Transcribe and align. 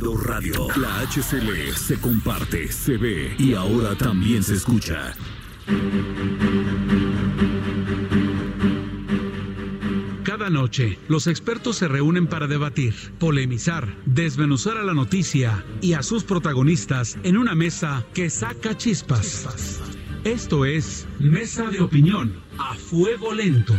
Radio. 0.00 0.68
La 0.76 1.00
HCL 1.00 1.74
se 1.76 2.00
comparte, 2.00 2.72
se 2.72 2.96
ve 2.96 3.34
y 3.38 3.52
ahora 3.52 3.94
también 3.94 4.42
se 4.42 4.54
escucha. 4.54 5.12
Cada 10.22 10.48
noche, 10.48 10.98
los 11.08 11.26
expertos 11.26 11.76
se 11.76 11.88
reúnen 11.88 12.26
para 12.26 12.46
debatir, 12.46 12.94
polemizar, 13.18 13.94
desmenuzar 14.06 14.78
a 14.78 14.82
la 14.82 14.94
noticia 14.94 15.62
y 15.82 15.92
a 15.92 16.02
sus 16.02 16.24
protagonistas 16.24 17.18
en 17.22 17.36
una 17.36 17.54
mesa 17.54 18.06
que 18.14 18.30
saca 18.30 18.74
chispas. 18.74 19.82
Esto 20.24 20.64
es 20.64 21.06
Mesa 21.18 21.68
de 21.68 21.82
Opinión 21.82 22.32
a 22.58 22.74
Fuego 22.76 23.34
Lento, 23.34 23.74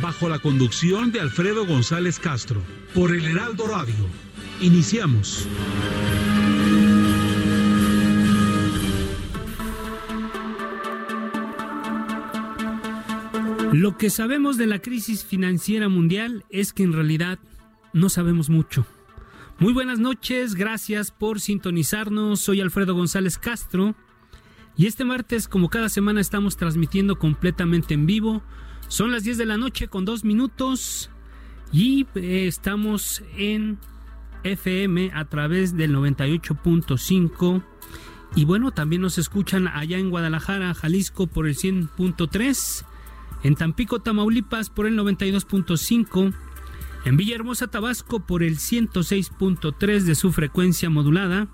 bajo 0.00 0.30
la 0.30 0.38
conducción 0.38 1.12
de 1.12 1.20
Alfredo 1.20 1.66
González 1.66 2.18
Castro, 2.18 2.62
por 2.94 3.14
el 3.14 3.26
Heraldo 3.26 3.66
Radio. 3.66 4.27
Iniciamos. 4.60 5.46
Lo 13.72 13.96
que 13.96 14.10
sabemos 14.10 14.56
de 14.56 14.66
la 14.66 14.80
crisis 14.80 15.24
financiera 15.24 15.88
mundial 15.88 16.44
es 16.50 16.72
que 16.72 16.82
en 16.82 16.92
realidad 16.92 17.38
no 17.92 18.08
sabemos 18.08 18.50
mucho. 18.50 18.84
Muy 19.60 19.72
buenas 19.72 20.00
noches, 20.00 20.54
gracias 20.54 21.12
por 21.12 21.38
sintonizarnos. 21.40 22.40
Soy 22.40 22.60
Alfredo 22.60 22.94
González 22.94 23.38
Castro 23.38 23.94
y 24.76 24.86
este 24.86 25.04
martes, 25.04 25.46
como 25.46 25.68
cada 25.68 25.88
semana, 25.88 26.20
estamos 26.20 26.56
transmitiendo 26.56 27.18
completamente 27.18 27.94
en 27.94 28.06
vivo. 28.06 28.42
Son 28.88 29.12
las 29.12 29.22
10 29.22 29.38
de 29.38 29.46
la 29.46 29.56
noche 29.56 29.86
con 29.86 30.04
dos 30.04 30.24
minutos 30.24 31.10
y 31.72 32.06
eh, 32.16 32.46
estamos 32.48 33.22
en 33.36 33.78
FM 34.48 35.12
a 35.14 35.24
través 35.26 35.76
del 35.76 35.94
98.5. 35.94 37.62
Y 38.36 38.44
bueno, 38.44 38.72
también 38.72 39.02
nos 39.02 39.18
escuchan 39.18 39.68
allá 39.68 39.98
en 39.98 40.10
Guadalajara, 40.10 40.74
Jalisco 40.74 41.26
por 41.26 41.46
el 41.46 41.54
100.3 41.54 42.84
en 43.42 43.54
Tampico, 43.54 44.00
Tamaulipas 44.00 44.70
por 44.70 44.86
el 44.86 44.98
92.5, 44.98 46.34
en 47.04 47.16
Villahermosa, 47.16 47.68
Tabasco 47.68 48.20
por 48.20 48.42
el 48.42 48.56
106.3 48.56 50.00
de 50.00 50.14
su 50.14 50.32
frecuencia 50.32 50.90
modulada 50.90 51.48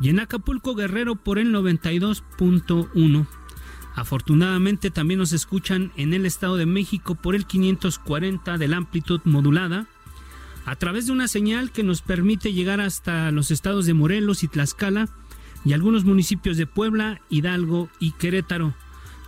y 0.00 0.08
en 0.08 0.18
Acapulco, 0.18 0.74
Guerrero 0.74 1.14
por 1.14 1.38
el 1.38 1.54
92.1. 1.54 3.26
Afortunadamente 3.94 4.90
también 4.90 5.20
nos 5.20 5.32
escuchan 5.32 5.92
en 5.96 6.14
el 6.14 6.26
Estado 6.26 6.56
de 6.56 6.66
México 6.66 7.14
por 7.14 7.36
el 7.36 7.46
540 7.46 8.58
de 8.58 8.68
la 8.68 8.78
amplitud 8.78 9.20
modulada, 9.24 9.86
a 10.64 10.76
través 10.76 11.06
de 11.06 11.12
una 11.12 11.28
señal 11.28 11.72
que 11.72 11.82
nos 11.82 12.02
permite 12.02 12.52
llegar 12.52 12.80
hasta 12.80 13.30
los 13.30 13.50
estados 13.50 13.86
de 13.86 13.94
Morelos 13.94 14.42
y 14.42 14.48
Tlaxcala 14.48 15.08
y 15.64 15.72
algunos 15.72 16.04
municipios 16.04 16.56
de 16.56 16.66
Puebla, 16.66 17.20
Hidalgo 17.30 17.88
y 18.00 18.12
Querétaro. 18.12 18.74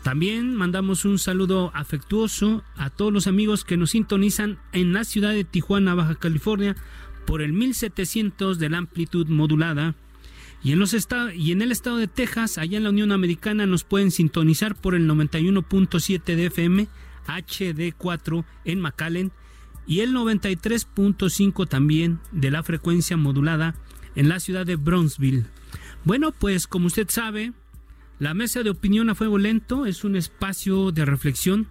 También 0.03 0.55
mandamos 0.55 1.05
un 1.05 1.19
saludo 1.19 1.73
afectuoso 1.75 2.63
a 2.77 2.91
todos 2.91 3.13
los 3.13 3.27
amigos 3.27 3.65
que 3.65 3.77
nos 3.77 3.91
sintonizan 3.91 4.59
en 4.73 4.93
la 4.93 5.05
ciudad 5.05 5.33
de 5.33 5.45
Tijuana, 5.45 5.95
Baja 5.95 6.15
California, 6.15 6.77
por 7.27 7.43
el 7.43 7.53
1700 7.53 8.59
de 8.59 8.71
la 8.71 8.79
amplitud 8.79 9.27
modulada. 9.27 9.95
Y 10.63 10.73
en, 10.73 10.79
los 10.79 10.97
y 11.35 11.53
en 11.53 11.61
el 11.63 11.73
estado 11.73 11.97
de 11.97 12.07
Texas, 12.07 12.57
allá 12.57 12.77
en 12.77 12.85
la 12.85 12.91
Unión 12.91 13.13
Americana, 13.13 13.67
nos 13.67 13.85
pueden 13.85 14.11
sintonizar 14.11 14.75
por 14.75 14.95
el 14.95 15.09
91.7 15.09 16.23
de 16.25 16.47
FM, 16.47 16.89
HD4 17.27 18.45
en 18.65 18.81
McAllen, 18.81 19.33
y 19.87 20.01
el 20.01 20.13
93.5 20.13 21.69
también 21.69 22.21
de 22.33 22.51
la 22.51 22.63
frecuencia 22.63 23.17
modulada 23.17 23.75
en 24.15 24.29
la 24.29 24.41
ciudad 24.41 24.67
de 24.67 24.77
Bronzeville. 24.77 25.47
Bueno, 26.05 26.33
pues 26.33 26.67
como 26.67 26.87
usted 26.87 27.09
sabe, 27.09 27.53
la 28.19 28.35
mesa 28.35 28.63
de 28.63 28.71
opinión 28.71 29.11
a 29.11 29.15
fuego 29.15 29.39
lento 29.39 29.87
es 29.87 30.05
un 30.05 30.17
espacio 30.17 30.91
de 30.91 31.05
reflexión 31.05 31.69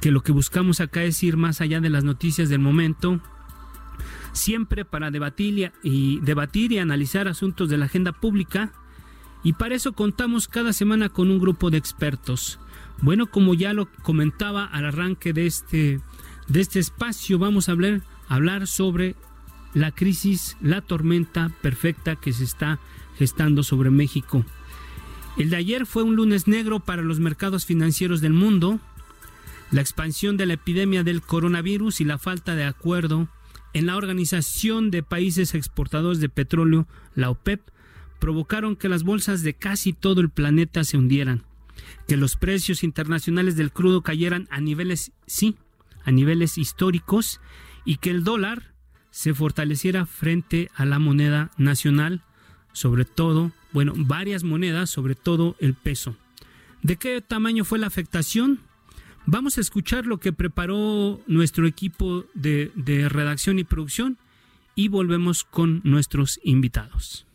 que 0.00 0.10
lo 0.10 0.22
que 0.22 0.32
buscamos 0.32 0.80
acá 0.80 1.04
es 1.04 1.22
ir 1.22 1.36
más 1.36 1.60
allá 1.60 1.80
de 1.80 1.88
las 1.88 2.02
noticias 2.02 2.48
del 2.48 2.58
momento, 2.58 3.20
siempre 4.32 4.84
para 4.84 5.12
debatir 5.12 5.72
y, 5.82 6.18
debatir 6.20 6.72
y 6.72 6.78
analizar 6.78 7.28
asuntos 7.28 7.68
de 7.68 7.78
la 7.78 7.84
agenda 7.84 8.12
pública 8.12 8.72
y 9.44 9.52
para 9.52 9.76
eso 9.76 9.92
contamos 9.92 10.48
cada 10.48 10.72
semana 10.72 11.08
con 11.08 11.30
un 11.30 11.38
grupo 11.38 11.70
de 11.70 11.78
expertos. 11.78 12.58
Bueno, 13.00 13.26
como 13.30 13.54
ya 13.54 13.72
lo 13.72 13.86
comentaba 14.02 14.64
al 14.64 14.86
arranque 14.86 15.32
de 15.32 15.46
este, 15.46 16.00
de 16.52 16.60
este 16.60 16.80
espacio, 16.80 17.38
vamos 17.38 17.68
a 17.68 17.72
hablar, 17.72 18.02
hablar 18.28 18.66
sobre 18.66 19.16
la 19.72 19.90
crisis, 19.90 20.58
la 20.60 20.82
tormenta 20.82 21.50
perfecta 21.62 22.16
que 22.16 22.34
se 22.34 22.44
está 22.44 22.78
gestando 23.16 23.62
sobre 23.62 23.88
México. 23.88 24.44
El 25.38 25.48
de 25.48 25.56
ayer 25.56 25.86
fue 25.86 26.02
un 26.02 26.14
lunes 26.14 26.48
negro 26.48 26.80
para 26.80 27.00
los 27.00 27.20
mercados 27.20 27.64
financieros 27.64 28.20
del 28.20 28.34
mundo. 28.34 28.80
La 29.70 29.80
expansión 29.80 30.36
de 30.36 30.44
la 30.44 30.52
epidemia 30.54 31.02
del 31.02 31.22
coronavirus 31.22 32.02
y 32.02 32.04
la 32.04 32.18
falta 32.18 32.54
de 32.54 32.64
acuerdo 32.64 33.28
en 33.72 33.86
la 33.86 33.96
Organización 33.96 34.90
de 34.90 35.02
Países 35.02 35.54
Exportadores 35.54 36.20
de 36.20 36.28
Petróleo, 36.28 36.86
la 37.14 37.30
OPEP, 37.30 37.62
provocaron 38.20 38.76
que 38.76 38.90
las 38.90 39.04
bolsas 39.04 39.42
de 39.42 39.54
casi 39.54 39.94
todo 39.94 40.20
el 40.20 40.28
planeta 40.28 40.84
se 40.84 40.98
hundieran, 40.98 41.44
que 42.06 42.18
los 42.18 42.36
precios 42.36 42.84
internacionales 42.84 43.56
del 43.56 43.72
crudo 43.72 44.02
cayeran 44.02 44.48
a 44.50 44.60
niveles, 44.60 45.12
sí, 45.26 45.56
a 46.04 46.10
niveles 46.10 46.58
históricos, 46.58 47.40
y 47.84 47.96
que 47.96 48.10
el 48.10 48.24
dólar 48.24 48.72
se 49.10 49.34
fortaleciera 49.34 50.06
frente 50.06 50.70
a 50.74 50.84
la 50.84 50.98
moneda 50.98 51.50
nacional, 51.56 52.22
sobre 52.72 53.04
todo 53.04 53.52
bueno, 53.72 53.94
varias 53.96 54.44
monedas, 54.44 54.90
sobre 54.90 55.14
todo 55.14 55.56
el 55.58 55.74
peso. 55.74 56.16
¿De 56.82 56.96
qué 56.96 57.20
tamaño 57.20 57.64
fue 57.64 57.78
la 57.78 57.86
afectación? 57.86 58.60
Vamos 59.24 59.56
a 59.56 59.60
escuchar 59.60 60.06
lo 60.06 60.18
que 60.18 60.32
preparó 60.32 61.20
nuestro 61.26 61.66
equipo 61.66 62.24
de, 62.34 62.72
de 62.74 63.08
redacción 63.08 63.58
y 63.58 63.64
producción 63.64 64.18
y 64.74 64.88
volvemos 64.88 65.44
con 65.44 65.80
nuestros 65.84 66.40
invitados. 66.42 67.26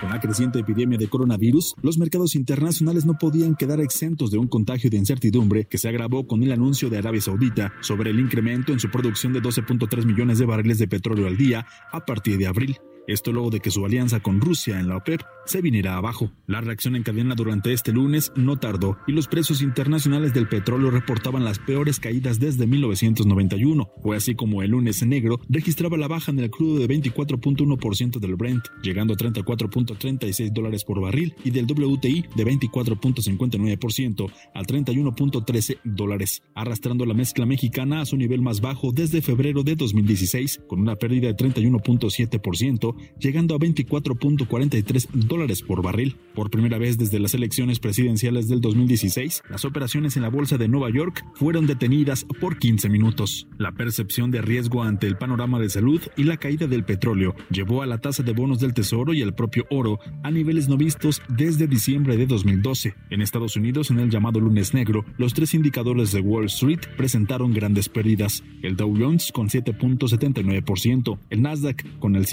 Con 0.00 0.08
la 0.08 0.18
creciente 0.18 0.60
epidemia 0.60 0.96
de 0.96 1.08
coronavirus, 1.08 1.74
los 1.82 1.98
mercados 1.98 2.34
internacionales 2.34 3.04
no 3.04 3.18
podían 3.18 3.54
quedar 3.54 3.80
exentos 3.80 4.30
de 4.30 4.38
un 4.38 4.48
contagio 4.48 4.88
de 4.88 4.96
incertidumbre 4.96 5.66
que 5.66 5.76
se 5.76 5.90
agravó 5.90 6.26
con 6.26 6.42
el 6.42 6.52
anuncio 6.52 6.88
de 6.88 6.96
Arabia 6.96 7.20
Saudita 7.20 7.74
sobre 7.82 8.08
el 8.08 8.18
incremento 8.18 8.72
en 8.72 8.80
su 8.80 8.90
producción 8.90 9.34
de 9.34 9.42
12.3 9.42 10.06
millones 10.06 10.38
de 10.38 10.46
barriles 10.46 10.78
de 10.78 10.88
petróleo 10.88 11.26
al 11.26 11.36
día 11.36 11.66
a 11.92 12.06
partir 12.06 12.38
de 12.38 12.46
abril. 12.46 12.78
Esto 13.06 13.32
luego 13.32 13.50
de 13.50 13.60
que 13.60 13.70
su 13.70 13.84
alianza 13.84 14.20
con 14.20 14.40
Rusia 14.40 14.78
en 14.78 14.88
la 14.88 14.96
OPEP 14.96 15.22
se 15.46 15.60
viniera 15.60 15.96
abajo. 15.96 16.30
La 16.46 16.60
reacción 16.60 16.96
en 16.96 17.02
cadena 17.02 17.34
durante 17.34 17.72
este 17.72 17.92
lunes 17.92 18.32
no 18.36 18.58
tardó 18.58 18.98
y 19.06 19.12
los 19.12 19.26
precios 19.26 19.62
internacionales 19.62 20.32
del 20.32 20.48
petróleo 20.48 20.90
reportaban 20.90 21.44
las 21.44 21.58
peores 21.58 21.98
caídas 21.98 22.38
desde 22.38 22.66
1991. 22.66 23.90
Fue 24.02 24.16
así 24.16 24.34
como 24.34 24.62
el 24.62 24.70
lunes 24.70 25.04
negro 25.04 25.40
registraba 25.48 25.96
la 25.96 26.08
baja 26.08 26.30
en 26.30 26.38
el 26.38 26.50
crudo 26.50 26.78
de 26.78 26.88
24.1% 26.88 28.18
del 28.18 28.36
Brent, 28.36 28.64
llegando 28.82 29.14
a 29.14 29.16
34.36 29.16 30.52
dólares 30.52 30.84
por 30.84 31.00
barril 31.00 31.34
y 31.44 31.50
del 31.50 31.66
WTI 31.66 32.26
de 32.34 32.46
24.59% 32.46 34.30
a 34.54 34.62
31.13 34.62 35.78
dólares, 35.84 36.42
arrastrando 36.54 37.06
la 37.06 37.14
mezcla 37.14 37.46
mexicana 37.46 38.00
a 38.02 38.06
su 38.06 38.16
nivel 38.16 38.42
más 38.42 38.60
bajo 38.60 38.92
desde 38.92 39.22
febrero 39.22 39.62
de 39.62 39.76
2016 39.76 40.60
con 40.68 40.80
una 40.80 40.96
pérdida 40.96 41.28
de 41.28 41.36
31.7% 41.36 42.89
llegando 43.18 43.54
a 43.54 43.58
24.43 43.58 45.08
dólares 45.12 45.62
por 45.62 45.82
barril. 45.82 46.16
Por 46.34 46.50
primera 46.50 46.78
vez 46.78 46.96
desde 46.96 47.18
las 47.18 47.34
elecciones 47.34 47.80
presidenciales 47.80 48.48
del 48.48 48.60
2016, 48.60 49.42
las 49.50 49.64
operaciones 49.64 50.16
en 50.16 50.22
la 50.22 50.30
bolsa 50.30 50.58
de 50.58 50.68
Nueva 50.68 50.90
York 50.90 51.24
fueron 51.34 51.66
detenidas 51.66 52.24
por 52.40 52.58
15 52.58 52.88
minutos. 52.88 53.46
La 53.58 53.72
percepción 53.72 54.30
de 54.30 54.42
riesgo 54.42 54.82
ante 54.82 55.06
el 55.06 55.16
panorama 55.16 55.58
de 55.58 55.68
salud 55.68 56.00
y 56.16 56.24
la 56.24 56.36
caída 56.36 56.66
del 56.66 56.84
petróleo 56.84 57.34
llevó 57.50 57.82
a 57.82 57.86
la 57.86 57.98
tasa 57.98 58.22
de 58.22 58.32
bonos 58.32 58.60
del 58.60 58.74
Tesoro 58.74 59.12
y 59.12 59.22
el 59.22 59.34
propio 59.34 59.66
oro 59.70 59.98
a 60.22 60.30
niveles 60.30 60.68
no 60.68 60.76
vistos 60.76 61.22
desde 61.28 61.66
diciembre 61.66 62.16
de 62.16 62.26
2012. 62.26 62.94
En 63.10 63.22
Estados 63.22 63.56
Unidos, 63.56 63.90
en 63.90 63.98
el 63.98 64.10
llamado 64.10 64.40
lunes 64.40 64.74
negro, 64.74 65.04
los 65.18 65.34
tres 65.34 65.54
indicadores 65.54 66.12
de 66.12 66.20
Wall 66.20 66.46
Street 66.46 66.80
presentaron 66.96 67.52
grandes 67.52 67.88
pérdidas. 67.88 68.42
El 68.62 68.76
Dow 68.76 68.94
Jones 68.98 69.32
con 69.32 69.48
7.79%, 69.48 71.18
el 71.30 71.42
Nasdaq 71.42 71.98
con 71.98 72.16
el 72.16 72.26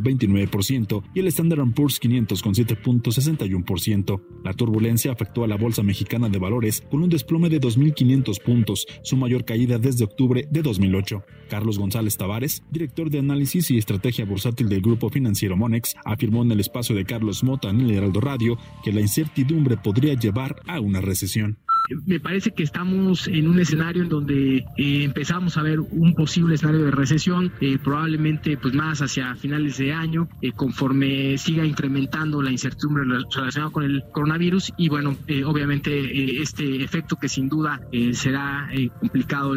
7.29% 0.00 1.02
y 1.14 1.20
el 1.20 1.26
Standard 1.28 1.56
Poor's 1.74 1.98
500 1.98 2.42
con 2.42 2.54
7.61%. 2.54 4.22
La 4.44 4.52
turbulencia 4.52 5.12
afectó 5.12 5.44
a 5.44 5.46
la 5.48 5.56
Bolsa 5.56 5.82
Mexicana 5.82 6.28
de 6.28 6.38
Valores 6.38 6.82
con 6.90 7.02
un 7.02 7.08
desplome 7.08 7.48
de 7.48 7.60
2.500 7.60 8.42
puntos, 8.42 8.86
su 9.02 9.16
mayor 9.16 9.44
caída 9.44 9.78
desde 9.78 10.04
octubre 10.04 10.46
de 10.50 10.62
2008. 10.62 11.24
Carlos 11.48 11.78
González 11.78 12.16
Tavares, 12.16 12.62
director 12.70 13.10
de 13.10 13.20
análisis 13.20 13.70
y 13.70 13.78
estrategia 13.78 14.24
bursátil 14.24 14.68
del 14.68 14.80
grupo 14.80 15.10
financiero 15.10 15.56
Monex, 15.56 15.94
afirmó 16.04 16.42
en 16.42 16.52
el 16.52 16.60
espacio 16.60 16.94
de 16.94 17.04
Carlos 17.04 17.44
Mota 17.44 17.70
en 17.70 17.80
el 17.80 17.90
Heraldo 17.90 18.20
Radio 18.20 18.58
que 18.82 18.92
la 18.92 19.00
incertidumbre 19.00 19.76
podría 19.76 20.14
llevar 20.14 20.56
a 20.66 20.80
una 20.80 21.00
recesión 21.00 21.58
me 22.06 22.20
parece 22.20 22.52
que 22.52 22.62
estamos 22.62 23.28
en 23.28 23.48
un 23.48 23.58
escenario 23.58 24.02
en 24.02 24.08
donde 24.08 24.58
eh, 24.76 25.04
empezamos 25.04 25.56
a 25.56 25.62
ver 25.62 25.80
un 25.80 26.14
posible 26.14 26.54
escenario 26.54 26.84
de 26.84 26.90
recesión, 26.90 27.52
eh, 27.60 27.78
probablemente 27.82 28.56
pues 28.56 28.74
más 28.74 29.02
hacia 29.02 29.34
finales 29.36 29.78
de 29.78 29.92
año, 29.92 30.28
eh, 30.42 30.52
conforme 30.52 31.38
siga 31.38 31.64
incrementando 31.64 32.42
la 32.42 32.50
incertidumbre 32.50 33.04
relacionada 33.04 33.70
con 33.70 33.84
el 33.84 34.04
coronavirus. 34.12 34.72
Y 34.76 34.88
bueno, 34.88 35.16
obviamente 35.44 36.42
este 36.42 36.82
efecto 36.82 37.16
que 37.16 37.28
sin 37.28 37.48
duda 37.48 37.80
será 38.12 38.68
complicado 39.00 39.54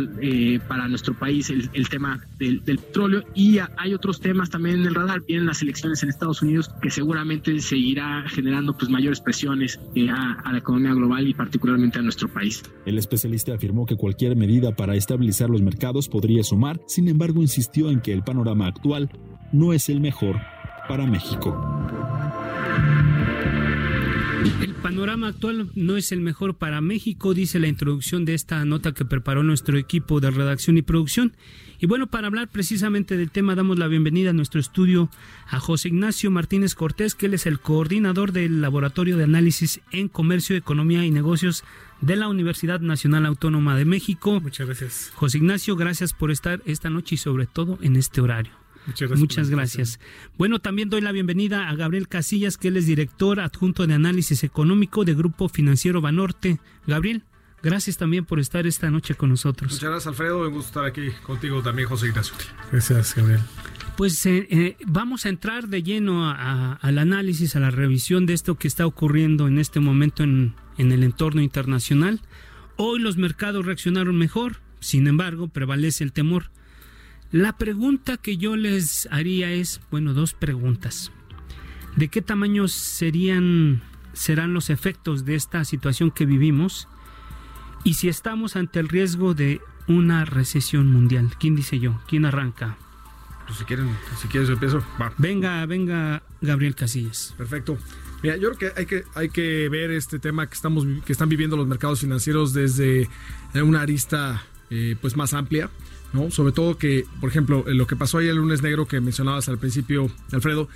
para 0.68 0.88
nuestro 0.88 1.14
país, 1.14 1.50
el, 1.50 1.90
tema 1.90 2.20
del, 2.38 2.62
petróleo. 2.62 3.24
Y 3.34 3.60
hay 3.78 3.94
otros 3.94 4.20
temas 4.20 4.50
también 4.50 4.82
en 4.82 4.88
el 4.88 4.96
radar, 4.96 5.22
vienen 5.28 5.46
las 5.46 5.62
elecciones 5.62 6.04
en 6.04 6.10
Estados 6.10 6.42
Unidos 6.42 6.70
que 6.82 6.90
seguramente 6.90 7.60
seguirá 7.60 8.24
generando 8.28 8.78
pues 8.78 8.90
mayores 8.90 9.22
presiones 9.22 9.80
a, 10.12 10.34
a 10.34 10.52
la 10.52 10.60
economía 10.60 10.94
global 10.94 11.28
y 11.28 11.34
particularmente 11.34 12.00
a 12.00 12.02
nuestro 12.02 12.19
país. 12.28 12.64
El 12.86 12.98
especialista 12.98 13.54
afirmó 13.54 13.86
que 13.86 13.96
cualquier 13.96 14.36
medida 14.36 14.76
para 14.76 14.96
estabilizar 14.96 15.50
los 15.50 15.62
mercados 15.62 16.10
podría 16.10 16.44
sumar, 16.44 16.82
sin 16.88 17.08
embargo 17.08 17.42
insistió 17.42 17.90
en 17.90 18.02
que 18.02 18.12
el 18.12 18.24
panorama 18.24 18.68
actual 18.68 19.10
no 19.52 19.74
es 19.74 19.90
el 19.90 20.02
mejor 20.02 20.38
para 20.88 21.06
México. 21.06 21.56
El 24.62 24.74
panorama 24.76 25.28
actual 25.28 25.70
no 25.76 25.98
es 25.98 26.12
el 26.12 26.22
mejor 26.22 26.58
para 26.58 26.82
México, 26.82 27.34
dice 27.34 27.60
la 27.60 27.68
introducción 27.68 28.26
de 28.26 28.34
esta 28.34 28.64
nota 28.66 28.94
que 28.94 29.06
preparó 29.06 29.44
nuestro 29.44 29.78
equipo 29.78 30.20
de 30.20 30.32
redacción 30.32 30.78
y 30.78 30.82
producción. 30.82 31.34
Y 31.82 31.88
bueno, 31.88 32.08
para 32.08 32.28
hablar 32.28 32.50
precisamente 32.50 33.16
del 33.16 33.32
tema, 33.32 33.56
damos 33.56 33.80
la 33.80 33.88
bienvenida 33.88 34.32
a 34.32 34.34
nuestro 34.34 34.60
estudio 34.60 35.10
a 35.48 35.62
José 35.62 35.88
Ignacio 35.88 36.30
Martínez 36.30 36.76
Cortés, 36.76 37.16
que 37.16 37.28
él 37.28 37.34
es 37.34 37.46
el 37.46 37.62
coordinador 37.62 38.34
del 38.34 38.62
Laboratorio 38.62 39.16
de 39.16 39.24
Análisis 39.24 39.80
en 39.92 40.10
Comercio, 40.10 40.58
Economía 40.58 41.06
y 41.06 41.12
Negocios 41.12 41.64
de 42.02 42.18
la 42.18 42.28
Universidad 42.28 42.82
Nacional 42.82 43.26
Autónoma 43.26 43.78
de 43.78 43.86
México. 43.86 44.42
Muchas 44.42 44.68
gracias. 44.68 45.12
José 45.16 45.38
Ignacio, 45.38 45.78
gracias 45.78 46.12
por 46.12 46.32
estar 46.32 46.62
esta 46.66 46.90
noche 46.90 47.16
y 47.16 47.18
sobre 47.18 47.46
todo 47.46 47.80
en 47.82 47.96
este 47.96 48.20
horario. 48.20 48.52
Muchas 49.16 49.50
gracias. 49.50 50.00
Bueno, 50.38 50.60
también 50.60 50.90
doy 50.90 51.02
la 51.02 51.12
bienvenida 51.12 51.70
a 51.70 51.76
Gabriel 51.76 52.08
Casillas, 52.08 52.58
que 52.58 52.70
él 52.70 52.78
es 52.78 52.88
director 52.88 53.40
adjunto 53.40 53.88
de 53.88 53.94
análisis 53.94 54.44
económico 54.44 55.06
de 55.06 55.14
Grupo 55.14 55.48
Financiero 55.48 56.02
Banorte. 56.02 56.60
Gabriel, 56.88 57.24
gracias 57.64 57.98
también 57.98 58.26
por 58.26 58.40
estar 58.40 58.66
esta 58.68 58.90
noche 58.90 59.16
con 59.16 59.30
nosotros. 59.30 59.72
Muchas 59.72 59.90
gracias, 59.90 60.08
Alfredo. 60.08 60.48
Un 60.48 60.54
gusto 60.54 60.68
estar 60.70 60.86
aquí 60.86 61.12
contigo 61.24 61.62
también, 61.62 61.88
José 61.88 62.08
Ignacio. 62.08 62.36
Gracias, 62.72 63.16
Gabriel. 63.16 63.42
Pues 63.98 64.26
eh, 64.26 64.48
eh, 64.50 64.78
vamos 64.86 65.26
a 65.26 65.30
entrar 65.30 65.68
de 65.68 65.84
lleno 65.84 66.30
al 66.30 66.98
análisis, 66.98 67.56
a 67.56 67.60
la 67.60 67.70
revisión 67.70 68.26
de 68.26 68.34
esto 68.34 68.56
que 68.56 68.68
está 68.68 68.86
ocurriendo 68.86 69.48
en 69.48 69.60
este 69.60 69.80
momento 69.80 70.24
en, 70.24 70.56
en 70.78 70.92
el 70.92 71.04
entorno 71.04 71.42
internacional. 71.42 72.22
Hoy 72.78 73.00
los 73.00 73.18
mercados 73.18 73.66
reaccionaron 73.66 74.18
mejor, 74.18 74.58
sin 74.80 75.08
embargo, 75.08 75.50
prevalece 75.50 76.06
el 76.06 76.14
temor 76.14 76.50
la 77.32 77.58
pregunta 77.58 78.18
que 78.18 78.38
yo 78.38 78.56
les 78.56 79.08
haría 79.12 79.52
es, 79.52 79.82
bueno, 79.92 80.16
dos 80.16 80.34
preguntas. 80.34 81.12
¿De 81.96 82.08
qué 82.08 82.24
tamaño 82.24 82.68
serían 82.68 83.84
serán 84.14 84.54
los 84.54 84.72
efectos 84.72 85.26
de 85.26 85.36
esta 85.36 85.64
situación 85.64 86.10
que 86.10 86.26
vivimos? 86.26 86.88
Y 87.84 87.96
si 87.96 88.10
estamos 88.10 88.56
ante 88.56 88.80
el 88.80 88.90
riesgo 88.90 89.34
de 89.34 89.62
una 89.90 90.24
recesión 90.24 90.88
mundial. 90.88 91.32
¿Quién 91.40 91.56
dice 91.56 91.80
yo? 91.80 92.00
¿Quién 92.08 92.26
arranca? 92.26 92.78
Pues 93.48 93.58
si 93.58 93.66
quieren, 93.66 93.90
si 94.22 94.28
quieres 94.28 94.48
empiezo. 94.50 94.84
Venga, 95.18 95.66
venga, 95.66 96.22
Gabriel 96.42 96.76
Casillas. 96.76 97.34
Perfecto. 97.38 97.78
Mira, 98.22 98.38
yo 98.38 98.52
creo 98.52 98.74
que 98.74 98.80
hay 98.80 98.86
que 98.86 99.04
hay 99.16 99.30
que 99.30 99.68
ver 99.70 99.92
este 99.92 100.20
tema 100.20 100.48
que 100.48 100.54
estamos 100.54 100.86
que 101.06 101.12
están 101.12 101.30
viviendo 101.30 101.58
los 101.58 101.68
mercados 101.68 102.02
financieros 102.02 102.54
desde 102.54 103.10
una 103.56 103.82
arista 103.82 104.44
eh, 104.70 104.96
pues 105.02 105.18
más 105.18 105.34
amplia. 105.34 105.70
¿no? 106.14 106.32
Sobre 106.32 106.52
todo 106.54 106.78
que, 106.78 107.06
por 107.20 107.30
ejemplo, 107.30 107.64
lo 107.68 107.86
que 107.86 107.96
pasó 107.96 108.18
ahí 108.18 108.28
el 108.28 108.38
lunes 108.38 108.64
negro 108.64 108.88
que 108.88 109.00
mencionabas 109.00 109.48
al 109.48 109.60
principio, 109.60 110.10
Alfredo, 110.32 110.68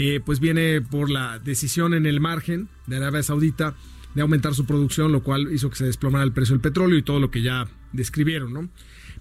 eh, 0.00 0.20
pues 0.24 0.40
viene 0.40 0.80
por 0.80 1.10
la 1.10 1.38
decisión 1.38 1.94
en 1.94 2.06
el 2.06 2.18
margen 2.18 2.68
de 2.88 2.96
Arabia 2.96 3.22
Saudita 3.22 3.74
de 4.14 4.22
aumentar 4.22 4.54
su 4.54 4.66
producción, 4.66 5.12
lo 5.12 5.22
cual 5.22 5.52
hizo 5.52 5.70
que 5.70 5.76
se 5.76 5.86
desplomara 5.86 6.24
el 6.24 6.32
precio 6.32 6.54
del 6.54 6.60
petróleo 6.60 6.98
y 6.98 7.02
todo 7.02 7.20
lo 7.20 7.30
que 7.30 7.42
ya 7.42 7.68
describieron, 7.92 8.52
¿no? 8.52 8.68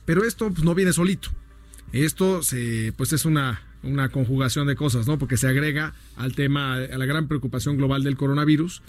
Pero 0.06 0.24
esto 0.24 0.50
pues, 0.50 0.64
no 0.64 0.76
viene 0.76 0.94
solito. 0.94 1.30
Esto 1.92 2.44
se, 2.44 2.94
pues 2.98 3.14
es 3.14 3.26
una, 3.26 3.62
una 3.84 4.10
conjugación 4.10 4.68
de 4.68 4.76
cosas, 4.76 5.08
¿no? 5.08 5.18
Porque 5.18 5.38
se 5.38 5.48
agrega 5.48 5.94
al 6.16 6.34
tema, 6.34 6.76
a 6.76 6.98
la 6.98 7.06
gran 7.06 7.28
preocupación 7.28 7.78
global 7.78 8.04
del 8.04 8.18
coronavirus 8.18 8.82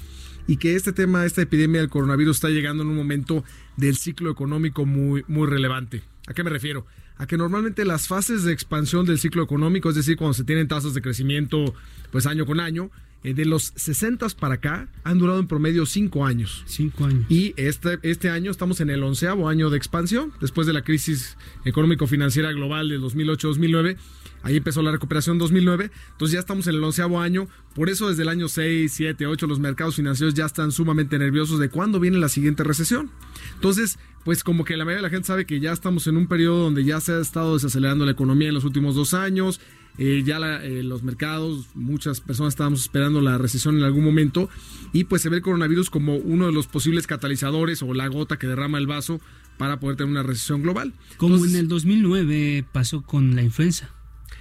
y 0.47 0.57
que 0.57 0.75
este 0.75 0.93
tema, 0.93 1.25
esta 1.25 1.43
epidemia 1.43 1.81
del 1.81 1.91
coronavirus 1.91 2.37
está 2.37 2.49
llegando 2.49 2.83
en 2.83 2.89
un 2.89 2.97
momento 2.97 3.45
del 3.77 3.97
ciclo 3.97 4.31
económico 4.31 4.85
muy, 4.85 5.25
muy 5.29 5.47
relevante. 5.47 6.03
¿A 6.27 6.35
qué 6.35 6.45
me 6.45 6.51
refiero? 6.51 6.87
A 7.21 7.27
que 7.27 7.37
normalmente 7.37 7.85
las 7.85 8.09
fases 8.09 8.45
de 8.45 8.53
expansión 8.55 9.05
del 9.05 9.19
ciclo 9.19 9.43
económico, 9.43 9.91
es 9.91 9.95
decir, 9.95 10.17
cuando 10.17 10.33
se 10.33 10.43
tienen 10.43 10.69
tasas 10.69 10.95
de 10.95 11.03
crecimiento 11.03 11.75
pues 12.11 12.25
año 12.25 12.47
con 12.47 12.61
año, 12.61 12.91
eh, 13.23 13.35
de 13.35 13.45
los 13.45 13.75
60 13.77 14.27
para 14.41 14.55
acá 14.55 14.89
han 15.05 15.19
durado 15.19 15.39
en 15.39 15.47
promedio 15.47 15.85
5 15.85 16.25
años. 16.25 16.63
5 16.65 17.05
años. 17.05 17.27
Y 17.29 17.53
este, 17.59 17.99
este 18.01 18.31
año 18.31 18.51
estamos 18.51 18.81
en 18.81 18.89
el 18.89 19.03
onceavo 19.03 19.51
año 19.51 19.69
de 19.69 19.77
expansión, 19.77 20.33
después 20.41 20.67
de 20.67 20.73
la 20.73 20.81
crisis 20.81 21.37
económico-financiera 21.67 22.53
global 22.53 22.89
del 22.89 23.03
2008-2009. 23.03 23.99
Ahí 24.43 24.57
empezó 24.57 24.83
la 24.83 24.91
recuperación 24.91 25.39
2009, 25.39 25.91
entonces 26.13 26.33
ya 26.35 26.41
estamos 26.41 26.67
en 26.67 26.77
el 26.77 26.85
onceavo 26.85 27.21
año. 27.21 27.49
Por 27.75 27.91
eso 27.91 28.09
desde 28.09 28.23
el 28.23 28.29
año 28.29 28.49
6, 28.49 28.93
7, 28.93 29.27
8 29.27 29.47
los 29.47 29.61
mercados 29.61 29.97
financieros 29.97 30.35
ya 30.35 30.47
están 30.47 30.73
sumamente 30.73 31.19
nerviosos 31.19 31.59
de 31.59 31.69
cuándo 31.69 32.01
viene 32.01 32.19
la 32.19 32.29
siguiente 32.29 32.65
recesión. 32.65 33.11
Entonces, 33.55 33.99
pues 34.25 34.43
como 34.43 34.65
que 34.65 34.77
la 34.77 34.85
mayoría 34.85 34.99
de 34.99 35.09
la 35.09 35.11
gente 35.11 35.27
sabe 35.27 35.47
que 35.47 35.61
ya 35.61 35.73
estamos 35.73 36.07
en 36.07 36.17
un 36.17 36.27
periodo 36.27 36.65
donde 36.65 36.85
ya 36.85 37.01
se 37.01 37.13
ha 37.13 37.21
estado 37.21 37.55
desacelerando 37.55 38.05
la 38.05 38.13
economía 38.13 38.49
en 38.49 38.55
los 38.55 38.65
últimos 38.65 38.95
dos 38.95 39.15
años, 39.15 39.61
eh, 39.99 40.23
ya 40.25 40.39
eh, 40.63 40.83
los 40.83 41.03
mercados, 41.03 41.69
muchas 41.75 42.21
personas 42.21 42.55
estábamos 42.55 42.81
esperando 42.81 43.21
la 43.21 43.39
recesión 43.39 43.77
en 43.77 43.85
algún 43.85 44.05
momento 44.05 44.49
y 44.93 45.05
pues 45.05 45.21
se 45.23 45.29
ve 45.29 45.37
el 45.37 45.43
coronavirus 45.43 45.91
como 45.91 46.17
uno 46.17 46.47
de 46.47 46.53
los 46.53 46.67
posibles 46.67 47.07
catalizadores 47.07 47.83
o 47.83 47.93
la 47.93 48.09
gota 48.09 48.39
que 48.39 48.47
derrama 48.47 48.79
el 48.79 48.87
vaso 48.87 49.21
para 49.59 49.79
poder 49.79 49.97
tener 49.97 50.11
una 50.11 50.23
recesión 50.23 50.63
global. 50.63 50.95
Como 51.19 51.45
en 51.45 51.55
el 51.55 51.69
2009 51.69 52.65
pasó 52.73 53.03
con 53.03 53.37
la 53.37 53.43
influenza. 53.43 53.91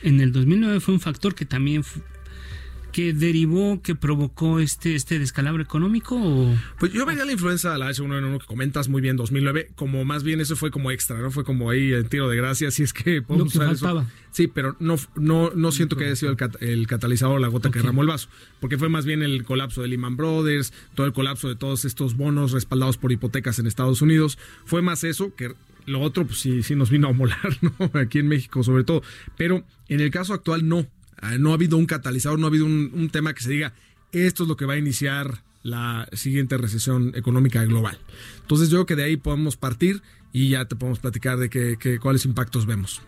En 0.02 0.22
el 0.22 0.32
2009 0.32 0.80
fue 0.80 0.94
un 0.94 1.00
factor 1.00 1.36
que 1.36 1.46
también 1.46 1.84
que 2.92 3.14
derivó, 3.14 3.82
que 3.82 3.96
provocó 3.96 4.60
este, 4.60 4.96
este 4.96 5.20
descalabro 5.20 5.62
económico? 5.62 6.16
O? 6.16 6.56
Pues 6.80 6.92
yo 6.92 7.06
veía 7.06 7.26
la 7.26 7.32
influencia 7.32 7.72
de 7.72 7.78
la 7.78 7.90
H1N1 7.90 8.40
que 8.40 8.46
comentas 8.46 8.90
muy 8.90 9.02
bien, 9.02 9.16
2009, 9.16 9.72
como 9.76 10.04
más 10.06 10.24
bien 10.24 10.42
eso 10.42 10.56
fue 10.56 10.72
como 10.72 10.92
extra, 10.92 11.20
¿no? 11.20 11.32
Fue 11.32 11.44
como 11.44 11.70
ahí 11.70 11.92
el 11.92 12.10
tiro 12.10 12.30
de 12.30 12.38
gracia, 12.38 12.72
si 12.72 12.84
es 12.84 12.94
que 12.94 13.22
podemos 13.22 13.54
Lo 13.56 13.62
que 13.62 13.68
faltaba. 13.68 14.06
Sí, 14.32 14.48
pero 14.48 14.76
no, 14.80 14.96
no, 15.16 15.52
no 15.56 15.72
siento 15.72 15.96
que 15.96 16.06
haya 16.06 16.16
sido 16.16 16.36
el, 16.60 16.88
catalizador, 16.88 17.42
la 17.42 17.48
gota 17.48 17.72
que 17.72 17.80
derramó 17.80 18.02
el 18.02 18.08
vaso, 18.08 18.30
porque 18.60 18.78
fue 18.78 18.90
más 18.90 19.06
bien 19.06 19.24
el 19.24 19.44
colapso 19.44 19.82
de 19.82 19.88
Lehman 19.88 20.18
Brothers, 20.18 20.74
todo 20.96 21.08
el 21.08 21.14
colapso 21.14 21.48
de 21.48 21.56
todos 21.56 21.86
estos 21.86 22.16
bonos 22.16 22.52
respaldados 22.52 22.98
por 22.98 23.12
hipotecas 23.12 23.60
en 23.60 23.68
Estados 23.68 24.02
Unidos. 24.02 24.38
Fue 24.66 24.82
más 24.82 25.04
eso 25.04 25.34
que 25.36 25.56
lo 25.90 26.02
otro, 26.02 26.26
pues 26.26 26.40
sí, 26.40 26.64
sí 26.64 26.76
nos 26.76 26.90
vino 26.90 27.08
a 27.08 27.14
molar, 27.14 27.58
¿no? 27.62 27.92
Aquí 28.00 28.20
en 28.20 28.28
México 28.28 28.64
sobre 28.64 28.84
todo. 28.84 29.02
Pero 29.38 29.66
en 29.88 30.00
el 30.00 30.12
caso 30.12 30.34
actual 30.34 30.68
no. 30.68 30.88
Ah, 31.22 31.38
no 31.38 31.52
ha 31.52 31.56
habido 31.56 31.78
un 31.78 31.86
catalizador, 31.86 32.40
no 32.40 32.48
ha 32.48 32.50
habido 32.50 32.66
un, 32.66 33.10
tema 33.12 33.34
que 33.34 33.44
se 33.44 33.50
diga, 33.50 33.74
esto 34.14 34.44
es 34.44 34.50
lo 34.50 34.56
que 34.56 34.66
va 34.66 34.74
a 34.74 34.78
iniciar 34.78 35.44
la 35.64 36.08
siguiente 36.14 36.58
recesión 36.58 37.12
económica 37.16 37.64
global. 37.66 38.00
Entonces 38.42 38.70
yo 38.70 38.78
creo 38.78 38.86
que 38.86 38.96
de 38.96 39.04
ahí 39.04 39.18
podemos 39.18 39.58
partir 39.58 40.02
y 40.32 40.50
ya 40.50 40.66
te 40.66 40.78
podemos 40.78 41.00
platicar 41.00 41.38
de 41.38 41.50
qué, 41.50 42.00
cuáles 42.00 42.26
impactos 42.26 42.66
vemos. 42.66 43.02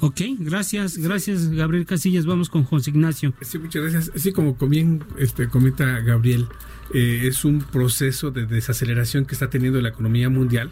Ok, 0.00 0.20
gracias, 0.38 0.96
gracias 0.96 1.48
Gabriel 1.50 1.84
Casillas. 1.84 2.24
Vamos 2.24 2.48
con 2.48 2.64
José 2.64 2.90
Ignacio. 2.90 3.34
Sí, 3.42 3.58
muchas 3.58 3.82
gracias. 3.82 4.10
Sí, 4.14 4.32
como 4.32 4.54
bien 4.54 5.04
este, 5.18 5.48
comenta 5.48 6.00
Gabriel, 6.00 6.48
eh, 6.94 7.24
es 7.24 7.44
un 7.44 7.60
proceso 7.60 8.30
de 8.30 8.46
desaceleración 8.46 9.26
que 9.26 9.34
está 9.34 9.50
teniendo 9.50 9.82
la 9.82 9.90
economía 9.90 10.30
mundial 10.30 10.70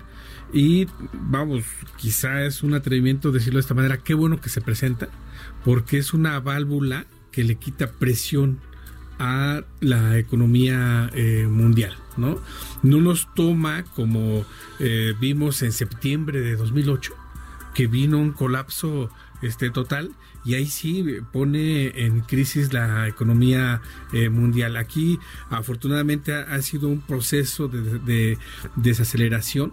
y 0.53 0.87
vamos, 1.13 1.65
quizá 1.97 2.45
es 2.45 2.63
un 2.63 2.75
atrevimiento 2.75 3.33
decirlo 3.33 3.59
de 3.59 3.63
esta 3.63 3.75
manera, 3.75 3.99
qué 3.99 4.15
bueno 4.15 4.41
que 4.41 4.49
se 4.49 4.61
presenta, 4.61 5.09
porque 5.65 5.99
es 5.99 6.15
una 6.15 6.41
válvula 6.41 7.07
que 7.33 7.45
le 7.45 7.57
quita 7.57 7.93
presión 7.93 8.59
a 9.19 9.63
la 9.81 10.19
economía 10.19 11.11
eh, 11.13 11.47
mundial, 11.51 11.97
¿no? 12.17 12.41
No 12.83 13.01
nos 13.01 13.33
toma 13.35 13.85
como 13.95 14.45
eh, 14.79 15.15
vimos 15.21 15.63
en 15.63 15.73
septiembre 15.73 16.41
de 16.41 16.57
2008, 16.57 17.15
que 17.75 17.87
vino 17.87 18.19
un 18.19 18.33
colapso 18.33 19.11
este 19.43 19.71
total 19.71 20.13
y 20.45 20.55
ahí 20.55 20.67
sí 20.67 21.05
pone 21.33 22.05
en 22.05 22.21
crisis 22.21 22.73
la 22.73 23.07
economía 23.09 23.83
eh, 24.13 24.31
mundial. 24.31 24.77
Aquí 24.77 25.19
afortunadamente 25.51 26.33
ha, 26.33 26.63
sido 26.63 26.89
un 26.89 27.01
proceso 27.01 27.69
de 27.69 28.39
desaceleración 28.77 29.73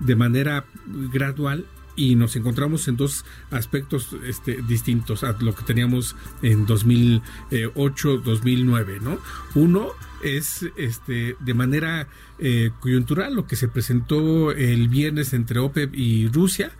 de 0.00 0.16
manera 0.16 0.64
gradual 1.12 1.66
y 1.96 2.14
nos 2.14 2.36
encontramos 2.36 2.86
en 2.88 2.96
dos 2.96 3.24
aspectos 3.50 4.14
este, 4.26 4.60
distintos 4.68 5.24
a 5.24 5.36
lo 5.40 5.54
que 5.54 5.62
teníamos 5.64 6.14
en 6.42 6.66
2008, 6.66 8.18
2009, 8.18 9.00
¿no? 9.02 9.18
Uno 9.54 9.88
es 10.22 10.66
este, 10.76 11.36
de 11.40 11.54
manera 11.54 12.08
eh, 12.38 12.70
coyuntural 12.80 13.34
lo 13.34 13.46
que 13.46 13.56
se 13.56 13.68
presentó 13.68 14.52
el 14.52 14.88
viernes 14.88 15.32
entre 15.32 15.58
OPEP 15.58 15.94
y 15.94 16.28
Rusia, 16.28 16.70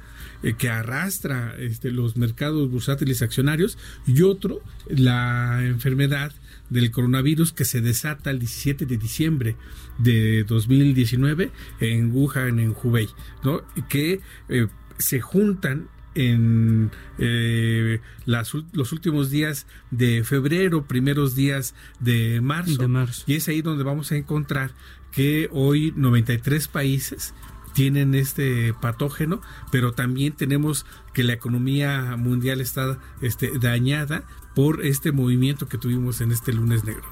eh, 0.43 0.55
que 0.55 0.69
arrastra 0.69 1.55
este, 1.59 1.91
los 1.91 2.17
mercados 2.17 2.71
bursátiles 2.71 3.23
accionarios, 3.23 3.79
y 4.07 4.23
otro, 4.23 4.61
la 4.89 5.65
enfermedad 5.65 6.33
del 6.71 6.91
coronavirus 6.91 7.53
que 7.53 7.65
se 7.65 7.81
desata 7.81 8.31
el 8.31 8.39
17 8.39 8.87
de 8.87 8.97
diciembre 8.97 9.57
de 9.99 10.45
2019 10.45 11.51
en 11.81 12.13
Wuhan, 12.13 12.59
en 12.59 12.75
Hubei, 12.81 13.09
¿no? 13.45 13.63
que 13.89 14.21
eh, 14.49 14.67
se 14.99 15.21
juntan 15.21 15.89
en 16.15 16.91
eh, 17.19 18.01
los 18.25 18.93
últimos 18.93 19.31
días 19.31 19.67
de 19.91 20.25
febrero, 20.25 20.87
primeros 20.87 21.35
días 21.35 21.75
de 22.01 22.41
marzo, 22.41 22.81
de 22.81 22.89
marzo. 22.89 23.25
Y 23.27 23.35
es 23.35 23.49
ahí 23.49 23.61
donde 23.61 23.85
vamos 23.85 24.13
a 24.13 24.17
encontrar 24.17 24.73
que 25.13 25.49
hoy 25.53 25.93
93 25.95 26.69
países 26.69 27.35
tienen 27.75 28.15
este 28.15 28.73
patógeno, 28.73 29.43
pero 29.71 29.93
también 29.93 30.33
tenemos 30.33 30.87
que 31.13 31.23
la 31.23 31.35
economía 31.35 32.17
mundial 32.17 32.63
está 32.63 32.99
este, 33.21 33.59
dañada 33.59 34.25
por 34.57 34.87
este 34.87 35.13
movimiento 35.13 35.69
que 35.69 35.77
tuvimos 35.77 36.23
en 36.23 36.33
este 36.33 36.51
lunes 36.51 36.83
negro. 36.83 37.05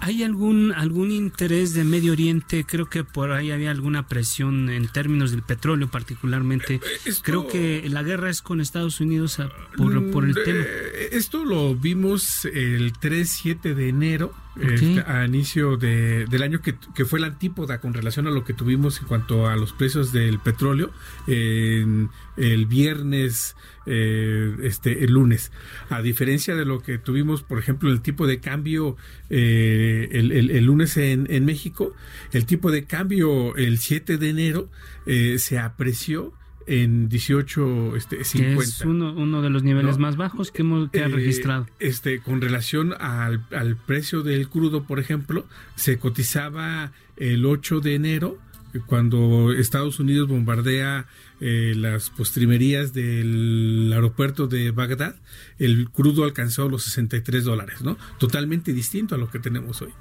¿Hay 0.00 0.24
algún 0.24 0.72
algún 0.72 1.12
interés 1.12 1.72
de 1.72 1.84
Medio 1.84 2.10
Oriente? 2.10 2.64
Creo 2.66 2.90
que 2.90 3.04
por 3.04 3.30
ahí 3.30 3.52
había 3.52 3.70
alguna 3.70 4.08
presión 4.08 4.68
en 4.68 4.88
términos 4.88 5.30
del 5.30 5.42
petróleo 5.42 5.86
particularmente. 5.86 6.74
Eh, 6.74 6.80
eh, 7.06 7.12
Creo 7.22 7.46
que 7.46 7.88
la 7.88 8.02
guerra 8.02 8.30
es 8.30 8.42
con 8.42 8.60
Estados 8.60 9.00
Unidos 9.00 9.40
por, 9.76 10.10
por 10.10 10.24
el 10.24 10.32
mm, 10.32 10.44
tema. 10.44 10.64
Eh, 10.66 11.10
esto 11.12 11.44
lo 11.44 11.76
vimos 11.76 12.44
el 12.46 12.92
3-7 12.94 13.74
de 13.74 13.88
enero 13.88 14.34
este, 14.60 15.04
a 15.06 15.24
inicio 15.24 15.76
de, 15.76 16.26
del 16.26 16.42
año 16.42 16.60
que, 16.60 16.74
que, 16.94 17.04
fue 17.04 17.20
la 17.20 17.28
antípoda 17.28 17.80
con 17.80 17.94
relación 17.94 18.26
a 18.26 18.30
lo 18.30 18.42
que 18.42 18.54
tuvimos 18.54 19.00
en 19.00 19.06
cuanto 19.06 19.46
a 19.46 19.54
los 19.54 19.72
precios 19.72 20.10
del 20.10 20.40
petróleo 20.40 20.90
en 21.28 22.10
el 22.38 22.66
viernes 22.66 23.56
eh, 23.86 24.56
este 24.62 25.04
el 25.04 25.12
lunes 25.12 25.52
a 25.88 26.02
diferencia 26.02 26.54
de 26.54 26.64
lo 26.64 26.80
que 26.80 26.98
tuvimos 26.98 27.42
por 27.42 27.58
ejemplo 27.58 27.90
el 27.90 28.00
tipo 28.00 28.26
de 28.26 28.40
cambio 28.40 28.96
eh, 29.30 30.08
el, 30.12 30.32
el, 30.32 30.64
lunes 30.64 30.96
en, 30.96 31.26
en, 31.30 31.44
México 31.44 31.94
el 32.32 32.46
tipo 32.46 32.70
de 32.70 32.84
cambio 32.84 33.56
el 33.56 33.78
7 33.78 34.18
de 34.18 34.28
enero 34.28 34.68
eh, 35.06 35.38
se 35.38 35.58
apreció 35.58 36.32
en 36.68 37.08
18 37.08 37.96
este, 37.96 38.24
50. 38.24 38.62
es 38.62 38.80
uno, 38.82 39.14
uno 39.14 39.40
de 39.40 39.48
los 39.48 39.62
niveles 39.62 39.96
más 39.96 40.16
bajos 40.16 40.50
que 40.50 40.62
hemos 40.62 40.90
que 40.90 41.00
ha 41.00 41.06
eh, 41.06 41.08
registrado. 41.08 41.66
Este, 41.80 42.20
con 42.20 42.42
relación 42.42 42.94
al, 43.00 43.46
al 43.50 43.76
precio 43.76 44.22
del 44.22 44.50
crudo, 44.50 44.84
por 44.84 45.00
ejemplo, 45.00 45.46
se 45.76 45.98
cotizaba 45.98 46.92
el 47.16 47.46
8 47.46 47.80
de 47.80 47.94
enero 47.94 48.38
cuando 48.86 49.52
Estados 49.52 49.98
Unidos 49.98 50.28
bombardea 50.28 51.06
eh, 51.40 51.74
las 51.76 52.10
postrimerías 52.10 52.92
del 52.92 53.90
aeropuerto 53.92 54.46
de 54.46 54.70
Bagdad, 54.70 55.16
el 55.58 55.88
crudo 55.90 56.24
alcanzó 56.24 56.68
los 56.68 56.82
63 56.84 57.44
dólares, 57.44 57.82
¿no? 57.82 57.96
Totalmente 58.18 58.72
distinto 58.72 59.14
a 59.14 59.18
lo 59.18 59.30
que 59.30 59.38
tenemos 59.38 59.82
hoy. 59.82 59.92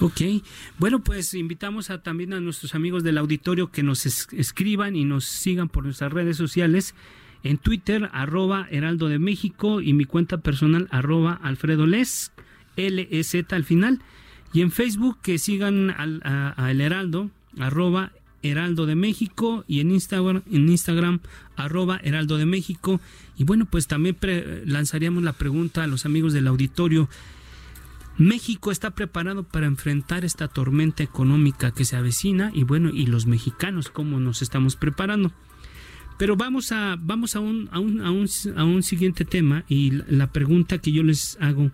Ok, 0.00 0.22
bueno, 0.78 1.00
pues 1.00 1.34
invitamos 1.34 1.90
a, 1.90 2.02
también 2.02 2.32
a 2.32 2.40
nuestros 2.40 2.74
amigos 2.74 3.04
del 3.04 3.18
auditorio 3.18 3.70
que 3.70 3.82
nos 3.82 4.06
escriban 4.06 4.96
y 4.96 5.04
nos 5.04 5.26
sigan 5.26 5.68
por 5.68 5.84
nuestras 5.84 6.10
redes 6.10 6.38
sociales. 6.38 6.94
En 7.42 7.58
Twitter, 7.58 8.08
arroba 8.12 8.66
Heraldo 8.70 9.08
de 9.08 9.18
México 9.18 9.82
y 9.82 9.92
mi 9.92 10.06
cuenta 10.06 10.38
personal, 10.38 10.88
arroba 10.90 11.38
Alfredo 11.42 11.86
Les, 11.86 12.32
L-E-Z 12.76 13.54
al 13.54 13.64
final. 13.64 14.00
Y 14.54 14.62
en 14.62 14.70
Facebook 14.70 15.18
que 15.22 15.38
sigan 15.38 15.90
al, 15.90 16.22
a, 16.24 16.70
El 16.70 16.80
Heraldo, 16.80 17.30
arroba 17.58 18.12
Heraldo 18.42 18.86
de 18.86 18.94
México 18.94 19.64
y 19.66 19.80
en 19.80 19.90
Instagram, 19.90 21.20
arroba 21.56 22.00
Heraldo 22.02 22.38
de 22.38 22.46
México. 22.46 23.00
Y 23.36 23.44
bueno, 23.44 23.66
pues 23.66 23.86
también 23.86 24.16
lanzaríamos 24.64 25.22
la 25.22 25.32
pregunta 25.32 25.84
a 25.84 25.86
los 25.86 26.06
amigos 26.06 26.32
del 26.32 26.46
auditorio. 26.46 27.08
México 28.18 28.70
está 28.70 28.90
preparado 28.90 29.44
para 29.44 29.66
enfrentar 29.66 30.24
esta 30.24 30.48
tormenta 30.48 31.02
económica 31.02 31.70
que 31.70 31.84
se 31.84 31.96
avecina 31.96 32.50
y 32.52 32.64
bueno, 32.64 32.90
y 32.90 33.06
los 33.06 33.26
mexicanos 33.26 33.88
cómo 33.88 34.20
nos 34.20 34.42
estamos 34.42 34.76
preparando. 34.76 35.32
Pero 36.18 36.36
vamos 36.36 36.70
a 36.70 36.96
vamos 37.00 37.34
a 37.34 37.40
un, 37.40 37.70
a 37.72 37.78
un, 37.78 38.02
a 38.02 38.10
un, 38.10 38.28
a 38.56 38.64
un 38.64 38.82
siguiente 38.82 39.24
tema 39.24 39.64
y 39.68 39.92
la 40.08 40.30
pregunta 40.32 40.76
que 40.76 40.92
yo 40.92 41.02
les 41.02 41.38
hago, 41.40 41.70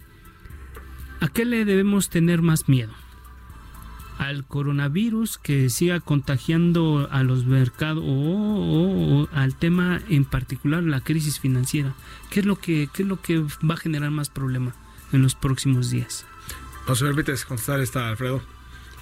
¿a 1.18 1.26
qué 1.28 1.44
le 1.44 1.64
debemos 1.64 2.10
tener 2.10 2.42
más 2.42 2.68
miedo? 2.68 2.92
Al 4.18 4.44
coronavirus 4.44 5.38
que 5.38 5.70
siga 5.70 6.00
contagiando 6.00 7.08
a 7.10 7.22
los 7.22 7.46
mercados 7.46 8.04
o, 8.06 9.28
al 9.32 9.54
tema 9.56 10.00
en 10.08 10.24
particular 10.24 10.82
la 10.82 11.00
crisis 11.00 11.40
financiera. 11.40 11.94
Qué 12.30 12.40
es 12.40 12.46
lo 12.46 12.56
que 12.56 12.88
qué 12.92 13.02
es 13.02 13.08
lo 13.08 13.20
que 13.20 13.40
va 13.40 13.74
a 13.74 13.76
generar 13.76 14.10
más 14.10 14.30
problema 14.30 14.74
en 15.12 15.22
los 15.22 15.34
próximos 15.34 15.90
días 15.90 16.26
nos 16.86 17.00
permites 17.00 17.44
contestar 17.44 17.80
esta 17.80 18.08
Alfredo. 18.08 18.42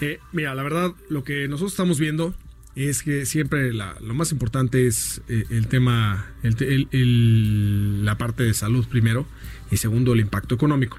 Eh, 0.00 0.18
mira 0.32 0.54
la 0.54 0.62
verdad 0.62 0.92
lo 1.08 1.22
que 1.24 1.48
nosotros 1.48 1.72
estamos 1.72 1.98
viendo 1.98 2.34
es 2.74 3.02
que 3.02 3.26
siempre 3.26 3.72
lo 3.72 4.14
más 4.14 4.32
importante 4.32 4.86
es 4.86 5.22
eh, 5.28 5.44
el 5.50 5.68
tema 5.68 6.26
el, 6.42 8.04
la 8.04 8.18
parte 8.18 8.42
de 8.42 8.52
salud 8.54 8.86
primero 8.88 9.26
y 9.70 9.76
segundo 9.76 10.12
el 10.12 10.20
impacto 10.20 10.54
económico. 10.54 10.98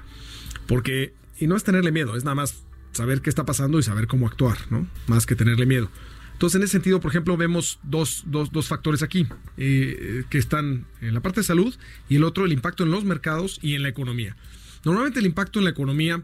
Porque 0.66 1.12
y 1.38 1.46
no 1.46 1.56
es 1.56 1.64
tenerle 1.64 1.92
miedo 1.92 2.16
es 2.16 2.24
nada 2.24 2.34
más 2.34 2.62
saber 2.96 3.22
qué 3.22 3.30
está 3.30 3.44
pasando 3.44 3.78
y 3.78 3.82
saber 3.82 4.06
cómo 4.06 4.26
actuar, 4.26 4.58
¿no? 4.70 4.86
Más 5.06 5.26
que 5.26 5.36
tenerle 5.36 5.66
miedo. 5.66 5.90
Entonces, 6.32 6.56
en 6.58 6.64
ese 6.64 6.72
sentido, 6.72 7.00
por 7.00 7.10
ejemplo, 7.10 7.36
vemos 7.38 7.78
dos, 7.82 8.24
dos, 8.26 8.52
dos 8.52 8.68
factores 8.68 9.02
aquí 9.02 9.26
eh, 9.56 10.24
que 10.28 10.36
están 10.36 10.84
en 11.00 11.14
la 11.14 11.20
parte 11.20 11.40
de 11.40 11.44
salud 11.44 11.74
y 12.10 12.16
el 12.16 12.24
otro, 12.24 12.44
el 12.44 12.52
impacto 12.52 12.84
en 12.84 12.90
los 12.90 13.04
mercados 13.04 13.58
y 13.62 13.74
en 13.74 13.82
la 13.82 13.88
economía. 13.88 14.36
Normalmente 14.84 15.20
el 15.20 15.26
impacto 15.26 15.60
en 15.60 15.64
la 15.64 15.70
economía, 15.70 16.22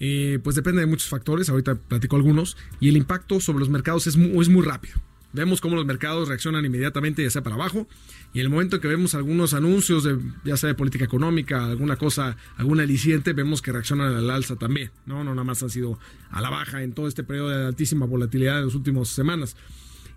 eh, 0.00 0.38
pues 0.44 0.54
depende 0.54 0.80
de 0.80 0.86
muchos 0.86 1.08
factores, 1.08 1.48
ahorita 1.48 1.76
platico 1.76 2.16
algunos, 2.16 2.58
y 2.78 2.90
el 2.90 2.96
impacto 2.98 3.40
sobre 3.40 3.60
los 3.60 3.70
mercados 3.70 4.06
es 4.06 4.16
muy, 4.18 4.38
es 4.42 4.50
muy 4.50 4.62
rápido. 4.62 5.00
Vemos 5.34 5.60
cómo 5.60 5.76
los 5.76 5.84
mercados 5.84 6.28
reaccionan 6.28 6.64
inmediatamente, 6.64 7.22
ya 7.22 7.28
sea 7.28 7.42
para 7.42 7.56
abajo, 7.56 7.86
y 8.32 8.38
en 8.38 8.46
el 8.46 8.50
momento 8.50 8.80
que 8.80 8.88
vemos 8.88 9.14
algunos 9.14 9.52
anuncios, 9.52 10.04
de, 10.04 10.18
ya 10.44 10.56
sea 10.56 10.68
de 10.68 10.74
política 10.74 11.04
económica, 11.04 11.66
alguna 11.66 11.96
cosa, 11.96 12.36
alguna 12.56 12.84
aliciente, 12.84 13.32
vemos 13.32 13.60
que 13.60 13.72
reaccionan 13.72 14.14
al 14.14 14.30
alza 14.30 14.56
también. 14.56 14.90
No, 15.06 15.24
no 15.24 15.34
nada 15.34 15.44
más 15.44 15.62
han 15.62 15.70
sido 15.70 15.98
a 16.30 16.40
la 16.40 16.50
baja 16.50 16.82
en 16.82 16.92
todo 16.92 17.08
este 17.08 17.24
periodo 17.24 17.50
de 17.50 17.66
altísima 17.66 18.06
volatilidad 18.06 18.60
en 18.60 18.66
las 18.66 18.74
últimas 18.74 19.08
semanas. 19.08 19.56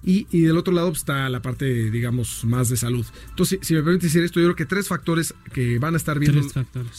Y, 0.03 0.25
del 0.41 0.57
otro 0.57 0.73
lado 0.73 0.89
pues, 0.89 0.99
está 0.99 1.27
la 1.27 1.41
parte, 1.41 1.89
digamos, 1.89 2.45
más 2.45 2.69
de 2.69 2.77
salud. 2.77 3.05
Entonces, 3.29 3.59
si, 3.61 3.73
me 3.73 3.81
permite 3.81 4.05
decir 4.05 4.23
esto, 4.23 4.39
yo 4.39 4.45
creo 4.45 4.55
que 4.55 4.65
tres 4.65 4.87
factores 4.87 5.33
que 5.51 5.79
van 5.79 5.95
a 5.95 5.97
estar 5.97 6.19
viendo 6.19 6.47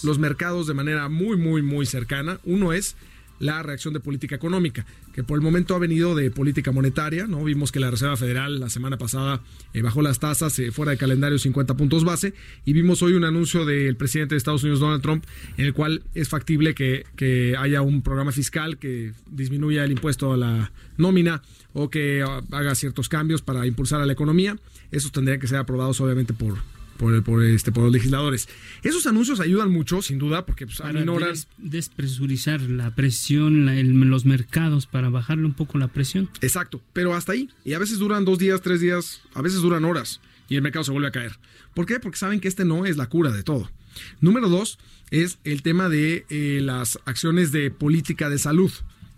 los 0.03 0.19
mercados 0.19 0.67
de 0.67 0.75
manera 0.75 1.09
muy, 1.09 1.37
muy, 1.37 1.63
muy 1.63 1.87
cercana. 1.87 2.41
Uno 2.45 2.73
es 2.73 2.97
la 3.39 3.63
reacción 3.63 3.95
de 3.95 4.01
política 4.01 4.37
económica, 4.37 4.87
que 5.13 5.23
por 5.23 5.39
el 5.39 5.43
momento 5.43 5.75
ha 5.75 5.79
venido 5.79 6.15
de 6.15 6.31
política 6.31 6.73
monetaria, 6.73 7.27
¿no? 7.27 7.45
Vimos 7.45 7.73
que 7.73 7.81
la 7.81 7.91
Reserva 7.91 8.17
Federal 8.17 8.61
la 8.61 8.69
semana 8.69 8.99
pasada 8.99 9.43
eh, 9.73 9.83
bajó 9.83 10.03
las 10.03 10.19
tasas 10.19 10.59
eh, 10.59 10.73
fuera 10.73 10.93
de 10.93 10.99
calendario 10.99 11.39
50 11.39 11.77
puntos 11.77 12.05
base 12.05 12.35
y 12.65 12.73
vimos 12.73 13.03
hoy 13.03 13.15
un 13.15 13.25
anuncio 13.25 13.65
del 13.65 13.97
presidente 13.97 14.35
de 14.35 14.39
Estados 14.39 14.63
Unidos, 14.63 14.81
Donald 14.81 15.03
Trump, 15.03 15.25
en 15.57 15.67
el 15.67 15.75
cual 15.75 16.03
es 16.15 16.29
factible 16.29 16.75
que, 16.75 17.05
que 17.17 17.57
haya 17.59 17.83
un 17.83 18.03
programa 18.03 18.33
fiscal 18.33 18.79
que 18.79 19.13
disminuya 19.31 19.85
el 19.85 19.93
impuesto 19.93 20.33
a 20.33 20.37
la 20.37 20.73
nómina 20.97 21.43
o 21.73 21.91
que 21.91 22.23
haga 22.23 22.75
ciertos 22.75 23.09
cambios 23.09 23.43
para 23.43 23.67
impulsar 23.67 24.01
a 24.01 24.07
la 24.07 24.13
economía. 24.13 24.57
Esos 24.91 25.13
tendrían 25.13 25.41
que 25.41 25.47
ser 25.47 25.59
aprobados 25.59 26.01
obviamente 26.01 26.33
por, 26.33 26.59
por, 26.99 27.23
por, 27.23 27.43
este, 27.45 27.73
por 27.73 27.85
los 27.85 27.93
legisladores. 27.93 28.49
Esos 28.83 29.07
anuncios 29.07 29.41
ayudan 29.41 29.71
mucho, 29.71 30.03
sin 30.03 30.19
duda, 30.19 30.45
porque 30.45 30.67
pues, 30.67 30.79
para 30.79 30.91
aminoran... 30.91 31.31
des- 31.31 31.49
despresurizar 31.57 32.61
la 32.61 32.95
presión, 32.95 33.65
la- 33.67 33.75
el- 33.79 33.93
los 33.95 34.25
mercados, 34.27 34.87
para 34.87 35.09
bajarle 35.09 35.47
un 35.47 35.55
poco 35.55 35.79
la 35.79 35.89
presión. 35.89 36.29
Exacto, 36.43 36.83
pero 36.93 37.15
hasta 37.15 37.33
ahí. 37.33 37.49
Y 37.65 37.73
a 37.73 37.79
veces 37.79 37.99
duran 37.99 38.25
dos 38.25 38.39
días, 38.39 38.61
tres 38.61 38.81
días, 38.81 39.23
a 39.35 39.41
veces 39.43 39.61
duran 39.63 39.85
horas 39.85 40.21
y 40.49 40.57
el 40.57 40.63
mercado 40.63 40.85
se 40.85 40.91
vuelve 40.93 41.09
a 41.09 41.13
caer. 41.13 41.39
¿Por 41.75 41.87
qué? 41.87 42.01
Porque 42.01 42.19
saben 42.19 42.41
que 42.41 42.49
este 42.49 42.65
no 42.65 42.85
es 42.87 42.97
la 42.97 43.07
cura 43.09 43.31
de 43.31 43.43
todo. 43.43 43.71
Número 44.21 44.49
dos 44.49 44.79
es 45.11 45.39
el 45.45 45.63
tema 45.63 45.89
de 45.89 46.27
eh, 46.29 46.61
las 46.63 46.99
acciones 47.05 47.53
de 47.53 47.71
política 47.71 48.29
de 48.29 48.39
salud. 48.39 48.71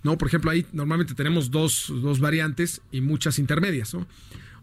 ¿no? 0.03 0.17
Por 0.17 0.29
ejemplo, 0.29 0.51
ahí 0.51 0.65
normalmente 0.73 1.15
tenemos 1.15 1.51
dos, 1.51 1.93
dos 2.03 2.21
variantes 2.21 2.81
y 2.93 3.01
muchas 3.01 3.39
intermedias. 3.39 3.93
¿no? 3.95 4.07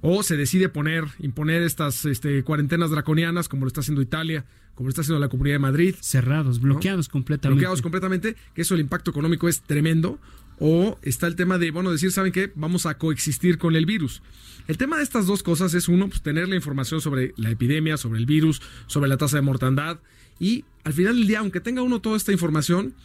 O 0.01 0.24
se 0.24 0.38
decide 0.38 0.70
poner, 0.70 1.06
imponer 1.20 1.62
estas 1.63 2.06
este, 2.06 2.44
cuarentenas 2.44 2.92
draconianas, 2.92 3.50
como 3.50 3.63
lo 3.63 3.68
está 3.68 3.82
haciendo 3.82 4.01
Italia, 4.01 4.46
como 4.75 4.88
lo 4.88 4.89
está 4.89 5.01
haciendo 5.01 5.20
la 5.20 5.30
Comunidad 5.30 5.56
de 5.56 5.60
Madrid, 5.60 5.96
Cerrados, 6.01 6.62
bloqueados 6.62 7.10
completamente. 7.10 7.56
bloqueados 7.56 7.82
completamente, 7.82 8.36
que 8.54 8.62
eso 8.62 8.75
el 8.75 8.82
impacto 8.82 9.12
económico 9.12 9.50
es 9.50 9.62
tremendo. 9.62 10.20
O 10.60 10.98
está 11.04 11.27
el 11.27 11.36
tema 11.36 11.60
de, 11.60 11.70
bueno, 11.70 11.92
decir, 11.92 12.12
¿saben 12.12 12.32
qué? 12.32 12.51
Vamos 12.56 12.88
a 12.88 12.98
coexistir 12.98 13.60
con 13.60 13.75
el 13.75 13.86
virus. 13.86 14.24
El 14.68 14.77
tema 14.77 14.98
de 14.98 15.04
estas 15.04 15.27
dos 15.27 15.44
cosas 15.44 15.74
es, 15.75 15.88
uno, 15.88 16.10
pues, 16.10 16.22
tener 16.22 16.50
la 16.50 16.56
información 16.56 17.00
sobre 17.00 17.34
la 17.38 17.51
epidemia, 17.51 17.96
sobre 17.96 18.20
el 18.20 18.25
virus, 18.25 18.62
sobre 18.88 19.08
la 19.08 19.18
tasa 19.18 19.38
de 19.38 19.44
mortandad. 19.44 20.00
Y 20.39 20.66
al 20.84 20.94
final 20.94 21.16
del 21.16 21.27
día, 21.27 21.39
aunque 21.39 21.60
tenga 21.60 21.84
uno 21.84 22.01
toda 22.01 22.18
esta 22.18 22.32
información, 22.32 22.96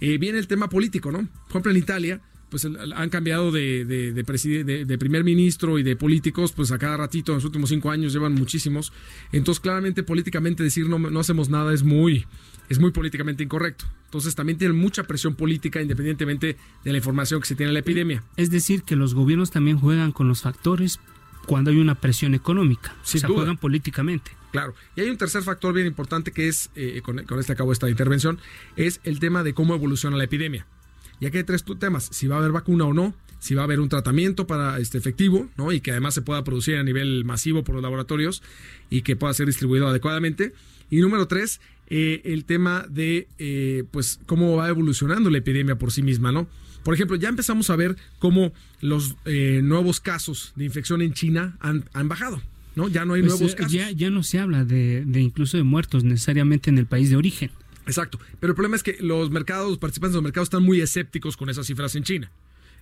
eh, 0.00 0.18
viene 0.18 0.38
el 0.38 0.46
tema 0.46 0.68
político, 0.68 1.12
¿no? 1.12 1.18
Por 1.18 1.50
ejemplo, 1.50 1.70
en 1.70 1.78
Italia, 1.78 2.20
pues 2.50 2.64
el- 2.64 2.92
han 2.92 3.10
cambiado 3.10 3.50
de, 3.50 3.84
de, 3.84 4.12
de 4.12 4.24
preside- 4.24 4.64
de- 4.64 4.84
de 4.84 4.98
primer 4.98 5.24
ministro 5.24 5.78
y 5.78 5.82
de 5.82 5.96
políticos, 5.96 6.52
pues 6.52 6.70
a 6.72 6.78
cada 6.78 6.96
ratito, 6.96 7.32
en 7.32 7.36
los 7.36 7.44
últimos 7.44 7.70
cinco 7.70 7.90
años 7.90 8.12
llevan 8.12 8.34
muchísimos. 8.34 8.92
Entonces, 9.32 9.60
claramente, 9.60 10.02
políticamente 10.02 10.62
decir 10.62 10.88
no, 10.88 10.98
no 10.98 11.20
hacemos 11.20 11.48
nada 11.48 11.74
es 11.74 11.82
muy, 11.82 12.24
es 12.68 12.78
muy 12.78 12.92
políticamente 12.92 13.42
incorrecto. 13.42 13.84
Entonces, 14.04 14.34
también 14.34 14.58
tienen 14.58 14.76
mucha 14.76 15.02
presión 15.04 15.34
política 15.34 15.82
independientemente 15.82 16.56
de 16.84 16.90
la 16.92 16.98
información 16.98 17.40
que 17.40 17.46
se 17.48 17.56
tiene 17.56 17.70
en 17.70 17.74
la 17.74 17.80
epidemia. 17.80 18.22
Es 18.36 18.50
decir, 18.50 18.82
que 18.84 18.96
los 18.96 19.14
gobiernos 19.14 19.50
también 19.50 19.78
juegan 19.78 20.12
con 20.12 20.28
los 20.28 20.42
factores 20.42 21.00
cuando 21.46 21.70
hay 21.70 21.78
una 21.78 21.96
presión 21.96 22.34
económica. 22.34 22.94
Sin 23.02 23.18
o 23.18 23.20
sea, 23.20 23.28
duda. 23.28 23.38
juegan 23.38 23.56
políticamente. 23.58 24.30
Claro. 24.52 24.74
Y 24.96 25.00
hay 25.02 25.10
un 25.10 25.18
tercer 25.18 25.42
factor 25.42 25.74
bien 25.74 25.86
importante 25.86 26.32
que 26.32 26.48
es, 26.48 26.70
eh, 26.76 27.02
con, 27.04 27.22
con 27.24 27.38
este 27.38 27.52
acabo 27.52 27.72
esta 27.72 27.90
intervención, 27.90 28.38
es 28.76 29.00
el 29.04 29.18
tema 29.20 29.42
de 29.42 29.52
cómo 29.52 29.74
evoluciona 29.74 30.16
la 30.16 30.24
epidemia. 30.24 30.66
Y 31.20 31.26
aquí 31.26 31.38
hay 31.38 31.44
tres 31.44 31.64
temas, 31.78 32.08
si 32.12 32.26
va 32.26 32.36
a 32.36 32.38
haber 32.38 32.52
vacuna 32.52 32.84
o 32.84 32.92
no, 32.92 33.14
si 33.38 33.54
va 33.54 33.62
a 33.62 33.64
haber 33.64 33.80
un 33.80 33.88
tratamiento 33.88 34.46
para 34.46 34.78
este 34.78 34.98
efectivo, 34.98 35.48
¿no? 35.56 35.72
Y 35.72 35.80
que 35.80 35.90
además 35.92 36.14
se 36.14 36.22
pueda 36.22 36.42
producir 36.44 36.76
a 36.76 36.82
nivel 36.82 37.24
masivo 37.24 37.64
por 37.64 37.74
los 37.74 37.82
laboratorios 37.82 38.42
y 38.90 39.02
que 39.02 39.16
pueda 39.16 39.32
ser 39.34 39.46
distribuido 39.46 39.86
adecuadamente. 39.88 40.52
Y 40.90 40.96
número 40.98 41.26
tres, 41.26 41.60
eh, 41.88 42.22
el 42.24 42.44
tema 42.44 42.86
de 42.88 43.28
eh, 43.38 43.84
pues 43.90 44.20
cómo 44.26 44.56
va 44.56 44.68
evolucionando 44.68 45.30
la 45.30 45.38
epidemia 45.38 45.76
por 45.76 45.92
sí 45.92 46.02
misma, 46.02 46.32
¿no? 46.32 46.48
Por 46.82 46.94
ejemplo, 46.94 47.16
ya 47.16 47.28
empezamos 47.28 47.68
a 47.70 47.76
ver 47.76 47.96
cómo 48.20 48.52
los 48.80 49.16
eh, 49.24 49.60
nuevos 49.62 50.00
casos 50.00 50.52
de 50.56 50.64
infección 50.64 51.02
en 51.02 51.12
China 51.14 51.56
han, 51.60 51.84
han 51.92 52.08
bajado, 52.08 52.40
¿no? 52.76 52.88
Ya 52.88 53.04
no 53.04 53.14
hay 53.14 53.22
Pues, 53.22 53.32
nuevos 53.34 53.52
eh, 53.52 53.56
casos. 53.56 53.72
ya, 53.72 53.90
ya 53.90 54.10
no 54.10 54.22
se 54.22 54.38
habla 54.38 54.64
de, 54.64 55.04
de 55.04 55.20
incluso 55.20 55.56
de 55.56 55.62
muertos 55.64 56.04
necesariamente 56.04 56.70
en 56.70 56.78
el 56.78 56.86
país 56.86 57.10
de 57.10 57.16
origen. 57.16 57.50
Exacto. 57.86 58.18
Pero 58.40 58.52
el 58.52 58.54
problema 58.54 58.76
es 58.76 58.82
que 58.82 58.96
los 59.00 59.30
mercados, 59.30 59.68
los 59.68 59.78
participantes 59.78 60.12
de 60.12 60.18
los 60.18 60.24
mercados 60.24 60.46
están 60.46 60.62
muy 60.62 60.80
escépticos 60.80 61.36
con 61.36 61.48
esas 61.48 61.66
cifras 61.66 61.94
en 61.94 62.02
China. 62.02 62.30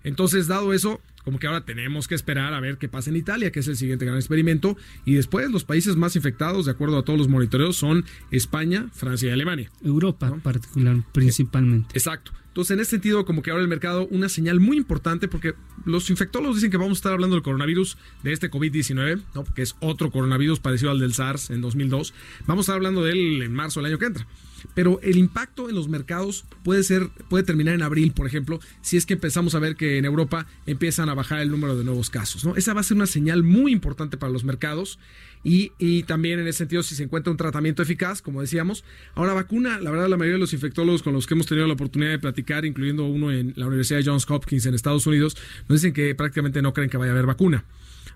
Entonces, 0.04 0.46
dado 0.46 0.74
eso, 0.74 1.00
como 1.24 1.38
que 1.38 1.46
ahora 1.46 1.64
tenemos 1.64 2.06
que 2.06 2.14
esperar 2.14 2.52
a 2.52 2.60
ver 2.60 2.76
qué 2.76 2.88
pasa 2.88 3.08
en 3.08 3.16
Italia, 3.16 3.50
que 3.50 3.60
es 3.60 3.68
el 3.68 3.76
siguiente 3.76 4.04
gran 4.04 4.18
experimento. 4.18 4.76
Y 5.06 5.14
después, 5.14 5.50
los 5.50 5.64
países 5.64 5.96
más 5.96 6.14
infectados, 6.14 6.66
de 6.66 6.72
acuerdo 6.72 6.98
a 6.98 7.04
todos 7.04 7.18
los 7.18 7.28
monitoreos, 7.28 7.76
son 7.76 8.04
España, 8.30 8.88
Francia 8.92 9.30
y 9.30 9.32
Alemania. 9.32 9.70
Europa, 9.82 10.38
particular, 10.42 10.98
principalmente. 11.12 11.88
Exacto. 11.94 12.32
Entonces, 12.48 12.74
en 12.74 12.80
ese 12.80 12.90
sentido, 12.90 13.24
como 13.24 13.42
que 13.42 13.50
ahora 13.50 13.62
el 13.62 13.68
mercado, 13.68 14.06
una 14.10 14.28
señal 14.28 14.60
muy 14.60 14.76
importante, 14.76 15.26
porque 15.26 15.54
los 15.86 16.08
infectólogos 16.10 16.56
dicen 16.56 16.70
que 16.70 16.76
vamos 16.76 16.98
a 16.98 17.00
estar 17.00 17.12
hablando 17.12 17.34
del 17.34 17.42
coronavirus, 17.42 17.96
de 18.22 18.32
este 18.32 18.50
COVID-19, 18.50 19.22
¿no? 19.34 19.44
que 19.44 19.62
es 19.62 19.74
otro 19.80 20.12
coronavirus 20.12 20.60
parecido 20.60 20.92
al 20.92 21.00
del 21.00 21.14
SARS 21.14 21.50
en 21.50 21.62
2002. 21.62 22.14
Vamos 22.46 22.62
a 22.62 22.64
estar 22.64 22.76
hablando 22.76 23.02
de 23.02 23.12
él 23.12 23.42
en 23.42 23.52
marzo 23.54 23.80
del 23.80 23.86
año 23.90 23.98
que 23.98 24.06
entra. 24.06 24.26
Pero 24.74 25.00
el 25.02 25.16
impacto 25.16 25.68
en 25.68 25.74
los 25.74 25.88
mercados 25.88 26.44
puede 26.62 26.82
ser, 26.82 27.08
puede 27.28 27.44
terminar 27.44 27.74
en 27.74 27.82
abril, 27.82 28.12
por 28.12 28.26
ejemplo, 28.26 28.60
si 28.82 28.96
es 28.96 29.06
que 29.06 29.14
empezamos 29.14 29.54
a 29.54 29.58
ver 29.58 29.76
que 29.76 29.98
en 29.98 30.04
Europa 30.04 30.46
empiezan 30.66 31.08
a 31.08 31.14
bajar 31.14 31.40
el 31.40 31.50
número 31.50 31.76
de 31.76 31.84
nuevos 31.84 32.10
casos. 32.10 32.44
¿no? 32.44 32.56
Esa 32.56 32.74
va 32.74 32.80
a 32.80 32.84
ser 32.84 32.96
una 32.96 33.06
señal 33.06 33.42
muy 33.42 33.72
importante 33.72 34.16
para 34.16 34.32
los 34.32 34.44
mercados. 34.44 34.98
Y, 35.46 35.72
y 35.78 36.04
también 36.04 36.40
en 36.40 36.46
ese 36.46 36.58
sentido, 36.58 36.82
si 36.82 36.94
se 36.94 37.02
encuentra 37.02 37.30
un 37.30 37.36
tratamiento 37.36 37.82
eficaz, 37.82 38.22
como 38.22 38.40
decíamos. 38.40 38.82
Ahora, 39.14 39.34
vacuna, 39.34 39.78
la 39.78 39.90
verdad, 39.90 40.08
la 40.08 40.16
mayoría 40.16 40.36
de 40.36 40.40
los 40.40 40.54
infectólogos 40.54 41.02
con 41.02 41.12
los 41.12 41.26
que 41.26 41.34
hemos 41.34 41.46
tenido 41.46 41.66
la 41.66 41.74
oportunidad 41.74 42.12
de 42.12 42.18
platicar, 42.18 42.64
incluyendo 42.64 43.04
uno 43.04 43.30
en 43.30 43.52
la 43.56 43.66
Universidad 43.66 43.98
de 43.98 44.06
Johns 44.06 44.24
Hopkins 44.30 44.64
en 44.64 44.74
Estados 44.74 45.06
Unidos, 45.06 45.36
nos 45.68 45.82
dicen 45.82 45.92
que 45.92 46.14
prácticamente 46.14 46.62
no 46.62 46.72
creen 46.72 46.88
que 46.88 46.96
vaya 46.96 47.12
a 47.12 47.14
haber 47.14 47.26
vacuna. 47.26 47.64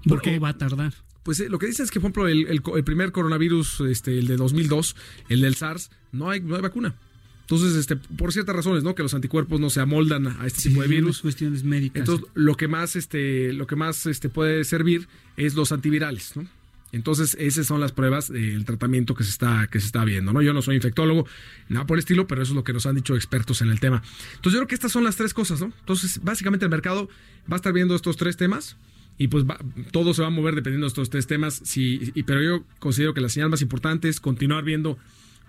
Porque 0.08 0.38
va 0.38 0.50
a 0.50 0.58
tardar. 0.58 0.94
Pues 1.28 1.40
eh, 1.40 1.50
lo 1.50 1.58
que 1.58 1.66
dicen 1.66 1.84
es 1.84 1.90
que, 1.90 2.00
por 2.00 2.06
ejemplo, 2.06 2.26
el, 2.26 2.46
el 2.46 2.62
el 2.74 2.84
primer 2.84 3.12
coronavirus, 3.12 3.82
este, 3.82 4.18
el 4.18 4.26
de 4.28 4.38
2002, 4.38 4.96
el 5.28 5.42
del 5.42 5.56
SARS, 5.56 5.90
no 6.10 6.30
hay, 6.30 6.40
no 6.40 6.56
hay 6.56 6.62
vacuna. 6.62 6.94
Entonces, 7.42 7.74
este, 7.74 7.96
por 7.96 8.32
ciertas 8.32 8.56
razones, 8.56 8.82
¿no? 8.82 8.94
Que 8.94 9.02
los 9.02 9.12
anticuerpos 9.12 9.60
no 9.60 9.68
se 9.68 9.80
amoldan 9.80 10.26
a 10.26 10.46
este 10.46 10.70
tipo 10.70 10.80
de 10.80 10.88
virus. 10.88 11.20
cuestiones 11.20 11.64
médicas. 11.64 12.00
Entonces, 12.00 12.26
lo 12.32 12.54
que 12.54 12.66
más, 12.66 12.96
este, 12.96 13.52
lo 13.52 13.66
que 13.66 13.76
más 13.76 14.06
este, 14.06 14.30
puede 14.30 14.64
servir 14.64 15.06
es 15.36 15.54
los 15.54 15.70
antivirales, 15.70 16.34
¿no? 16.34 16.48
Entonces, 16.92 17.36
esas 17.38 17.66
son 17.66 17.82
las 17.82 17.92
pruebas 17.92 18.32
del 18.32 18.64
tratamiento 18.64 19.14
que 19.14 19.22
se 19.22 19.28
está, 19.28 19.68
que 19.70 19.80
se 19.80 19.86
está 19.86 20.06
viendo, 20.06 20.32
¿no? 20.32 20.40
Yo 20.40 20.54
no 20.54 20.62
soy 20.62 20.76
infectólogo, 20.76 21.26
nada 21.68 21.86
por 21.86 21.98
el 21.98 21.98
estilo, 21.98 22.26
pero 22.26 22.40
eso 22.40 22.52
es 22.52 22.56
lo 22.56 22.64
que 22.64 22.72
nos 22.72 22.86
han 22.86 22.94
dicho 22.94 23.14
expertos 23.14 23.60
en 23.60 23.68
el 23.68 23.80
tema. 23.80 24.02
Entonces, 24.36 24.54
yo 24.54 24.60
creo 24.60 24.68
que 24.68 24.76
estas 24.76 24.92
son 24.92 25.04
las 25.04 25.16
tres 25.16 25.34
cosas, 25.34 25.60
¿no? 25.60 25.74
Entonces, 25.80 26.20
básicamente 26.24 26.64
el 26.64 26.70
mercado 26.70 27.10
va 27.52 27.56
a 27.56 27.56
estar 27.56 27.74
viendo 27.74 27.94
estos 27.94 28.16
tres 28.16 28.38
temas 28.38 28.78
y 29.18 29.28
pues 29.28 29.44
va- 29.44 29.58
todo 29.90 30.14
se 30.14 30.22
va 30.22 30.28
a 30.28 30.30
mover 30.30 30.54
dependiendo 30.54 30.86
de 30.86 30.88
estos 30.88 31.10
tres 31.10 31.26
temas. 31.26 31.60
Sí, 31.64 32.12
y- 32.14 32.22
pero 32.22 32.40
yo 32.42 32.64
considero 32.78 33.12
que 33.14 33.20
la 33.20 33.28
señal 33.28 33.50
más 33.50 33.60
importante 33.62 34.08
es 34.08 34.20
continuar 34.20 34.64
viendo 34.64 34.96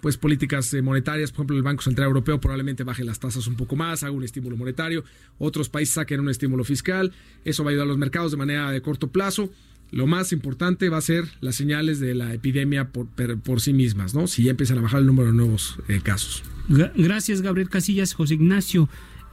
pues 0.02 0.16
políticas 0.18 0.74
eh, 0.74 0.82
monetarias, 0.82 1.32
por 1.32 1.40
ejemplo, 1.40 1.58
el 1.58 1.64
Banco 1.64 1.84
Central 1.84 2.08
Europeo 2.08 2.40
probablemente 2.40 2.86
baje 2.86 3.04
las 3.04 3.20
tasas 3.20 3.48
un 3.48 3.56
poco 3.56 3.76
más, 3.76 4.02
haga 4.04 4.14
un 4.14 4.24
estímulo 4.24 4.56
monetario, 4.56 5.04
otros 5.40 5.68
países 5.68 5.96
saquen 5.96 6.22
un 6.22 6.30
estímulo 6.30 6.64
fiscal, 6.64 7.12
eso 7.44 7.66
va 7.66 7.70
a 7.70 7.72
ayudar 7.72 7.84
a 7.86 7.90
los 7.90 7.98
mercados 7.98 8.32
de 8.32 8.38
manera 8.38 8.72
de 8.72 8.82
corto 8.82 9.08
plazo. 9.10 9.52
Lo 9.92 10.08
más 10.08 10.32
importante 10.32 10.88
va 10.88 11.00
a 11.00 11.02
ser 11.02 11.26
las 11.42 11.56
señales 11.56 12.00
de 12.00 12.14
la 12.16 12.34
epidemia 12.34 12.90
por, 12.92 13.08
por 13.44 13.60
sí 13.60 13.74
mismas, 13.74 14.14
¿no? 14.14 14.28
Si 14.28 14.44
ya 14.44 14.52
empiezan 14.52 14.78
a 14.78 14.82
bajar 14.84 15.02
el 15.02 15.08
número 15.08 15.32
de 15.32 15.36
nuevos 15.36 15.80
eh, 15.90 16.00
casos. 16.02 16.44
Gra- 16.70 16.94
Gracias, 16.96 17.42
Gabriel 17.42 17.70
Casillas, 17.70 18.14
José 18.14 18.36
Ignacio. 18.36 18.88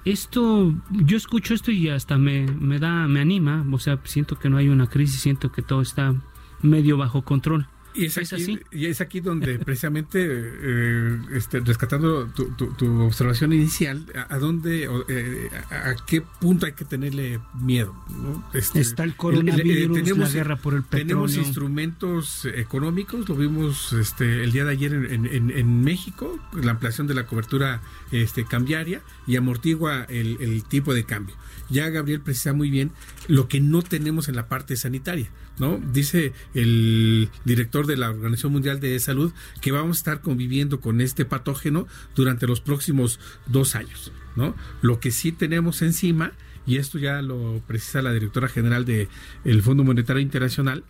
Esto, 0.07 0.73
yo 0.91 1.17
escucho 1.17 1.53
esto 1.53 1.73
y 1.73 1.89
hasta 1.89 2.17
me, 2.17 2.47
me 2.47 2.79
da, 2.79 3.09
me 3.09 3.21
anima. 3.21 3.67
O 3.73 3.79
sea, 3.81 3.99
siento 4.05 4.39
que 4.39 4.49
no 4.49 4.57
hay 4.57 4.69
una 4.69 4.87
crisis, 4.87 5.21
siento 5.21 5.51
que 5.51 5.63
todo 5.63 5.83
está 5.83 6.15
medio 6.63 6.97
bajo 6.97 7.23
control. 7.23 7.67
Y 7.97 8.05
es, 8.07 8.17
¿Es 8.19 8.33
aquí, 8.33 8.43
así? 8.43 8.61
y 8.73 8.87
es 8.87 9.01
aquí 9.01 9.21
donde 9.21 9.59
precisamente, 9.65 10.19
eh, 10.23 11.19
este, 11.33 11.61
rescatando 11.61 12.27
tu, 12.27 12.51
tu- 12.51 12.73
tu 12.75 13.01
observación 13.03 13.53
inicial, 13.53 14.05
a, 14.15 14.35
a 14.35 14.39
dónde, 14.39 14.87
o, 14.89 15.05
eh, 15.09 15.49
a, 15.71 15.91
a 15.91 15.97
qué 16.07 16.21
punto 16.21 16.67
hay 16.67 16.73
que 16.73 16.85
tenerle 16.85 17.41
miedo. 17.55 17.95
¿no? 18.11 18.45
Este, 18.53 18.81
Está 18.81 19.05
el 19.05 19.17
coronavirus, 19.17 20.19
la 20.19 20.29
guerra 20.29 20.57
por 20.57 20.75
el 20.75 20.85
Tenemos 20.85 21.31
petróleo. 21.31 21.47
instrumentos 21.49 22.45
económicos, 22.55 23.29
lo 23.29 23.35
vimos 23.37 23.93
este, 23.93 24.45
el 24.45 24.53
día 24.53 24.65
de 24.65 24.73
ayer 24.73 24.93
en, 24.93 25.27
en- 25.27 25.51
en 25.51 25.81
México, 25.83 26.39
la 26.53 26.73
ampliación 26.73 27.07
de 27.07 27.15
la 27.15 27.27
cobertura 27.27 27.81
este, 28.13 28.45
cambiaria 28.45 29.01
y 29.27 29.37
amortigua 29.37 30.05
el, 30.05 30.37
el 30.41 30.65
tipo 30.65 30.93
de 30.95 31.05
cambio. 31.05 31.35
Ya 31.71 31.89
Gabriel 31.89 32.21
precisa 32.21 32.53
muy 32.53 32.71
bien 32.71 32.93
lo 33.27 33.49
que 33.49 33.61
no 33.61 33.83
tenemos 33.83 34.29
en 34.29 34.37
la 34.37 34.47
parte 34.49 34.77
sanitaria. 34.77 35.29
¿No? 35.59 35.79
Dice 35.93 36.33
el 36.55 37.31
director 37.45 37.87
de 37.87 37.97
la 37.97 38.11
Organización 38.11 38.53
Mundial 38.53 38.81
de 38.81 38.99
Salud 38.99 39.33
que 39.61 39.73
vamos 39.73 39.97
a 39.97 40.01
estar 40.01 40.21
conviviendo 40.21 40.81
con 40.81 41.01
este 41.01 41.25
patógeno 41.25 41.87
durante 42.15 42.47
los 42.47 42.61
próximos 42.61 43.19
dos 43.47 43.75
años, 43.75 44.13
¿no? 44.35 44.55
Lo 44.83 45.01
que 45.01 45.11
sí 45.11 45.33
tenemos 45.33 45.83
encima, 45.83 46.33
y 46.67 46.77
esto 46.77 46.99
ya 46.99 47.23
lo 47.23 47.63
precisa 47.67 48.03
la 48.03 48.13
directora 48.13 48.49
general 48.49 48.85
del 48.85 49.63
Fondo 49.63 49.85
Monetario 49.85 50.21
Internacional, 50.21 50.85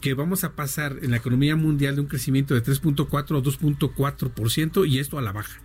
que 0.00 0.14
vamos 0.14 0.44
a 0.44 0.52
pasar 0.52 0.98
en 1.02 1.10
la 1.10 1.18
economía 1.18 1.56
mundial 1.56 1.94
de 1.94 2.00
un 2.00 2.06
crecimiento 2.06 2.54
de 2.54 2.62
3.4 2.62 3.38
a 3.38 3.42
2.4% 3.42 4.88
y 4.88 4.98
esto 4.98 5.18
a 5.18 5.22
la 5.22 5.32
baja. 5.32 5.60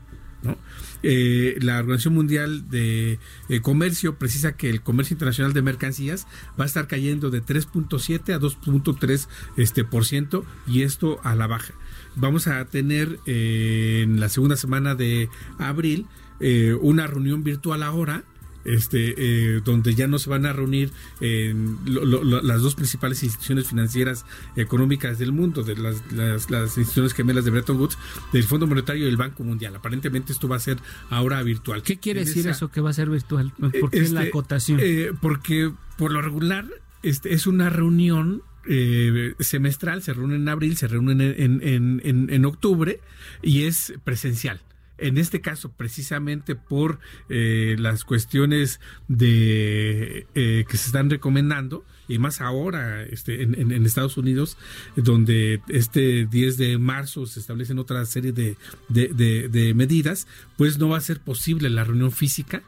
¿No? 0.45 0.57
Eh, 1.03 1.57
la 1.61 1.79
Organización 1.79 2.13
Mundial 2.13 2.69
de 2.69 3.19
eh, 3.49 3.61
Comercio 3.61 4.15
precisa 4.15 4.55
que 4.55 4.69
el 4.69 4.81
comercio 4.81 5.13
internacional 5.13 5.53
de 5.53 5.61
mercancías 5.61 6.27
va 6.59 6.63
a 6.63 6.67
estar 6.67 6.87
cayendo 6.87 7.29
de 7.29 7.43
3.7 7.43 8.33
a 8.33 8.39
2.3 8.39 9.27
este, 9.57 9.83
por 9.83 10.05
ciento 10.05 10.45
y 10.67 10.83
esto 10.83 11.19
a 11.23 11.35
la 11.35 11.47
baja. 11.47 11.73
Vamos 12.15 12.47
a 12.47 12.63
tener 12.65 13.19
eh, 13.25 14.01
en 14.03 14.19
la 14.19 14.29
segunda 14.29 14.55
semana 14.55 14.95
de 14.95 15.29
abril 15.59 16.07
eh, 16.39 16.75
una 16.81 17.07
reunión 17.07 17.43
virtual 17.43 17.83
ahora 17.83 18.23
este, 18.65 19.15
eh, 19.17 19.61
donde 19.63 19.95
ya 19.95 20.07
no 20.07 20.19
se 20.19 20.29
van 20.29 20.45
a 20.45 20.53
reunir 20.53 20.91
las 21.19 22.61
dos 22.61 22.75
principales 22.75 23.23
instituciones 23.23 23.67
financieras 23.67 24.25
económicas 24.55 25.17
del 25.19 25.31
mundo, 25.31 25.63
de 25.63 25.75
las, 25.75 26.01
las, 26.49 26.77
instituciones 26.77 27.13
gemelas 27.13 27.45
de 27.45 27.51
Bretton 27.51 27.77
Woods, 27.77 27.97
del 28.33 28.43
Fondo 28.43 28.67
Monetario 28.67 29.05
y 29.05 29.09
el 29.09 29.17
Banco 29.17 29.43
Mundial. 29.43 29.75
Aparentemente 29.75 30.33
esto 30.33 30.47
va 30.47 30.57
a 30.57 30.59
ser 30.59 30.77
ahora 31.09 31.41
virtual. 31.43 31.83
¿Qué 31.83 31.97
quiere 31.97 32.25
decir 32.25 32.47
eso 32.47 32.69
que 32.69 32.81
va 32.81 32.89
a 32.89 32.93
ser 32.93 33.09
virtual? 33.09 33.53
¿Por 33.79 33.91
qué 33.91 34.01
la 34.01 34.21
este, 34.21 34.29
acotación? 34.29 34.79
Eh, 34.81 35.11
porque 35.21 35.71
por 35.97 36.11
lo 36.11 36.21
regular 36.21 36.65
este, 37.03 37.33
es 37.33 37.47
una 37.47 37.69
reunión 37.69 38.43
eh, 38.67 39.35
semestral, 39.39 40.01
se 40.01 40.13
reúnen 40.13 40.41
en 40.41 40.49
abril, 40.49 40.75
se 40.75 40.87
reúnen 40.87 41.21
en, 41.21 41.61
en, 41.61 42.29
en, 42.29 42.45
octubre 42.45 42.99
y 43.41 43.63
es 43.63 43.93
presencial. 44.03 44.61
En 44.97 45.17
este 45.17 45.41
caso, 45.41 45.71
precisamente 45.71 46.55
por 46.55 46.99
eh, 47.29 47.75
las 47.79 48.03
cuestiones 48.03 48.79
de 49.07 50.27
eh, 50.35 50.65
que 50.69 50.77
se 50.77 50.87
están 50.87 51.09
recomendando, 51.09 51.83
y 52.07 52.19
más 52.19 52.39
ahora 52.39 53.03
este, 53.03 53.41
en, 53.41 53.71
en, 53.71 53.85
Estados 53.85 54.17
Unidos, 54.17 54.57
donde 54.95 55.61
este 55.69 56.27
10 56.27 56.57
de 56.57 56.77
marzo 56.77 57.25
se 57.25 57.39
establecen 57.39 57.79
otra 57.79 58.05
serie 58.05 58.31
de, 58.31 58.57
de, 58.89 59.07
de 59.49 59.73
medidas, 59.73 60.27
pues 60.55 60.77
no 60.77 60.89
va 60.89 60.97
a 60.97 61.01
ser 61.01 61.19
posible 61.19 61.69
la 61.69 61.83
reunión 61.83 62.11
física 62.11 62.63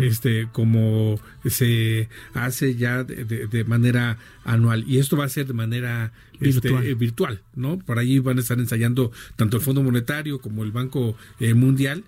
este, 0.00 0.48
como 0.52 1.20
se 1.44 2.08
hace 2.32 2.74
ya 2.74 3.04
de, 3.04 3.64
manera 3.66 4.18
anual. 4.44 4.84
Y 4.86 4.98
esto 4.98 5.16
va 5.16 5.24
a 5.24 5.28
ser 5.28 5.46
de 5.46 5.52
manera 5.52 6.12
este, 6.40 6.68
virtual. 6.68 6.94
virtual, 6.94 7.40
¿no? 7.54 7.78
Por 7.78 7.98
ahí 7.98 8.18
van 8.18 8.38
a 8.38 8.40
estar 8.40 8.58
ensayando 8.58 9.12
tanto 9.36 9.56
el 9.56 9.62
Fondo 9.62 9.82
Monetario 9.82 10.40
como 10.40 10.64
el 10.64 10.72
Banco 10.72 11.16
eh, 11.40 11.54
Mundial 11.54 12.04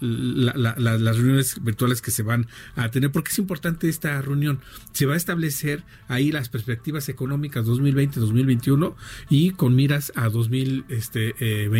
las 0.00 1.16
reuniones 1.16 1.62
virtuales 1.62 2.02
que 2.02 2.10
se 2.10 2.22
van 2.22 2.46
a 2.76 2.90
tener, 2.90 3.10
porque 3.10 3.30
es 3.30 3.38
importante 3.38 3.88
esta 3.88 4.20
reunión. 4.20 4.60
Se 4.92 5.06
va 5.06 5.14
a 5.14 5.16
establecer 5.16 5.84
ahí 6.06 6.30
las 6.32 6.48
perspectivas 6.48 7.08
económicas 7.08 7.64
2020-2021 7.64 8.94
y 9.30 9.50
con 9.52 9.74
miras 9.74 10.12
a 10.16 10.28
2022. 10.28 10.84
Este, 10.90 11.34
eh, 11.40 11.70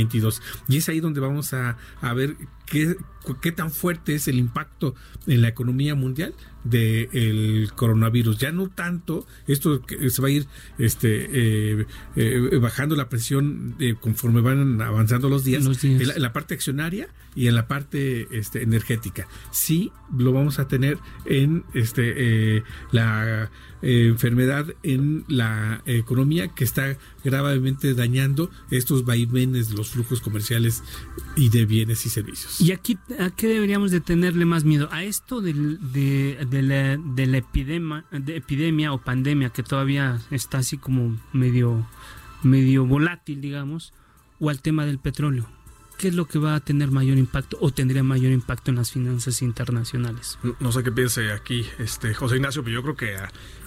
y 0.69 0.77
es 0.77 0.89
ahí 0.89 1.01
donde 1.01 1.21
vamos 1.21 1.53
a, 1.53 1.77
a 2.01 2.15
ver 2.15 2.37
qué, 2.71 2.97
qué 3.41 3.53
tan 3.53 3.71
fuerte 3.71 4.15
es 4.15 4.29
el 4.29 4.39
impacto 4.39 4.95
en 5.27 5.43
la 5.43 5.49
economía 5.49 5.95
mundial 5.95 6.35
del 6.65 7.71
coronavirus. 7.75 8.39
Ya 8.39 8.53
no 8.53 8.69
tanto, 8.69 9.27
esto 9.47 9.83
se 10.09 10.23
va 10.23 10.29
a 10.29 10.31
ir 10.31 10.47
este, 10.79 11.79
eh, 11.81 11.87
eh, 12.17 12.59
bajando 12.61 12.97
la 12.97 13.09
presión 13.09 13.77
conforme 14.01 14.41
van 14.41 14.81
avanzando 14.81 15.29
los 15.29 15.45
días, 15.45 15.65
En, 15.85 16.23
la, 16.23 16.33
parte 16.33 16.55
accionaria 16.55 17.09
y 17.35 17.49
en 17.49 17.55
la 17.55 17.69
parte 17.69 18.29
este, 18.31 18.63
energética. 18.63 19.27
Sí 19.51 19.93
lo 20.17 20.33
vamos 20.33 20.59
a 20.59 20.69
tener 20.69 20.99
en 21.25 21.65
este, 21.75 22.63
eh, 23.83 24.09
enfermedad 24.09 24.67
en 24.83 25.25
la 25.29 25.83
economía 25.87 26.49
que 26.49 26.65
está 26.65 26.97
gravemente 27.25 27.95
dañando 27.95 28.51
estos 28.71 29.05
vaivenes 29.05 29.71
de 29.71 29.77
los 29.77 29.91
flujos 29.91 30.21
comerciales 30.21 30.83
y 31.37 31.49
de 31.49 31.67
bienes 31.67 32.05
y 32.07 32.11
servicios. 32.11 32.61
¿Y 32.61 32.73
aquí 32.73 32.99
a 33.19 33.31
qué 33.31 33.49
deberíamos 33.49 33.91
de 33.91 34.01
tenerle 34.01 34.45
más 34.45 34.65
miedo? 34.65 34.89
¿A 34.91 35.05
esto 35.05 35.41
de, 35.41 35.53
de, 35.53 36.63
la, 36.63 36.97
de 36.97 37.27
la 37.27 37.39
epidemia, 37.39 38.05
de 38.11 38.37
epidemia 38.37 38.93
o 38.93 38.99
pandemia 38.99 39.51
que 39.51 39.63
todavía 39.63 40.21
está 40.31 40.59
así 40.59 40.79
como 40.79 41.17
medio, 41.33 41.87
medio 42.43 42.87
volátil, 42.87 43.41
digamos, 43.41 43.93
o 44.41 44.51
al 44.51 44.61
tema 44.61 44.87
del 44.87 44.99
petróleo? 44.99 45.58
¿Qué 45.99 46.09
es 46.09 46.15
lo 46.15 46.27
que 46.27 46.39
va 46.39 46.55
a 46.55 46.61
tener 46.61 46.91
mayor 46.91 47.19
impacto 47.19 47.59
o 47.61 47.73
tendría 47.73 48.03
mayor 48.03 48.33
impacto 48.33 48.71
en 48.71 48.77
las 48.77 48.93
finanzas 48.93 49.43
internacionales? 49.43 50.39
No, 50.61 50.73
sé 50.73 50.83
qué 50.83 50.93
piense 50.93 51.33
aquí 51.33 51.67
este 51.79 52.15
José 52.15 52.37
Ignacio, 52.37 52.63
pero 52.63 52.75
yo 52.75 52.83
creo 52.83 52.97
que 52.97 53.17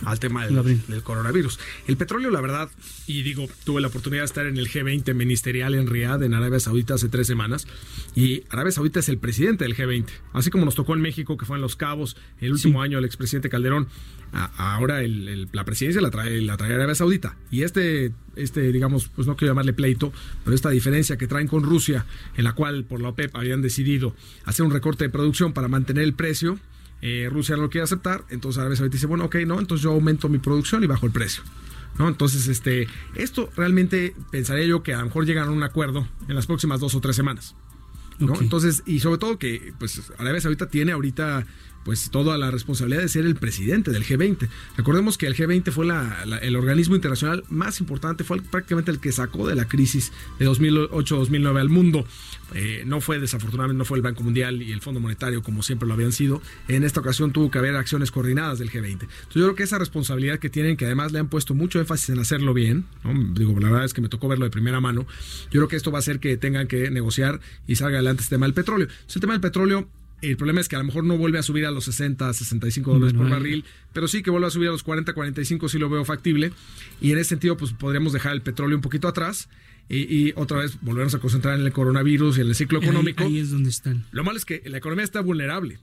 al 0.06 0.20
tema 0.20 0.46
del, 0.46 0.82
del, 0.88 1.04
coronavirus. 1.04 1.60
El 1.88 1.98
petróleo, 1.98 2.32
la 2.32 2.42
verdad, 2.42 2.72
y 3.06 3.22
digo, 3.22 3.48
tuve 3.66 3.82
la 3.82 3.90
oportunidad 3.90 4.22
de 4.22 4.26
estar 4.26 4.46
en 4.46 4.58
el 4.58 4.70
G20 4.70 5.14
ministerial 5.14 5.76
en 5.76 5.88
Riyadh, 5.88 6.24
en 6.24 6.34
Arabia 6.34 6.60
Saudita, 6.60 6.96
hace 6.96 7.10
tres 7.10 7.28
semanas, 7.28 7.68
y 8.16 8.44
Arabia 8.50 8.72
Saudita 8.72 9.02
es 9.02 9.10
el 9.10 9.18
presidente 9.18 9.66
del 9.66 9.76
G20, 9.76 10.08
así 10.34 10.50
como 10.50 10.66
nos 10.66 10.76
tocó 10.76 10.94
en 10.94 11.02
México, 11.02 11.38
que 11.38 11.46
fue 11.46 11.58
en 11.58 11.62
Los 11.62 11.76
Cabos, 11.76 12.16
el 12.40 12.54
último 12.54 12.82
año 12.82 12.98
el 12.98 13.06
expresidente 13.06 13.50
Calderón, 13.50 13.88
ahora 14.34 15.02
la 15.04 15.66
presidencia 15.66 16.02
la 16.02 16.10
trae, 16.10 16.42
la 16.42 16.58
trae 16.58 16.74
Arabia 16.74 16.96
Saudita. 16.96 17.36
Y 17.50 17.64
este, 17.64 18.14
este, 18.36 18.72
digamos, 18.72 19.10
pues 19.10 19.28
no 19.28 19.36
quiero 19.36 19.52
llamarle 19.52 19.74
pleito, 19.74 20.14
pero 20.44 20.56
esta 20.56 20.70
diferencia 20.70 21.18
que 21.18 21.28
traen 21.28 21.48
con 21.48 21.64
Rusia, 21.64 22.06
en 22.36 22.44
la 22.44 22.54
cual 22.54 22.86
por 22.86 23.02
la 23.02 23.10
OPEP 23.10 23.36
habían 23.36 23.62
decidido 23.62 24.16
hacer 24.46 24.66
un 24.66 24.72
recorte 24.72 25.04
de 25.04 25.10
producción 25.10 25.54
para 25.54 25.68
mantener 25.68 26.04
el 26.04 26.14
precio, 26.14 26.60
eh, 27.02 27.30
Rusia 27.32 27.56
no 27.56 27.64
lo 27.64 27.70
quiere 27.70 27.84
aceptar, 27.84 28.26
entonces 28.30 28.60
Arabia 28.60 28.78
Saudita 28.78 28.94
dice, 28.94 29.08
bueno, 29.08 29.26
ok, 29.26 29.36
no, 29.48 29.60
entonces 29.60 29.84
yo 29.84 29.92
aumento 29.92 30.30
mi 30.30 30.38
producción 30.38 30.84
y 30.84 30.88
bajo 30.88 31.06
el 31.06 31.12
precio. 31.12 31.44
¿No? 32.00 32.08
Entonces, 32.08 32.48
este, 32.48 32.88
esto 33.16 33.50
realmente 33.58 34.16
pensaría 34.32 34.66
yo 34.66 34.82
que 34.82 34.94
a 34.94 35.00
lo 35.00 35.06
mejor 35.06 35.26
llegan 35.26 35.50
a 35.50 35.52
un 35.52 35.62
acuerdo 35.62 36.08
en 36.30 36.36
las 36.36 36.46
próximas 36.46 36.80
dos 36.80 36.96
o 36.96 37.02
tres 37.02 37.18
semanas. 37.18 37.54
¿no? 38.18 38.34
Entonces, 38.40 38.84
y 38.86 39.00
sobre 39.00 39.18
todo 39.18 39.38
que 39.38 39.74
pues 39.78 40.02
Arabia 40.18 40.40
Saudita 40.40 40.70
tiene 40.70 40.94
ahorita 40.94 41.46
pues 41.84 42.10
toda 42.12 42.38
la 42.38 42.52
responsabilidad 42.52 43.02
de 43.02 43.10
ser 43.10 43.26
el 43.26 43.36
presidente 43.36 43.92
del 43.92 44.04
G20. 44.04 44.48
Recordemos 44.78 45.18
que 45.18 45.28
el 45.28 45.36
G20 45.36 45.72
fue 45.72 45.88
el 46.42 46.56
organismo 46.56 46.96
internacional 46.96 47.44
más 47.50 47.80
importante, 47.80 48.24
fue 48.24 48.42
prácticamente 48.42 48.92
el 48.92 49.00
que 49.00 49.12
sacó 49.12 49.48
de 49.48 49.56
la 49.56 49.68
crisis 49.68 50.12
de 50.40 50.48
2008-2009 50.48 51.60
al 51.60 51.70
mundo. 51.70 52.06
Eh, 52.54 52.84
no 52.86 53.00
fue 53.00 53.20
desafortunadamente, 53.20 53.78
no 53.78 53.86
fue 53.86 53.98
el 53.98 54.02
Banco 54.02 54.24
Mundial 54.24 54.62
y 54.62 54.72
el 54.72 54.82
Fondo 54.82 55.00
Monetario 55.00 55.42
como 55.42 55.64
siempre 55.64 55.88
lo 55.88 55.94
habían 55.94 56.12
sido. 56.12 56.42
En 56.68 56.84
esta 56.84 57.00
ocasión 57.00 57.32
tuvo 57.32 57.50
que 57.50 57.58
haber 57.58 57.76
acciones 57.76 58.12
coordinadas 58.12 58.60
del 58.60 58.70
G20. 58.70 58.92
Entonces 58.92 59.34
yo 59.34 59.44
creo 59.44 59.56
que 59.56 59.64
esa 59.64 59.78
responsabilidad 59.78 60.40
que 60.40 60.50
tienen, 60.50 60.78
que 60.78 60.86
además 60.86 61.12
le 61.12 61.20
han 61.20 61.30
puesto 61.30 61.54
mucho 61.54 61.80
énfasis 61.80 62.10
en 62.10 62.20
hacerlo 62.20 62.54
bien, 62.54 62.86
digo, 63.34 63.58
la 63.60 63.70
verdad 63.70 63.86
es 63.86 63.94
que 63.94 64.02
me 64.02 64.10
tocó 64.10 64.28
verlo 64.28 64.46
de 64.46 64.52
primera 64.52 64.82
mano, 64.82 65.06
yo 65.46 65.60
creo 65.60 65.68
que 65.68 65.76
esto 65.76 65.92
va 65.92 66.00
a 66.00 66.00
hacer 66.00 66.20
que 66.20 66.38
tengan 66.38 66.68
que 66.68 66.92
negociar 66.92 67.40
y 67.68 67.76
salga 67.76 67.98
adelante 67.98 68.24
este 68.24 68.36
tema 68.36 68.46
del 68.46 68.54
petróleo. 68.54 68.88
Entonces, 68.90 69.16
el 69.16 69.22
tema 69.22 69.34
del 69.34 69.42
petróleo 69.42 69.88
el 70.22 70.38
problema 70.38 70.62
es 70.62 70.70
que 70.70 70.76
a 70.76 70.80
lo 70.80 70.86
mejor 70.86 71.04
no 71.04 71.18
vuelve 71.18 71.40
a 71.40 71.44
subir 71.44 71.66
a 71.66 71.72
los 71.72 71.86
60, 71.86 72.34
65 72.34 72.94
dólares 72.94 73.14
por 73.14 73.30
barril, 73.30 73.66
pero 73.94 74.08
sí 74.08 74.22
que 74.22 74.30
vuelve 74.30 74.48
a 74.48 74.52
subir 74.52 74.70
a 74.70 74.72
los 74.72 74.84
40, 74.84 75.14
45 75.14 75.70
sí 75.70 75.80
lo 75.80 75.90
veo 75.90 76.06
factible. 76.06 76.52
Y 77.02 77.12
en 77.12 77.18
ese 77.18 77.30
sentido, 77.30 77.58
pues 77.58 77.74
podríamos 77.74 78.14
dejar 78.14 78.34
el 78.34 78.42
petróleo 78.42 78.78
un 78.78 78.82
poquito 78.82 79.08
atrás 79.08 79.50
y, 79.90 80.32
otra 80.36 80.60
vez 80.60 80.78
volvernos 80.82 81.16
a 81.16 81.20
concentrar 81.20 81.60
en 81.60 81.66
el 81.66 81.74
coronavirus 81.74 82.38
y 82.38 82.42
en 82.42 82.48
el 82.48 82.56
ciclo 82.56 82.80
económico. 82.80 83.24
Ahí, 83.24 83.40
es 83.40 83.52
donde 83.52 83.70
están. 83.70 84.06
Lo 84.12 84.24
malo 84.24 84.38
es 84.38 84.46
que 84.46 84.62
la 84.66 84.78
economía 84.78 85.04
está 85.04 85.22
vulnerable, 85.22 85.80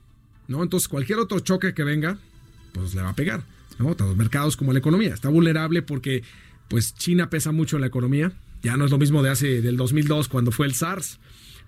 ¿no? 0.47 0.63
Entonces 0.63 0.87
cualquier 0.87 1.19
otro 1.19 1.39
choque 1.41 1.73
que 1.73 1.83
venga, 1.83 2.17
pues 2.73 2.95
le 2.95 3.01
va 3.01 3.09
a 3.09 3.15
pegar, 3.15 3.43
¿no? 3.77 3.87
Tanto 3.87 4.07
los 4.07 4.17
mercados 4.17 4.57
como 4.57 4.73
la 4.73 4.79
economía. 4.79 5.13
Está 5.13 5.29
vulnerable 5.29 5.81
porque, 5.81 6.23
pues 6.69 6.95
China 6.95 7.29
pesa 7.29 7.51
mucho 7.51 7.77
en 7.77 7.81
la 7.81 7.87
economía. 7.87 8.31
Ya 8.63 8.77
no 8.77 8.85
es 8.85 8.91
lo 8.91 8.97
mismo 8.97 9.21
de 9.21 9.29
hace, 9.29 9.61
del 9.61 9.77
2002 9.77 10.27
cuando 10.27 10.51
fue 10.51 10.65
el 10.65 10.73
SARS. 10.73 11.19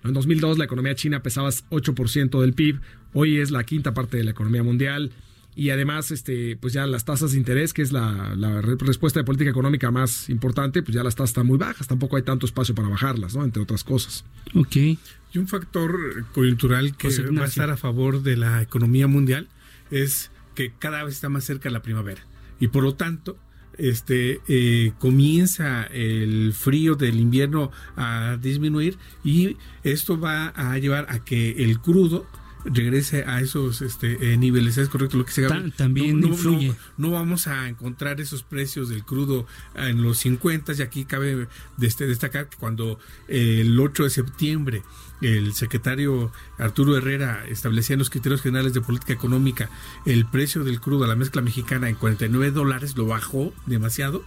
En 0.04 0.12
2002 0.12 0.58
la 0.58 0.64
economía 0.64 0.94
china 0.94 1.22
pesaba 1.22 1.48
8% 1.48 2.40
del 2.40 2.54
PIB, 2.54 2.80
hoy 3.12 3.38
es 3.38 3.50
la 3.50 3.64
quinta 3.64 3.94
parte 3.94 4.16
de 4.16 4.24
la 4.24 4.32
economía 4.32 4.62
mundial 4.62 5.12
y 5.54 5.70
además 5.70 6.10
este 6.10 6.56
pues 6.56 6.72
ya 6.72 6.86
las 6.86 7.04
tasas 7.04 7.32
de 7.32 7.38
interés 7.38 7.74
que 7.74 7.82
es 7.82 7.92
la, 7.92 8.34
respuesta 8.62 9.20
de 9.20 9.24
política 9.24 9.50
económica 9.50 9.90
más 9.90 10.30
importante 10.30 10.82
pues 10.82 10.94
ya 10.94 11.04
las 11.04 11.14
tasas 11.14 11.30
están 11.30 11.46
muy 11.46 11.58
bajas 11.58 11.86
tampoco 11.86 12.16
hay 12.16 12.22
tanto 12.22 12.46
espacio 12.46 12.74
para 12.74 12.88
bajarlas 12.88 13.36
no 13.36 13.44
entre 13.44 13.62
otras 13.62 13.84
cosas. 13.84 14.24
Ok. 14.54 14.76
Y 14.76 15.38
un 15.38 15.48
factor 15.48 16.26
coyuntural 16.32 16.96
que 16.96 17.08
pues, 17.08 17.20
va 17.20 17.42
a 17.42 17.46
estar 17.46 17.70
a 17.70 17.76
favor 17.76 18.22
de 18.22 18.36
la 18.36 18.62
economía 18.62 19.06
mundial 19.06 19.48
es 19.90 20.30
que 20.54 20.72
cada 20.78 21.04
vez 21.04 21.14
está 21.14 21.28
más 21.28 21.44
cerca 21.44 21.70
la 21.70 21.82
primavera 21.82 22.22
y 22.60 22.68
por 22.68 22.82
lo 22.82 22.94
tanto 22.94 23.36
este 23.78 24.40
eh, 24.48 24.92
comienza 24.98 25.84
el 25.84 26.52
frío 26.52 26.94
del 26.94 27.18
invierno 27.20 27.70
a 27.96 28.36
disminuir 28.40 28.98
y 29.24 29.56
esto 29.82 30.18
va 30.18 30.48
a 30.48 30.78
llevar 30.78 31.06
a 31.08 31.24
que 31.24 31.64
el 31.64 31.80
crudo 31.80 32.26
regrese 32.64 33.24
a 33.24 33.40
esos 33.40 33.82
este, 33.82 34.32
eh, 34.32 34.36
niveles. 34.36 34.78
¿Es 34.78 34.88
correcto 34.88 35.16
lo 35.16 35.24
que 35.24 35.32
se 35.32 35.46
También 35.76 36.20
no, 36.20 36.28
influye. 36.28 36.74
No, 36.96 37.10
vamos 37.10 37.46
a 37.46 37.68
encontrar 37.68 38.20
esos 38.20 38.42
precios 38.42 38.88
del 38.88 39.04
crudo 39.04 39.46
en 39.74 40.02
los 40.02 40.18
50 40.18 40.72
y 40.74 40.82
aquí 40.82 41.04
cabe 41.04 41.48
destacar 41.76 42.48
que 42.48 42.56
cuando 42.56 42.98
el 43.28 43.78
8 43.78 44.04
de 44.04 44.10
septiembre 44.10 44.82
el 45.20 45.54
secretario 45.54 46.32
Arturo 46.58 46.96
Herrera 46.96 47.44
establecía 47.48 47.94
en 47.94 48.00
los 48.00 48.10
criterios 48.10 48.42
generales 48.42 48.74
de 48.74 48.80
política 48.80 49.12
económica 49.12 49.70
el 50.04 50.26
precio 50.26 50.64
del 50.64 50.80
crudo 50.80 51.04
a 51.04 51.08
la 51.08 51.14
mezcla 51.14 51.42
mexicana 51.42 51.88
en 51.88 51.94
49 51.94 52.50
dólares, 52.50 52.96
lo 52.96 53.06
bajó 53.06 53.52
demasiado. 53.66 54.24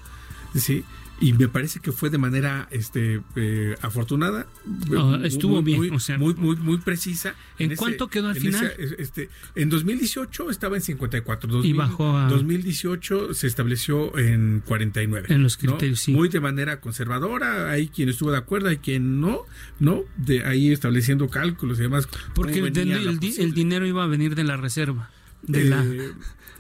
¿sí? 0.60 0.86
Y 1.20 1.34
me 1.34 1.48
parece 1.48 1.80
que 1.80 1.92
fue 1.92 2.10
de 2.10 2.18
manera 2.18 2.68
este 2.72 3.22
eh, 3.36 3.76
afortunada 3.82 4.48
estuvo 5.24 5.62
bien 5.62 5.80
muy, 5.80 5.90
muy, 6.18 6.34
muy, 6.36 6.56
muy 6.58 6.78
precisa. 6.80 7.36
En, 7.58 7.76
cuánto 7.76 8.08
quedó 8.08 8.30
al 8.30 8.36
final 8.36 8.72
este, 8.98 9.30
en 9.56 9.70
2018 9.70 10.50
estaba 10.50 10.76
en 10.76 10.82
54 10.82 11.64
y 11.64 11.74
bajó 11.74 12.18
a 12.18 12.28
2018 12.28 13.34
se 13.34 13.48
estableció 13.48 14.18
en 14.18 14.62
49 14.66 15.28
en 15.30 15.44
los 15.44 15.58
criterios 15.58 16.02
sí. 16.02 16.12
Muy 16.12 16.30
de 16.30 16.40
manera 16.40 16.82
conservadora 16.82 17.72
hay 17.72 17.88
quien 17.88 18.10
estuvo 18.10 18.32
de 18.32 18.38
acuerdo 18.38 18.70
hay 18.70 18.78
quien 18.78 19.22
no 19.22 19.42
no 19.80 20.04
de 20.18 20.46
ahí 20.46 20.72
estableciendo 20.72 21.30
cálculos 21.30 21.80
y 21.80 21.84
demás 21.84 22.08
porque 22.34 22.60
el, 22.60 22.78
el 22.78 23.54
dinero 23.54 23.86
iba 23.86 24.04
a 24.04 24.08
venir 24.08 24.36
de 24.36 24.44
la 24.44 24.58
reserva 24.58 25.10
de 25.44 25.64
la 25.66 25.84
eh, 25.84 26.12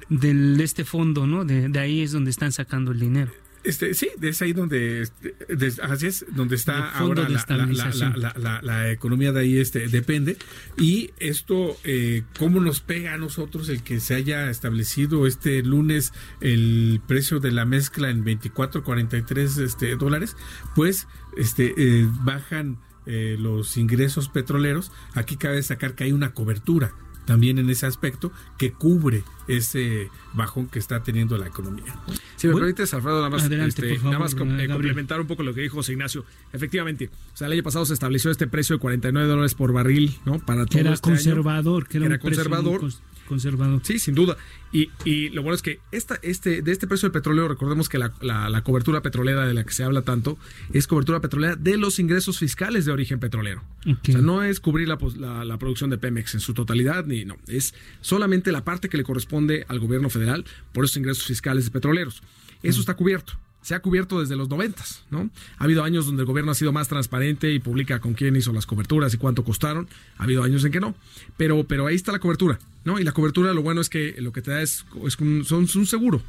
del 0.10 0.60
este 0.62 0.86
fondo, 0.86 1.26
¿no? 1.26 1.46
De, 1.46 1.70
de 1.70 1.80
ahí 1.80 2.02
es 2.02 2.12
donde 2.12 2.30
están 2.30 2.52
sacando 2.52 2.91
el 2.91 3.00
dinero. 3.00 3.32
Este, 3.65 3.95
sí, 3.95 4.10
es 4.21 4.41
ahí 4.43 4.54
donde, 4.54 5.01
este, 5.01 5.36
así 5.82 6.06
es, 6.06 6.25
donde 6.36 6.56
está 6.56 6.91
ahora 6.91 7.28
la, 7.28 8.91
economía 8.91 9.32
de 9.32 9.39
ahí 9.39 9.58
este, 9.58 9.88
depende. 9.88 10.38
Y 10.78 11.10
esto, 11.19 11.75
eh, 11.84 12.23
¿cómo 12.38 12.60
nos 12.60 12.82
pega 12.82 13.15
a 13.15 13.17
nosotros 13.17 13.69
el 13.69 13.82
que 13.82 13.99
se 13.99 14.13
haya 14.13 14.51
establecido 14.51 15.25
este 15.25 15.63
lunes 15.63 16.13
el 16.41 17.01
precio 17.08 17.39
de 17.39 17.51
la 17.51 17.65
mezcla 17.65 18.12
en 18.12 18.23
24.43 18.23 19.63
este, 19.63 19.95
dólares? 19.95 20.38
Pues 20.75 21.08
este, 21.36 21.73
eh, 21.75 22.08
bajan 22.23 22.78
eh, 23.08 23.36
los 23.39 23.78
ingresos 23.78 24.30
petroleros. 24.30 24.91
Aquí 25.15 25.38
cabe 25.38 25.63
sacar 25.63 25.95
que 25.95 26.04
hay 26.04 26.12
una 26.12 26.34
cobertura 26.34 26.93
también 27.25 27.59
en 27.59 27.69
ese 27.69 27.85
aspecto 27.85 28.31
que 28.57 28.71
cubre 28.71 29.23
ese 29.47 30.09
bajón 30.33 30.67
que 30.67 30.79
está 30.79 31.03
teniendo 31.03 31.38
la 31.38 31.47
economía. 31.47 31.95
Si 32.35 32.47
me 32.47 32.53
permites, 32.53 32.93
Alfredo, 32.93 33.17
nada 33.17 33.29
más, 33.29 33.43
este, 33.43 33.99
nada 33.99 34.19
más 34.19 34.33
eh, 34.33 34.67
complementar 34.67 35.21
un 35.21 35.27
poco 35.27 35.43
lo 35.43 35.53
que 35.53 35.61
dijo 35.61 35.77
José 35.77 35.93
Ignacio. 35.93 36.25
Efectivamente, 36.53 37.09
o 37.33 37.38
sea, 37.38 37.47
el 37.47 37.53
año 37.53 37.63
pasado 37.63 37.85
se 37.85 37.93
estableció 37.93 38.31
este 38.31 38.47
precio 38.47 38.75
de 38.75 38.79
49 38.79 39.27
dólares 39.27 39.53
por 39.53 39.73
barril, 39.73 40.17
¿no? 40.25 40.39
Para 40.39 40.65
todo 40.65 40.79
era 40.79 40.93
este 40.93 41.09
conservador, 41.09 41.88
que 41.88 41.97
era, 41.97 42.07
era 42.07 42.19
conservador 42.19 42.81
conservador. 43.25 43.81
Sí, 43.83 43.99
sin 43.99 44.15
duda. 44.15 44.38
Y, 44.71 44.89
y, 45.05 45.29
lo 45.29 45.41
bueno 45.41 45.55
es 45.55 45.61
que 45.61 45.79
esta, 45.91 46.19
este, 46.21 46.61
de 46.61 46.71
este 46.71 46.88
precio 46.88 47.07
del 47.07 47.13
petróleo, 47.13 47.47
recordemos 47.47 47.88
que 47.88 47.97
la, 47.97 48.13
la, 48.21 48.61
cobertura 48.63 49.01
petrolera 49.01 49.45
de 49.47 49.53
la 49.53 49.63
que 49.63 49.73
se 49.73 49.83
habla 49.83 50.01
tanto 50.01 50.38
es 50.73 50.88
cobertura 50.88 51.21
petrolera 51.21 51.55
de 51.55 51.77
los 51.77 51.99
ingresos 51.99 52.39
fiscales 52.39 52.85
de 52.85 52.91
origen 52.91 53.19
petrolero. 53.19 53.63
O 53.85 53.95
sea, 54.03 54.19
no 54.19 54.43
es 54.43 54.59
cubrir 54.59 54.88
la, 54.88 54.97
la, 55.45 55.57
producción 55.57 55.89
de 55.89 55.97
Pemex 55.97 56.33
en 56.33 56.39
su 56.39 56.53
totalidad, 56.53 57.05
ni 57.05 57.25
no. 57.25 57.38
Es 57.47 57.73
solamente 58.01 58.51
la 58.51 58.63
parte 58.63 58.89
que 58.89 58.97
le 58.97 59.03
corresponde 59.03 59.65
al 59.69 59.79
gobierno 59.79 60.09
federal 60.09 60.45
por 60.73 60.85
esos 60.85 60.97
ingresos 60.97 61.25
fiscales 61.25 61.65
de 61.65 61.71
petroleros. 61.71 62.21
Eso 62.61 62.79
está 62.79 62.95
cubierto 62.95 63.38
se 63.65 63.73
ha 63.73 63.79
cubierto 63.79 64.19
desde 64.19 64.35
los 64.35 64.47
noventas, 64.47 65.03
¿no? 65.09 65.31
Ha 65.57 65.63
habido 65.63 65.83
años 65.83 66.05
donde 66.05 66.21
el 66.21 66.27
gobierno 66.27 66.51
ha 66.51 66.53
sido 66.53 66.71
más 66.71 66.88
transparente 66.88 67.51
y 67.51 67.57
publica 67.57 67.99
con 67.99 68.13
quién 68.13 68.35
hizo 68.35 68.53
las 68.53 68.67
coberturas 68.67 69.11
y 69.15 69.17
cuánto 69.17 69.43
costaron. 69.43 69.88
Ha 70.19 70.25
habido 70.25 70.43
años 70.43 70.63
en 70.65 70.71
que 70.71 70.79
no. 70.79 70.93
Pero, 71.35 71.63
pero 71.63 71.88
ahí 71.88 71.95
está 71.95 72.11
la 72.11 72.19
cobertura, 72.19 72.59
¿no? 72.86 73.00
Y 73.00 73.04
la 73.04 73.12
cobertura 73.12 73.54
lo 73.54 73.62
bueno 73.62 73.82
es 73.82 73.89
que 73.89 74.15
lo 74.19 74.32
que 74.32 74.41
te 74.41 74.52
da 74.52 74.62
es, 74.62 74.86
es 75.06 75.19
un, 75.19 75.43
son, 75.43 75.67
un 75.76 75.86
seguro. 75.86 76.21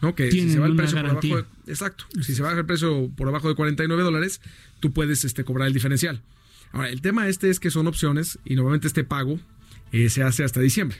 ¿no? 0.00 0.14
Que 0.14 0.30
si 0.30 0.50
se 0.50 0.58
va 0.58 0.66
el 0.66 0.76
precio 0.76 0.98
por 0.98 1.10
abajo 1.10 1.36
de, 1.36 1.44
exacto, 1.66 2.04
si 2.20 2.34
se 2.34 2.42
baja 2.42 2.58
el 2.58 2.66
precio 2.66 3.10
por 3.16 3.28
abajo 3.28 3.48
de 3.48 3.54
49 3.54 4.02
dólares, 4.02 4.40
tú 4.80 4.92
puedes 4.92 5.24
este, 5.24 5.44
cobrar 5.44 5.68
el 5.68 5.74
diferencial. 5.74 6.20
Ahora, 6.72 6.88
el 6.90 7.00
tema 7.00 7.28
este 7.28 7.50
es 7.50 7.60
que 7.60 7.70
son 7.70 7.86
opciones 7.86 8.38
y 8.44 8.54
normalmente 8.54 8.86
este 8.86 9.04
pago 9.04 9.38
eh, 9.92 10.10
se 10.10 10.22
hace 10.22 10.44
hasta 10.44 10.60
diciembre. 10.60 10.98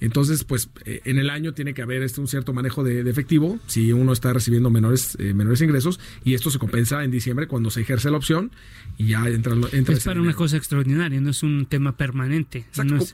Entonces, 0.00 0.44
pues 0.44 0.70
eh, 0.84 1.02
en 1.04 1.18
el 1.18 1.30
año 1.30 1.52
tiene 1.52 1.74
que 1.74 1.82
haber 1.82 2.02
este, 2.02 2.20
un 2.20 2.28
cierto 2.28 2.52
manejo 2.52 2.82
de, 2.82 3.08
efectivo 3.08 3.58
si 3.66 3.92
uno 3.92 4.12
está 4.12 4.32
recibiendo 4.32 4.70
menores, 4.70 5.16
eh, 5.20 5.34
menores 5.34 5.60
ingresos 5.60 6.00
y 6.24 6.34
esto 6.34 6.50
se 6.50 6.58
compensa 6.58 7.04
en 7.04 7.10
diciembre 7.10 7.46
cuando 7.46 7.70
se 7.70 7.82
ejerce 7.82 8.10
la 8.10 8.16
opción 8.16 8.50
y 8.96 9.08
ya 9.08 9.28
entra... 9.28 9.54
entra 9.72 9.94
es 9.94 10.04
para 10.04 10.20
una 10.20 10.34
cosa 10.34 10.56
extraordinaria, 10.56 11.20
no 11.20 11.30
es 11.30 11.42
un 11.42 11.66
tema 11.66 11.96
permanente. 11.96 12.64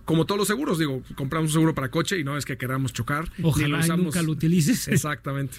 Como 0.04 0.26
todos 0.26 0.38
los 0.38 0.48
seguros, 0.48 0.78
digo, 0.78 1.02
compramos 1.14 1.50
un 1.50 1.54
seguro 1.54 1.74
para 1.74 1.90
coche 1.90 2.18
y 2.18 2.24
no 2.24 2.36
es 2.36 2.44
que 2.44 2.56
queramos 2.56 2.92
chocar. 2.92 3.30
Ojalá 3.42 3.86
nunca 3.96 4.22
lo 4.22 4.32
utilices. 4.32 4.88
Exactamente. 4.96 5.58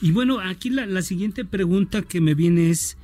Y 0.00 0.12
bueno, 0.12 0.40
aquí 0.40 0.70
la, 0.70 0.86
la 0.86 1.02
siguiente 1.02 1.44
pregunta 1.44 2.02
que 2.02 2.20
me 2.20 2.34
viene 2.34 2.70
es, 2.70 2.96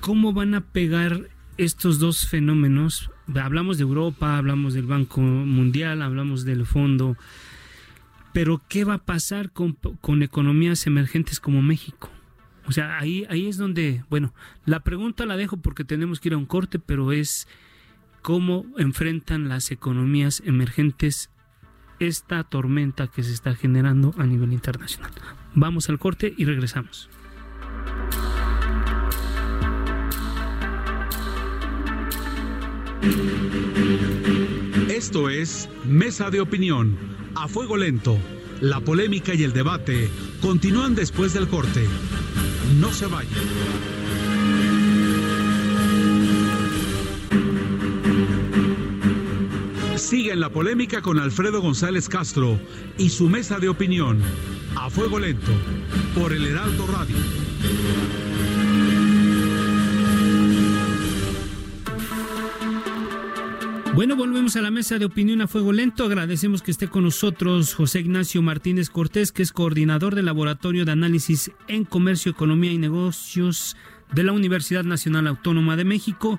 ¿cómo 0.00 0.32
van 0.32 0.54
a 0.54 0.62
pegar 0.62 1.28
estos 1.58 1.98
dos 1.98 2.26
fenómenos, 2.26 3.10
hablamos 3.36 3.78
de 3.78 3.82
Europa, 3.82 4.38
hablamos 4.38 4.74
del 4.74 4.86
Banco 4.86 5.20
Mundial, 5.20 6.02
hablamos 6.02 6.44
del 6.44 6.66
fondo, 6.66 7.16
pero 8.32 8.62
¿qué 8.68 8.84
va 8.84 8.94
a 8.94 9.04
pasar 9.04 9.50
con, 9.50 9.76
economías 10.22 10.86
emergentes 10.86 11.40
como 11.40 11.62
México? 11.62 12.10
O 12.66 12.72
sea, 12.72 12.98
ahí, 12.98 13.26
ahí 13.30 13.46
es 13.48 13.56
donde, 13.56 14.04
bueno, 14.10 14.34
la 14.66 14.80
pregunta 14.80 15.26
la 15.26 15.36
dejo 15.36 15.56
porque 15.56 15.84
tenemos 15.84 16.20
que 16.20 16.28
ir 16.28 16.34
a 16.34 16.38
un 16.38 16.46
corte, 16.46 16.78
pero 16.78 17.12
es 17.12 17.48
cómo 18.22 18.66
enfrentan 18.76 19.48
las 19.48 19.70
economías 19.70 20.42
emergentes 20.44 21.30
esta 21.98 22.44
tormenta 22.44 23.08
que 23.08 23.22
se 23.22 23.32
está 23.32 23.54
generando 23.54 24.14
a 24.18 24.24
nivel 24.24 24.52
internacional. 24.52 25.10
Vamos 25.54 25.88
al 25.88 25.98
corte 25.98 26.34
y 26.36 26.44
regresamos. 26.44 27.08
Esto 34.88 35.30
es 35.30 35.68
Mesa 35.84 36.30
de 36.30 36.40
Opinión, 36.40 36.98
a 37.34 37.48
fuego 37.48 37.76
lento. 37.76 38.18
La 38.60 38.80
polémica 38.80 39.34
y 39.34 39.44
el 39.44 39.52
debate 39.52 40.10
continúan 40.40 40.94
después 40.94 41.32
del 41.34 41.48
corte. 41.48 41.86
No 42.80 42.92
se 42.92 43.06
vayan. 43.06 43.32
Sigue 49.96 50.32
en 50.32 50.40
la 50.40 50.50
polémica 50.50 51.02
con 51.02 51.18
Alfredo 51.18 51.60
González 51.60 52.08
Castro 52.08 52.58
y 52.96 53.10
su 53.10 53.28
mesa 53.28 53.58
de 53.58 53.68
opinión, 53.68 54.20
a 54.76 54.90
fuego 54.90 55.18
lento, 55.18 55.52
por 56.14 56.32
el 56.32 56.46
Heraldo 56.46 56.86
Radio. 56.86 57.47
Bueno, 63.98 64.14
volvemos 64.14 64.54
a 64.54 64.62
la 64.62 64.70
mesa 64.70 64.96
de 65.00 65.06
opinión 65.06 65.40
a 65.40 65.48
fuego 65.48 65.72
lento. 65.72 66.04
Agradecemos 66.04 66.62
que 66.62 66.70
esté 66.70 66.86
con 66.86 67.02
nosotros 67.02 67.74
José 67.74 67.98
Ignacio 67.98 68.40
Martínez 68.42 68.90
Cortés, 68.90 69.32
que 69.32 69.42
es 69.42 69.50
coordinador 69.50 70.14
del 70.14 70.26
Laboratorio 70.26 70.84
de 70.84 70.92
Análisis 70.92 71.50
en 71.66 71.84
Comercio, 71.84 72.30
Economía 72.30 72.70
y 72.70 72.78
Negocios 72.78 73.76
de 74.12 74.22
la 74.22 74.30
Universidad 74.30 74.84
Nacional 74.84 75.26
Autónoma 75.26 75.74
de 75.74 75.84
México, 75.84 76.38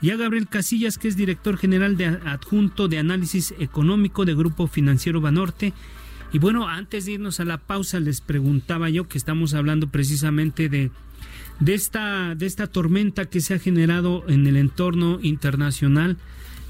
y 0.00 0.10
a 0.10 0.16
Gabriel 0.16 0.46
Casillas, 0.46 0.98
que 0.98 1.08
es 1.08 1.16
director 1.16 1.58
general 1.58 1.96
de 1.96 2.06
adjunto 2.06 2.86
de 2.86 2.98
análisis 2.98 3.54
económico 3.58 4.24
de 4.24 4.36
Grupo 4.36 4.68
Financiero 4.68 5.20
Banorte. 5.20 5.72
Y 6.32 6.38
bueno, 6.38 6.68
antes 6.68 7.06
de 7.06 7.12
irnos 7.14 7.40
a 7.40 7.44
la 7.44 7.58
pausa, 7.58 7.98
les 7.98 8.20
preguntaba 8.20 8.88
yo 8.88 9.08
que 9.08 9.18
estamos 9.18 9.54
hablando 9.54 9.88
precisamente 9.88 10.68
de, 10.68 10.92
de, 11.58 11.74
esta, 11.74 12.36
de 12.36 12.46
esta 12.46 12.68
tormenta 12.68 13.26
que 13.26 13.40
se 13.40 13.54
ha 13.54 13.58
generado 13.58 14.22
en 14.28 14.46
el 14.46 14.56
entorno 14.56 15.18
internacional 15.22 16.16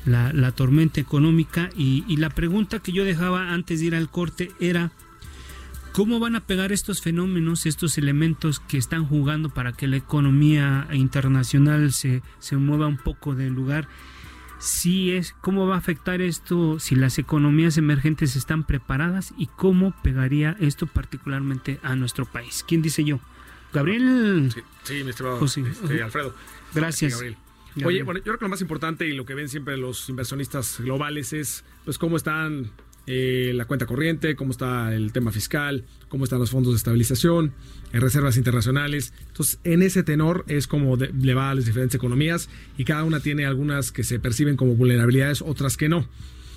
la, 0.05 0.53
tormenta 0.53 1.01
económica 1.01 1.71
y, 1.77 2.17
la 2.17 2.31
pregunta 2.31 2.81
que 2.81 2.93
yo 2.93 3.05
dejaba 3.05 3.53
antes 3.53 3.81
de 3.81 3.87
ir 3.87 3.95
al 3.95 4.11
corte 4.11 4.51
era 4.61 4.93
cómo 5.93 6.21
van 6.21 6.37
a 6.37 6.41
pegar 6.41 6.73
estos 6.73 7.01
fenómenos, 7.01 7.67
estos 7.67 7.99
elementos 7.99 8.61
que 8.61 8.79
están 8.79 9.05
jugando 9.05 9.51
para 9.51 9.73
que 9.73 9.87
la 9.87 9.97
economía 9.97 10.89
internacional 10.93 11.93
se, 11.93 12.23
se 12.39 12.57
mueva 12.57 12.87
un 12.87 12.99
poco 12.99 13.35
del 13.35 13.53
lugar. 13.53 13.89
Si 14.59 15.13
es, 15.13 15.35
¿Cómo 15.41 15.67
va 15.67 15.77
a 15.77 15.79
afectar 15.79 16.21
esto 16.21 16.79
si 16.79 16.95
las 16.95 17.19
economías 17.19 17.79
emergentes 17.79 18.37
están 18.37 18.65
preparadas 18.65 19.33
y 19.39 19.47
cómo 19.47 19.95
pegaría 20.03 20.55
esto 20.61 20.87
particularmente 20.87 21.81
a 21.83 21.97
nuestro 21.97 22.27
país? 22.27 22.63
¿Quién 22.69 22.83
dice 22.83 23.03
yo? 23.03 23.21
Gabriel. 23.73 24.53
Sí, 24.83 25.03
mi 25.03 25.11
estimado 25.11 25.43
este, 25.45 26.03
Alfredo. 26.03 26.35
Gracias. 26.75 27.23
Oye, 27.85 28.03
bueno, 28.03 28.19
yo 28.19 28.25
creo 28.25 28.39
que 28.39 28.45
lo 28.45 28.49
más 28.49 28.61
importante 28.61 29.07
y 29.07 29.13
lo 29.13 29.25
que 29.25 29.35
ven 29.35 29.49
siempre 29.49 29.77
los 29.77 30.09
inversionistas 30.09 30.81
globales 30.81 31.33
es 31.33 31.65
pues 31.85 31.99
cómo 31.99 32.17
están 32.17 32.71
eh, 33.07 33.53
la 33.55 33.65
cuenta 33.65 33.87
corriente, 33.87 34.37
cómo 34.37 34.51
está 34.51 34.95
el 34.95 35.13
tema 35.13 35.33
fiscal, 35.33 35.85
cómo 36.09 36.25
están 36.25 36.39
los 36.39 36.51
fondos 36.51 36.73
de 36.73 36.77
estabilización, 36.77 37.53
en 37.93 38.01
reservas 38.01 38.37
internacionales. 38.37 39.13
Entonces, 39.29 39.59
en 39.65 39.83
ese 39.83 40.03
tenor 40.03 40.45
es 40.49 40.67
como 40.67 40.97
le 40.97 41.35
va 41.35 41.51
a 41.51 41.55
las 41.55 41.65
diferentes 41.65 41.95
economías 41.95 42.49
y 42.77 42.85
cada 42.85 43.05
una 43.05 43.21
tiene 43.21 43.47
algunas 43.47 43.93
que 43.93 44.05
se 44.05 44.19
perciben 44.19 44.57
como 44.57 44.75
vulnerabilidades, 44.75 45.43
otras 45.43 45.77
que 45.77 45.89
no. 45.89 46.07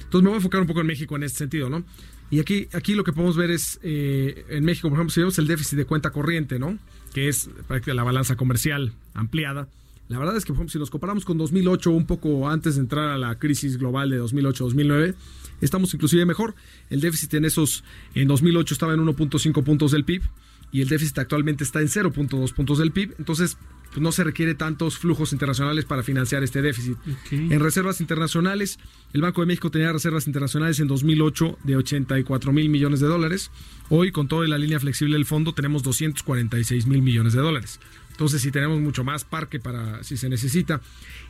Entonces, 0.04 0.22
me 0.24 0.30
voy 0.30 0.36
a 0.36 0.38
enfocar 0.38 0.62
un 0.62 0.68
poco 0.68 0.82
en 0.82 0.88
México 0.88 1.16
en 1.16 1.24
este 1.24 1.40
sentido, 1.40 1.70
¿no? 1.70 1.84
Y 2.30 2.40
aquí, 2.40 2.68
aquí 2.74 2.96
lo 2.96 3.04
que 3.04 3.14
podemos 3.14 3.38
ver 3.38 3.52
es, 3.52 3.80
eh, 3.84 4.46
en 4.50 4.66
México, 4.66 4.90
por 4.90 4.98
ejemplo, 4.98 5.14
si 5.14 5.22
vemos 5.22 5.38
el 5.40 5.48
déficit 5.48 5.78
de 5.78 5.86
cuenta 5.86 6.10
corriente, 6.10 6.60
¿no? 6.60 6.78
Que 7.14 7.30
es 7.30 7.46
prácticamente 7.68 7.94
la 7.94 8.04
balanza 8.04 8.36
comercial 8.36 8.94
ampliada 9.14 9.68
la 10.10 10.20
verdad 10.20 10.36
es 10.36 10.46
que 10.46 10.54
si 10.68 10.78
nos 10.78 10.90
comparamos 10.90 11.26
con 11.26 11.38
2008, 11.38 11.92
un 11.92 12.06
poco 12.06 12.50
antes 12.50 12.76
de 12.76 12.82
entrar 12.82 13.10
a 13.10 13.18
la 13.18 13.40
crisis 13.40 13.78
global 13.78 14.10
de 14.10 14.22
2008-2009, 14.22 15.16
estamos 15.62 15.94
inclusive 15.94 16.26
mejor. 16.26 16.56
El 16.90 17.02
déficit 17.02 17.34
en 17.36 17.46
esos, 17.46 17.84
en 18.14 18.28
2008 18.28 18.74
estaba 18.74 18.94
en 18.94 19.00
1.5 19.00 19.64
puntos 19.64 19.92
del 19.92 20.04
PIB 20.04 20.24
y 20.72 20.82
el 20.82 20.90
déficit 20.90 21.20
actualmente 21.20 21.64
está 21.64 21.82
en 21.82 21.88
0.2 21.88 22.54
puntos 22.54 22.80
del 22.80 22.92
PIB. 22.92 23.16
Entonces, 23.18 23.58
pues, 23.94 24.02
no 24.02 24.12
se 24.12 24.24
requiere 24.24 24.56
tantos 24.56 24.98
flujos 24.98 25.32
internacionales 25.32 25.86
para 25.86 26.02
financiar 26.02 26.44
este 26.44 26.64
déficit. 26.64 26.98
En 27.32 27.60
reservas 27.60 28.02
internacionales, 28.02 28.80
el 29.14 29.22
Banco 29.22 29.42
de 29.42 29.48
México 29.48 29.70
tenía 29.70 29.94
reservas 29.94 30.26
internacionales 30.26 30.80
en 30.80 30.88
2008 30.88 31.60
de 31.64 31.76
84 31.76 32.52
mil 32.52 32.70
millones 32.70 33.02
de 33.02 33.08
dólares. 33.08 33.52
Hoy, 33.90 34.12
con 34.12 34.28
toda 34.28 34.48
la 34.48 34.58
línea 34.58 34.80
flexible 34.80 35.14
del 35.14 35.26
fondo, 35.26 35.54
tenemos 35.54 35.84
246 35.84 36.88
mil 36.88 37.04
millones 37.04 37.34
de 37.34 37.42
dólares. 37.42 37.80
Entonces, 38.14 38.42
si 38.42 38.52
tenemos 38.52 38.80
mucho 38.80 39.04
más 39.04 39.26
parque 39.26 39.60
para 39.60 40.04
si 40.04 40.18
se 40.18 40.30
necesita. 40.30 40.82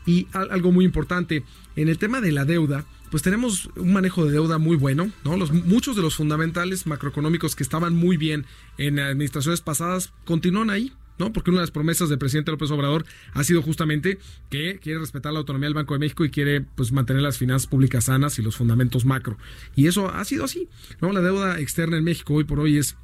Y 0.06 0.28
algo 0.34 0.72
muy 0.72 0.86
importante, 0.86 1.44
en 1.76 1.88
el 1.88 1.98
tema 1.98 2.22
de 2.22 2.32
la 2.32 2.46
deuda, 2.46 2.86
pues 3.10 3.24
tenemos 3.24 3.70
un 3.76 3.94
manejo 3.94 4.26
de 4.26 4.32
deuda 4.32 4.58
muy 4.58 4.76
bueno, 4.76 5.12
¿no? 5.24 5.38
Los, 5.38 5.52
muchos 5.52 5.96
de 5.96 6.02
los 6.02 6.16
fundamentales 6.16 6.86
macroeconómicos 6.88 7.56
que 7.56 7.64
estaban 7.64 7.96
muy 7.96 8.18
bien 8.18 8.46
en 8.78 9.00
administraciones 9.00 9.62
pasadas 9.62 10.12
continúan 10.26 10.70
ahí, 10.70 10.92
¿no? 11.20 11.32
Porque 11.32 11.52
una 11.52 11.60
de 11.60 11.64
las 11.64 11.72
promesas 11.72 12.10
del 12.10 12.18
presidente 12.18 12.52
López 12.52 12.72
Obrador 12.72 13.06
ha 13.34 13.44
sido 13.44 13.62
justamente 13.62 14.18
que 14.50 14.80
quiere 14.80 15.00
respetar 15.00 15.32
la 15.32 15.40
autonomía 15.40 15.68
del 15.68 15.76
Banco 15.76 15.94
de 15.94 16.00
México 16.00 16.26
y 16.26 16.32
quiere 16.32 16.62
pues 16.62 16.92
mantener 16.92 17.22
las 17.22 17.38
finanzas 17.38 17.68
públicas 17.68 18.06
sanas 18.06 18.40
y 18.40 18.42
los 18.42 18.58
fundamentos 18.58 19.06
macro. 19.06 19.38
Y 19.76 19.88
eso 19.88 20.10
ha 20.10 20.26
sido 20.26 20.44
así, 20.44 20.68
¿no? 21.00 21.12
La 21.14 21.22
deuda 21.22 21.60
externa 21.60 21.98
en 21.98 22.04
México 22.04 22.34
hoy 22.34 22.44
por 22.44 22.60
hoy 22.60 22.78
es 22.78 22.98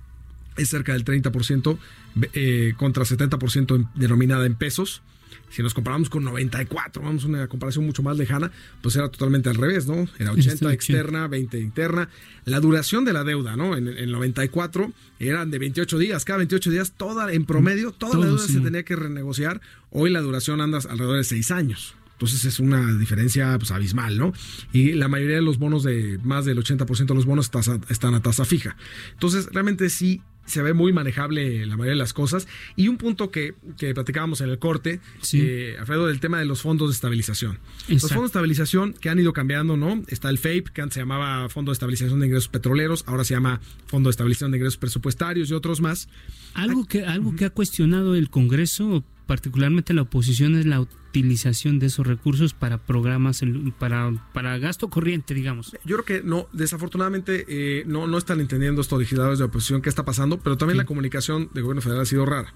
es 0.59 0.69
cerca 0.69 0.93
del 0.93 1.05
30% 1.05 1.77
eh, 2.33 2.73
contra 2.77 3.03
70% 3.03 3.89
denominada 3.95 4.45
en 4.45 4.55
pesos. 4.55 5.01
Si 5.49 5.63
nos 5.63 5.73
comparamos 5.73 6.09
con 6.09 6.23
94, 6.23 7.01
vamos 7.01 7.23
a 7.23 7.27
una 7.27 7.47
comparación 7.47 7.85
mucho 7.85 8.03
más 8.03 8.17
lejana, 8.17 8.51
pues 8.81 8.95
era 8.95 9.09
totalmente 9.09 9.49
al 9.49 9.55
revés, 9.55 9.87
¿no? 9.87 10.07
Era 10.19 10.31
80 10.31 10.71
externa, 10.73 11.27
20 11.27 11.59
interna. 11.59 12.09
La 12.45 12.59
duración 12.59 13.03
de 13.03 13.13
la 13.13 13.23
deuda, 13.23 13.55
¿no? 13.55 13.75
En 13.75 13.87
el 13.87 14.11
94 14.11 14.91
eran 15.19 15.49
de 15.49 15.59
28 15.59 15.97
días, 15.97 16.25
cada 16.25 16.37
28 16.37 16.71
días, 16.71 16.93
toda 16.95 17.31
en 17.33 17.45
promedio, 17.45 17.91
toda 17.91 18.17
la 18.19 18.27
deuda 18.27 18.45
se 18.45 18.59
tenía 18.59 18.83
que 18.83 18.95
renegociar. 18.95 19.59
Hoy 19.89 20.11
la 20.11 20.21
duración 20.21 20.61
anda 20.61 20.79
alrededor 20.87 21.17
de 21.17 21.23
6 21.23 21.51
años. 21.51 21.95
Entonces 22.19 22.43
es 22.43 22.59
una 22.59 22.93
diferencia 22.97 23.57
pues, 23.57 23.71
abismal, 23.71 24.17
¿no? 24.17 24.33
Y 24.73 24.91
la 24.91 25.07
mayoría 25.07 25.37
de 25.37 25.41
los 25.41 25.57
bonos 25.57 25.83
de 25.83 26.19
más 26.21 26.43
del 26.43 26.57
80% 26.61 27.05
de 27.05 27.15
los 27.15 27.25
bonos 27.25 27.49
están 27.89 28.13
a 28.13 28.21
tasa 28.21 28.43
fija. 28.43 28.75
Entonces 29.13 29.47
realmente 29.53 29.89
sí 29.89 30.21
se 30.49 30.61
ve 30.61 30.73
muy 30.73 30.93
manejable 30.93 31.65
la 31.65 31.77
mayoría 31.77 31.93
de 31.93 31.99
las 31.99 32.13
cosas. 32.13 32.47
Y 32.75 32.87
un 32.87 32.97
punto 32.97 33.31
que, 33.31 33.55
que 33.77 33.93
platicábamos 33.93 34.41
en 34.41 34.49
el 34.49 34.59
corte, 34.59 34.99
eh, 35.33 35.75
Alfredo, 35.79 36.07
del 36.07 36.19
tema 36.19 36.39
de 36.39 36.45
los 36.45 36.61
fondos 36.61 36.89
de 36.89 36.93
estabilización. 36.93 37.59
Los 37.87 38.01
fondos 38.01 38.23
de 38.23 38.27
estabilización 38.27 38.93
que 38.93 39.09
han 39.09 39.19
ido 39.19 39.33
cambiando, 39.33 39.77
¿no? 39.77 40.03
Está 40.07 40.29
el 40.29 40.37
FAPE, 40.37 40.65
que 40.73 40.81
antes 40.81 40.95
se 40.95 41.01
llamaba 41.01 41.47
Fondo 41.49 41.71
de 41.71 41.73
Estabilización 41.73 42.19
de 42.19 42.27
Ingresos 42.27 42.49
Petroleros, 42.49 43.03
ahora 43.07 43.23
se 43.23 43.33
llama 43.33 43.61
Fondo 43.87 44.09
de 44.09 44.11
Estabilización 44.11 44.51
de 44.51 44.57
Ingresos 44.57 44.77
Presupuestarios 44.77 45.49
y 45.49 45.53
otros 45.53 45.81
más. 45.81 46.09
Algo 46.53 46.85
que, 46.85 47.05
algo 47.05 47.35
que 47.35 47.45
ha 47.45 47.49
cuestionado 47.49 48.15
el 48.15 48.29
Congreso, 48.29 49.03
particularmente 49.29 49.93
la 49.93 50.01
oposición, 50.01 50.55
es 50.55 50.65
la 50.65 50.81
utilización 50.81 51.77
de 51.77 51.85
esos 51.85 52.07
recursos 52.07 52.55
para 52.55 52.79
programas, 52.79 53.43
para, 53.77 54.11
para 54.33 54.57
gasto 54.57 54.89
corriente, 54.89 55.35
digamos. 55.35 55.77
Yo 55.85 55.97
creo 55.97 56.03
que 56.03 56.27
no, 56.27 56.47
desafortunadamente 56.51 57.45
eh, 57.47 57.83
no, 57.85 58.07
no 58.07 58.17
están 58.17 58.39
entendiendo 58.39 58.81
estos 58.81 58.97
legisladores 58.97 59.37
de 59.37 59.45
oposición 59.45 59.83
qué 59.83 59.89
está 59.89 60.03
pasando, 60.03 60.39
pero 60.39 60.57
también 60.57 60.77
la 60.77 60.85
comunicación 60.85 61.47
del 61.53 61.61
gobierno 61.61 61.83
federal 61.83 62.01
ha 62.01 62.05
sido 62.05 62.25
rara. 62.25 62.55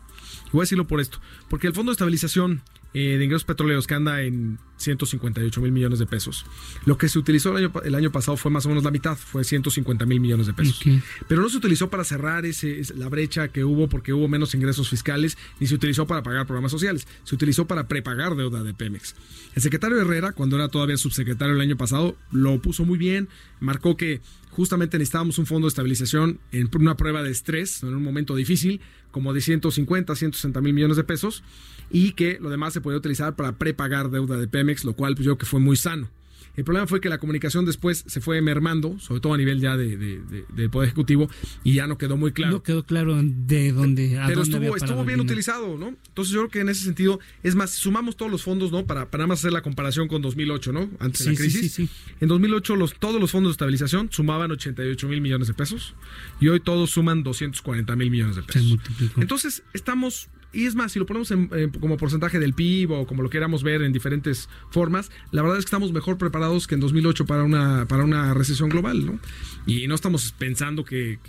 voy 0.52 0.62
a 0.62 0.64
decirlo 0.64 0.88
por 0.88 1.00
esto, 1.00 1.20
porque 1.48 1.68
el 1.68 1.76
Fondo 1.76 1.92
de 1.92 1.94
Estabilización 1.94 2.64
eh, 2.94 3.18
de 3.18 3.26
ingresos 3.26 3.44
petroleros 3.46 3.88
que 3.88 3.96
anda 3.96 4.22
en 4.22 4.60
158 4.78 5.62
mil 5.62 5.72
millones 5.72 6.00
de 6.00 6.06
pesos. 6.06 6.46
Lo 6.86 6.98
que 6.98 7.10
se 7.10 7.18
utilizó 7.18 7.52
el 7.52 7.66
año, 7.66 7.74
el 7.84 7.96
año, 7.96 8.12
pasado 8.12 8.38
fue 8.38 8.52
más 8.52 8.66
o 8.66 8.70
menos 8.70 8.84
la 8.84 8.92
mitad, 8.92 9.18
fue 9.18 9.44
150 9.44 10.06
mil 10.06 10.20
millones 10.20 10.48
de 10.48 10.54
pesos. 10.54 10.82
Pero 11.28 11.42
no 11.42 11.50
se 11.50 11.58
utilizó 11.58 11.90
para 11.90 12.04
cerrar 12.04 12.46
ese, 12.46 12.82
la 12.96 13.10
brecha 13.10 13.48
que 13.48 13.64
hubo 13.64 13.88
porque 13.88 14.14
hubo 14.14 14.28
menos 14.28 14.54
ingresos 14.56 14.90
fiscales, 14.90 15.38
ni 15.60 15.68
se 15.68 15.76
utilizó 15.76 16.06
para 16.06 16.24
pagar 16.24 16.46
programas 16.46 16.72
sociales, 16.72 17.08
se 17.24 17.36
utilizó 17.36 17.66
para 17.66 17.88
prepagar 17.88 18.36
deuda 18.36 18.64
de 18.64 18.74
Pemex. 18.74 19.16
El 19.56 19.62
secretario 19.62 20.00
Herrera, 20.00 20.34
cuando 20.34 20.56
era 20.56 20.68
todavía 20.68 20.98
subsecretario 20.98 21.56
el 21.56 21.62
año 21.62 21.78
pasado, 21.78 22.16
lo 22.32 22.62
puso 22.62 22.86
muy 22.86 22.98
bien, 22.98 23.30
marcó 23.60 23.98
que 23.98 24.22
justamente 24.54 24.98
necesitábamos 24.98 25.38
un 25.40 25.46
fondo 25.46 25.66
de 25.66 25.70
estabilización 25.70 26.40
en 26.52 26.70
una 26.80 26.96
prueba 26.96 27.24
de 27.24 27.32
estrés, 27.32 27.84
en 27.84 27.94
un 27.94 28.04
momento 28.04 28.36
difícil, 28.36 28.82
como 29.12 29.34
de 29.34 29.42
150, 29.42 30.16
160 30.16 30.62
mil 30.62 30.74
millones 30.74 30.98
de 30.98 31.04
pesos 31.04 31.44
y 31.90 32.14
que 32.14 32.38
lo 32.40 32.50
demás 32.50 32.74
se 32.74 32.82
puede 32.82 32.98
utilizar 32.98 33.36
para 33.36 33.58
prepagar 33.58 34.10
deuda 34.10 34.38
de 34.38 34.48
Pemex, 34.48 34.86
lo 34.86 34.94
cual 34.94 35.16
yo 35.16 35.24
creo 35.24 35.38
que 35.38 35.46
fue 35.46 35.60
muy 35.60 35.76
sano. 35.76 36.10
El 36.56 36.64
problema 36.64 36.88
fue 36.88 37.02
que 37.02 37.10
la 37.10 37.18
comunicación 37.18 37.66
después 37.66 38.04
se 38.08 38.22
fue 38.22 38.42
mermando, 38.42 39.00
sobre 39.00 39.22
todo 39.22 39.34
a 39.34 39.38
nivel 39.38 39.60
ya 39.60 39.76
de, 39.76 39.98
del 39.98 40.70
Poder 40.70 40.88
Ejecutivo, 40.88 41.30
y 41.64 41.74
ya 41.74 41.88
no 41.88 41.98
quedó 41.98 42.18
muy 42.18 42.32
claro. 42.32 42.54
No 42.54 42.64
quedó 42.64 42.84
claro 42.84 43.20
de 43.24 43.72
dónde. 43.72 44.20
A 44.20 44.28
Pero 44.28 44.44
estuvo, 44.44 44.76
estuvo 44.76 45.04
bien 45.04 45.20
utilizado, 45.20 45.78
¿no? 45.78 45.96
Entonces 46.08 46.34
yo 46.34 46.42
creo 46.42 46.50
que 46.52 46.60
en 46.60 46.70
ese 46.70 46.84
sentido, 46.84 47.20
es 47.42 47.56
más, 47.56 47.72
sumamos 47.72 48.18
todos 48.18 48.32
los 48.32 48.44
fondos, 48.44 48.72
¿no? 48.72 48.86
Para, 48.86 49.10
para 49.10 49.24
nada 49.24 49.30
más 49.30 49.40
hacer 49.40 49.54
la 49.54 49.62
comparación 49.62 50.08
con 50.08 50.22
2008, 50.22 50.74
¿no? 50.74 50.90
Antes 51.00 51.26
de 51.26 51.32
la 51.32 51.38
crisis. 51.38 51.74
Sí, 51.74 51.90
en 52.20 52.28
2008 52.28 52.76
los, 52.76 52.94
todos 53.00 53.20
los 53.20 53.32
fondos 53.32 53.52
de 53.52 53.54
estabilización 53.54 54.10
sumaban 54.12 54.52
88 54.52 55.08
mil 55.08 55.22
millones 55.22 55.48
de 55.48 55.54
pesos 55.54 55.96
y 56.40 56.48
hoy 56.50 56.60
todos 56.60 56.92
suman 56.92 57.24
240 57.24 57.96
mil 57.96 58.12
millones 58.12 58.36
de 58.36 58.44
pesos. 58.44 58.78
Entonces 59.18 59.64
estamos 59.74 60.30
y 60.54 60.68
es 60.68 60.76
más, 60.76 60.92
si 60.92 61.00
lo 61.00 61.08
ponemos 61.08 61.34
como 61.80 61.98
porcentaje 61.98 62.40
del 62.40 62.54
PIB 62.54 62.92
o 62.92 63.08
como 63.08 63.24
lo 63.24 63.30
queramos 63.30 63.64
ver 63.64 63.82
en 63.82 63.92
diferentes 63.92 64.48
formas, 64.70 65.10
la 65.32 65.42
verdad 65.42 65.58
es 65.58 65.66
que 65.66 65.70
estamos 65.70 65.92
mejor 65.92 66.20
preparados 66.20 66.43
que 66.68 66.76
en 66.76 66.82
2008 66.82 67.26
para 67.26 67.44
una, 67.44 67.86
para 67.88 68.04
una 68.04 68.34
recesión 68.34 68.70
global, 68.70 69.06
¿no? 69.06 69.20
Y 69.66 69.88
no 69.88 69.96
estamos 69.96 70.34
pensando 70.38 70.84
que, 70.84 71.20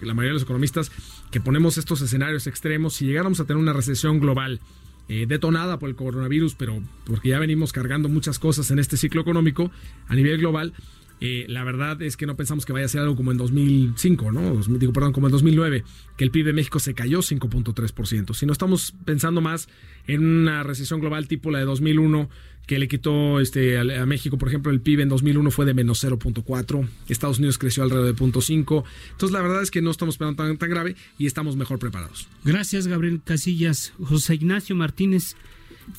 la 0.00 0.14
mayoría 0.14 0.30
de 0.30 0.34
los 0.34 0.42
economistas 0.42 0.92
que 1.30 1.40
ponemos 1.40 1.78
estos 1.78 2.02
escenarios 2.02 2.46
extremos, 2.46 2.94
si 2.94 3.06
llegáramos 3.06 3.40
a 3.40 3.44
tener 3.44 3.60
una 3.60 3.72
recesión 3.72 4.20
global 4.20 4.60
eh, 5.08 5.26
detonada 5.26 5.78
por 5.78 5.88
el 5.88 5.96
coronavirus, 5.96 6.54
pero 6.54 6.82
porque 7.06 7.30
ya 7.30 7.38
venimos 7.38 7.72
cargando 7.72 8.08
muchas 8.08 8.38
cosas 8.38 8.70
en 8.70 8.78
este 8.78 8.96
ciclo 8.96 9.22
económico 9.22 9.70
a 10.06 10.14
nivel 10.14 10.38
global, 10.38 10.74
eh, 11.24 11.46
la 11.46 11.62
verdad 11.62 12.02
es 12.02 12.16
que 12.16 12.26
no 12.26 12.34
pensamos 12.34 12.66
que 12.66 12.72
vaya 12.72 12.86
a 12.86 12.88
ser 12.88 13.00
algo 13.00 13.14
como 13.14 13.30
en 13.30 13.38
2005, 13.38 14.32
¿no? 14.32 14.60
digo, 14.76 14.92
perdón, 14.92 15.12
como 15.12 15.28
en 15.28 15.30
2009, 15.30 15.84
que 16.16 16.24
el 16.24 16.32
PIB 16.32 16.46
de 16.46 16.52
México 16.52 16.80
se 16.80 16.94
cayó 16.94 17.20
5.3%. 17.20 18.34
Si 18.34 18.44
no 18.44 18.52
estamos 18.52 18.92
pensando 19.04 19.40
más 19.40 19.68
en 20.08 20.24
una 20.24 20.64
recesión 20.64 20.98
global 20.98 21.28
tipo 21.28 21.52
la 21.52 21.60
de 21.60 21.64
2001, 21.64 22.28
que 22.66 22.80
le 22.80 22.88
quitó 22.88 23.38
este, 23.38 23.78
a, 23.78 24.04
México, 24.04 24.36
por 24.36 24.48
ejemplo, 24.48 24.72
el 24.72 24.80
PIB 24.80 25.02
en 25.02 25.10
2001 25.10 25.48
fue 25.52 25.64
de 25.64 25.74
menos 25.74 26.02
0.4, 26.02 26.88
Estados 27.06 27.38
Unidos 27.38 27.56
creció 27.56 27.84
alrededor 27.84 28.16
de 28.16 28.20
0.5. 28.20 28.82
Entonces, 29.12 29.32
la 29.32 29.42
verdad 29.42 29.62
es 29.62 29.70
que 29.70 29.80
no 29.80 29.92
estamos 29.92 30.16
esperando 30.16 30.56
tan 30.56 30.70
grave 30.70 30.96
y 31.18 31.26
estamos 31.26 31.54
mejor 31.54 31.78
preparados. 31.78 32.26
Gracias, 32.42 32.88
Gabriel 32.88 33.20
Casillas. 33.24 33.92
José 34.02 34.34
Ignacio 34.34 34.74
Martínez. 34.74 35.36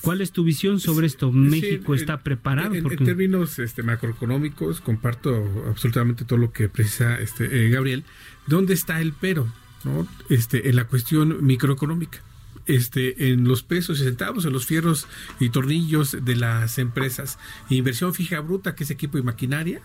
¿Cuál 0.01 0.21
es 0.21 0.32
tu 0.32 0.43
visión 0.43 0.79
sobre 0.79 1.08
esto? 1.08 1.32
¿México 1.32 1.95
está 1.95 2.21
preparado? 2.21 2.75
En, 2.75 2.84
términos 2.97 3.60
este, 3.60 3.84
macroeconómicos, 3.84 4.82
comparto 4.82 5.65
absolutamente 5.67 6.25
todo 6.25 6.39
lo 6.39 6.51
que 6.51 6.69
precisa 6.69 7.19
este, 7.19 7.65
eh, 7.65 7.69
Gabriel. 7.69 8.03
¿Dónde 8.47 8.73
está 8.73 9.01
el 9.01 9.13
pero? 9.13 9.47
¿no? 9.84 10.08
Este, 10.29 10.69
en 10.69 10.75
la 10.75 10.86
cuestión 10.86 11.45
microeconómica. 11.45 12.19
Este, 12.65 13.32
en 13.32 13.45
los 13.45 13.62
pesos 13.62 13.99
y 13.99 14.03
centavos, 14.06 14.45
en 14.45 14.53
los 14.53 14.65
fierros 14.65 15.08
y 15.39 15.49
tornillos 15.49 16.17
de 16.23 16.36
las 16.36 16.77
empresas. 16.77 17.38
Inversión 17.69 18.13
fija 18.13 18.39
bruta, 18.39 18.73
que 18.73 18.86
es 18.86 18.91
equipo 18.91 19.17
y 19.17 19.21
maquinaria, 19.21 19.82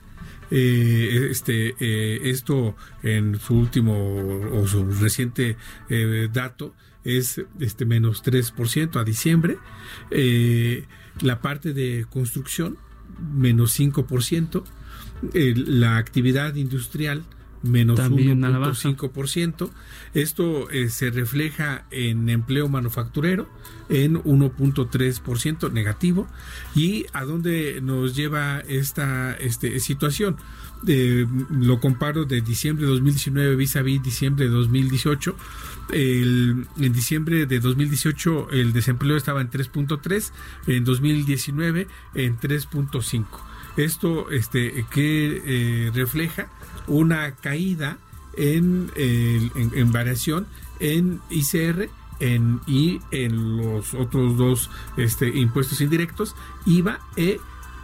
eh, 0.51 1.29
este, 1.31 1.75
eh, 1.81 2.21
esto 2.31 2.77
en 3.03 3.39
su 3.41 3.55
último 3.55 4.17
o 4.53 4.67
su 4.69 4.85
reciente 4.93 5.57
dato 6.33 6.75
es 7.17 7.43
este 7.59 7.87
menos 7.87 8.23
3% 8.23 9.01
a 9.01 9.05
diciembre. 9.05 9.59
Eh, 10.11 10.85
la 11.21 11.41
parte 11.41 11.73
de 11.73 12.07
construcción, 12.11 12.77
menos 13.35 13.79
5%. 13.79 14.65
Eh, 15.35 15.55
la 15.57 15.97
actividad 15.97 16.55
industrial, 16.55 17.25
menos 17.63 17.99
1.5%. 17.99 19.71
Esto 20.15 20.71
eh, 20.71 20.89
se 20.89 21.11
refleja 21.11 21.85
en 21.91 22.29
empleo 22.29 22.69
manufacturero 22.69 23.49
en 23.89 24.23
1.3% 24.23 25.73
negativo. 25.73 26.27
¿Y 26.75 27.07
a 27.13 27.25
dónde 27.25 27.81
nos 27.83 28.15
lleva 28.15 28.61
esta 28.61 29.35
este, 29.35 29.81
situación? 29.81 30.37
lo 30.85 31.81
comparo 31.81 32.25
de 32.25 32.41
diciembre 32.41 32.87
de 32.87 32.93
2019 32.93 33.57
vis 33.57 33.75
a 33.75 33.83
vis 33.83 34.01
diciembre 34.01 34.45
de 34.45 34.53
2018 34.53 35.35
el, 35.93 36.67
en 36.79 36.93
diciembre 36.93 37.47
de 37.47 37.61
2018 37.61 38.51
el 38.51 38.73
desempleo 38.73 39.17
estaba 39.17 39.41
en 39.41 39.51
3.3, 39.51 40.33
en 40.67 40.85
2019 40.85 41.89
en 42.15 42.39
3.5. 42.39 43.27
Esto 43.77 44.31
este, 44.31 44.87
que 44.91 45.43
eh, 45.45 45.91
refleja 45.95 46.49
una 46.89 47.33
caída 47.37 47.99
en, 48.37 48.91
en, 48.97 49.93
variación 49.93 50.47
en 50.81 51.21
ICR 51.31 51.89
en, 52.21 52.61
y 52.67 53.01
en 53.11 53.57
los 53.57 53.95
otros 53.95 54.37
dos 54.37 54.71
este, 54.97 55.29
impuestos 55.29 55.81
indirectos, 55.81 56.35
IVA 56.67 57.01
e 57.17 57.39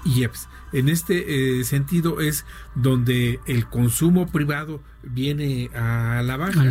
IEPS. 0.05 0.49
En 0.73 0.89
este 0.89 1.61
eh, 1.61 1.65
sentido 1.65 2.21
es 2.21 2.45
donde 2.75 3.39
el 3.47 3.67
consumo 3.67 4.27
privado 4.27 4.83
viene 5.05 5.71
a 5.73 6.21
la 6.25 6.37
baja, 6.37 6.65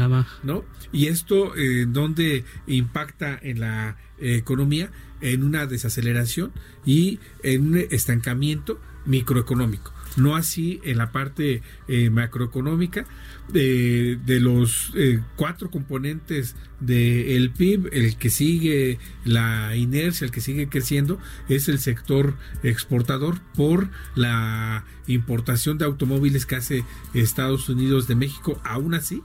¿no? 0.44 0.66
Y 0.92 1.08
esto 1.08 1.56
eh, 1.56 1.86
donde 1.88 2.44
impacta 2.68 3.40
en 3.42 3.62
la 3.62 3.98
economía 4.20 4.92
en 5.22 5.44
una 5.44 5.66
desaceleración 5.66 6.52
y 6.86 7.20
en 7.44 7.68
un 7.68 7.78
estancamiento 7.78 8.80
microeconómico 9.06 9.93
no 10.18 10.36
así 10.36 10.80
en 10.84 10.98
la 10.98 11.12
parte 11.12 11.62
eh, 11.88 12.10
macroeconómica 12.10 13.06
de, 13.50 14.20
de 14.26 14.40
los 14.40 14.92
eh, 14.96 15.22
cuatro 15.36 15.70
componentes 15.70 16.56
del 16.80 17.52
PIB, 17.52 17.90
el 17.94 18.18
que 18.18 18.30
sigue 18.30 19.00
la 19.24 19.76
inercia, 19.76 20.26
el 20.26 20.32
que 20.32 20.42
sigue 20.42 20.68
creciendo, 20.68 21.18
es 21.48 21.70
el 21.70 21.80
sector 21.80 22.36
exportador 22.62 23.40
por 23.56 23.90
la 24.16 24.86
importación 25.08 25.78
de 25.78 25.86
automóviles 25.86 26.46
que 26.46 26.56
hace 26.56 26.84
Estados 27.14 27.70
Unidos 27.70 28.08
de 28.08 28.16
México. 28.16 28.60
Aún 28.64 28.94
así, 28.96 29.24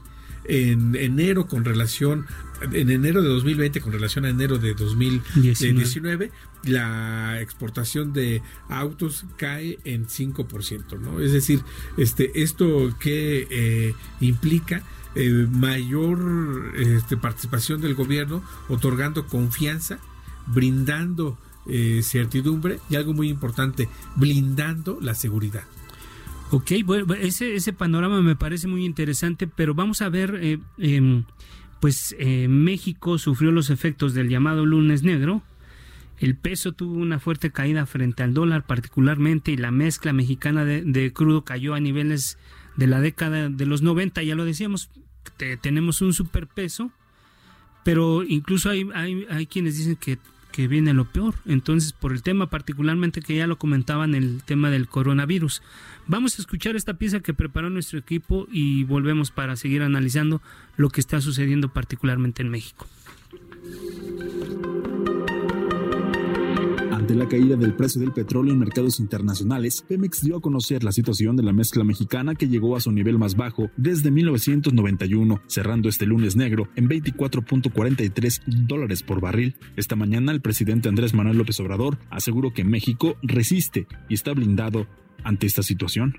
en 0.49 0.95
enero 0.95 1.47
con 1.47 1.63
relación 1.63 2.25
en 2.73 2.89
enero 2.89 3.21
de 3.21 3.29
2020 3.29 3.79
con 3.79 3.93
relación 3.93 4.25
a 4.25 4.29
enero 4.29 4.57
de 4.57 4.73
2019 4.73 6.31
la 6.63 7.39
exportación 7.39 8.11
de 8.11 8.41
autos 8.67 9.25
cae 9.37 9.79
en 9.85 10.07
5%, 10.07 10.99
¿no? 10.99 11.21
Es 11.21 11.31
decir, 11.31 11.61
este 11.97 12.41
esto 12.41 12.93
que 12.99 13.47
eh, 13.49 13.93
implica 14.19 14.83
eh, 15.15 15.47
mayor 15.49 16.73
este, 16.75 17.15
participación 17.15 17.79
del 17.81 17.95
gobierno 17.95 18.43
otorgando 18.67 19.25
confianza, 19.27 19.99
brindando 20.47 21.37
eh, 21.67 22.01
certidumbre 22.03 22.79
y 22.89 22.95
algo 22.95 23.13
muy 23.13 23.29
importante, 23.29 23.87
blindando 24.15 24.97
la 25.01 25.15
seguridad. 25.15 25.63
Ok, 26.51 26.71
bueno, 26.83 27.13
ese, 27.13 27.53
ese 27.55 27.73
panorama 27.73 28.21
me 28.21 28.35
parece 28.35 28.67
muy 28.67 28.83
interesante, 28.83 29.47
pero 29.47 29.75
vamos 29.75 30.01
a 30.01 30.09
ver, 30.09 30.39
eh, 30.41 30.59
em, 30.79 31.23
pues 31.79 32.15
eh, 32.17 32.47
México 32.47 33.19
sufrió 33.19 33.51
los 33.51 33.69
efectos 33.69 34.15
del 34.15 34.29
llamado 34.29 34.65
lunes 34.65 35.03
negro, 35.03 35.43
el 36.17 36.35
peso 36.35 36.71
tuvo 36.71 36.95
una 36.95 37.19
fuerte 37.19 37.51
caída 37.51 37.85
frente 37.85 38.23
al 38.23 38.33
dólar 38.33 38.65
particularmente 38.65 39.51
y 39.51 39.57
la 39.57 39.69
mezcla 39.69 40.11
mexicana 40.11 40.65
de, 40.65 41.13
crudo 41.13 41.43
cayó 41.45 41.75
a 41.75 41.79
niveles 41.79 42.39
de 42.75 42.87
la 42.87 42.99
década 42.99 43.49
de 43.49 43.65
los 43.67 43.83
90, 43.83 44.23
ya 44.23 44.33
lo 44.33 44.43
decíamos, 44.43 44.89
tenemos 45.61 46.01
un 46.01 46.13
superpeso, 46.13 46.91
pero 47.85 48.23
incluso 48.23 48.71
hay, 48.71 48.89
hay, 48.95 49.25
hay 49.29 49.45
quienes 49.45 49.77
dicen 49.77 49.97
que 49.97 50.17
que 50.51 50.67
viene 50.67 50.93
lo 50.93 51.05
peor. 51.05 51.35
Entonces, 51.45 51.93
por 51.93 52.11
el 52.11 52.23
tema 52.23 52.49
particularmente 52.49 53.21
que 53.21 53.35
ya 53.35 53.47
lo 53.47 53.57
comentaban, 53.57 54.15
el 54.15 54.43
tema 54.43 54.69
del 54.69 54.87
coronavirus. 54.87 55.61
Vamos 56.07 56.37
a 56.37 56.41
escuchar 56.41 56.75
esta 56.75 56.95
pieza 56.95 57.19
que 57.19 57.33
preparó 57.33 57.69
nuestro 57.69 57.99
equipo 57.99 58.47
y 58.51 58.83
volvemos 58.83 59.31
para 59.31 59.55
seguir 59.55 59.81
analizando 59.81 60.41
lo 60.77 60.89
que 60.89 61.01
está 61.01 61.21
sucediendo 61.21 61.69
particularmente 61.69 62.41
en 62.41 62.49
México. 62.49 62.87
De 67.09 67.15
la 67.15 67.27
caída 67.27 67.55
del 67.55 67.73
precio 67.73 67.99
del 67.99 68.11
petróleo 68.11 68.53
en 68.53 68.59
mercados 68.59 68.99
internacionales, 68.99 69.83
Pemex 69.87 70.21
dio 70.21 70.37
a 70.37 70.41
conocer 70.41 70.83
la 70.83 70.91
situación 70.91 71.35
de 71.35 71.41
la 71.41 71.51
mezcla 71.51 71.83
mexicana 71.83 72.35
que 72.35 72.47
llegó 72.47 72.75
a 72.75 72.81
su 72.81 72.91
nivel 72.91 73.17
más 73.17 73.35
bajo 73.35 73.71
desde 73.77 74.11
1991, 74.11 75.41
cerrando 75.47 75.89
este 75.89 76.05
lunes 76.05 76.35
negro 76.35 76.69
en 76.75 76.87
24.43 76.87 78.43
dólares 78.45 79.01
por 79.01 79.21
barril. 79.21 79.55
Esta 79.75 79.95
mañana 79.95 80.31
el 80.31 80.41
presidente 80.41 80.87
Andrés 80.87 81.15
Manuel 81.15 81.39
López 81.39 81.59
Obrador 81.59 81.97
aseguró 82.11 82.53
que 82.53 82.63
México 82.63 83.15
resiste 83.23 83.87
y 84.07 84.13
está 84.13 84.31
blindado 84.33 84.85
ante 85.23 85.47
esta 85.47 85.63
situación. 85.63 86.13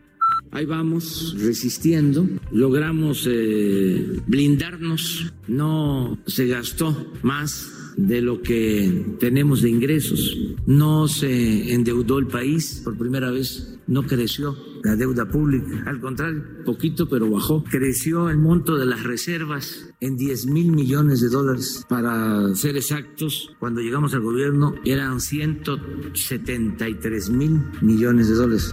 Ahí 0.51 0.67
vamos 0.67 1.37
resistiendo, 1.39 2.27
logramos 2.51 3.29
eh, 3.31 4.21
blindarnos, 4.27 5.33
no 5.47 6.19
se 6.27 6.49
gastó 6.49 7.13
más 7.23 7.80
de 8.07 8.23
lo 8.23 8.43
que 8.43 9.17
tenemos 9.19 9.63
de 9.63 9.71
ingresos. 9.71 10.39
No 10.67 11.09
se 11.09 11.75
endeudó 11.75 12.19
el 12.19 12.27
país 12.27 12.83
por 12.85 12.97
primera 12.97 13.31
vez, 13.31 13.79
no 13.87 14.03
creció 14.05 14.57
la 14.83 14.97
deuda 14.97 15.29
pública, 15.29 15.85
al 15.87 16.01
contrario, 16.01 16.43
poquito 16.65 17.07
pero 17.09 17.31
bajó. 17.31 17.63
Creció 17.65 18.31
el 18.31 18.39
monto 18.39 18.79
de 18.79 18.87
las 18.87 19.03
reservas 19.03 19.91
en 20.01 20.17
10 20.17 20.47
mil 20.47 20.73
millones 20.73 21.21
de 21.21 21.29
dólares. 21.29 21.85
Para 21.89 22.55
ser 22.55 22.77
exactos, 22.77 23.55
cuando 23.59 23.81
llegamos 23.81 24.15
al 24.15 24.23
gobierno 24.23 24.77
eran 24.85 25.21
173 25.21 27.31
mil 27.31 27.61
millones 27.83 28.29
de 28.29 28.35
dólares. 28.35 28.73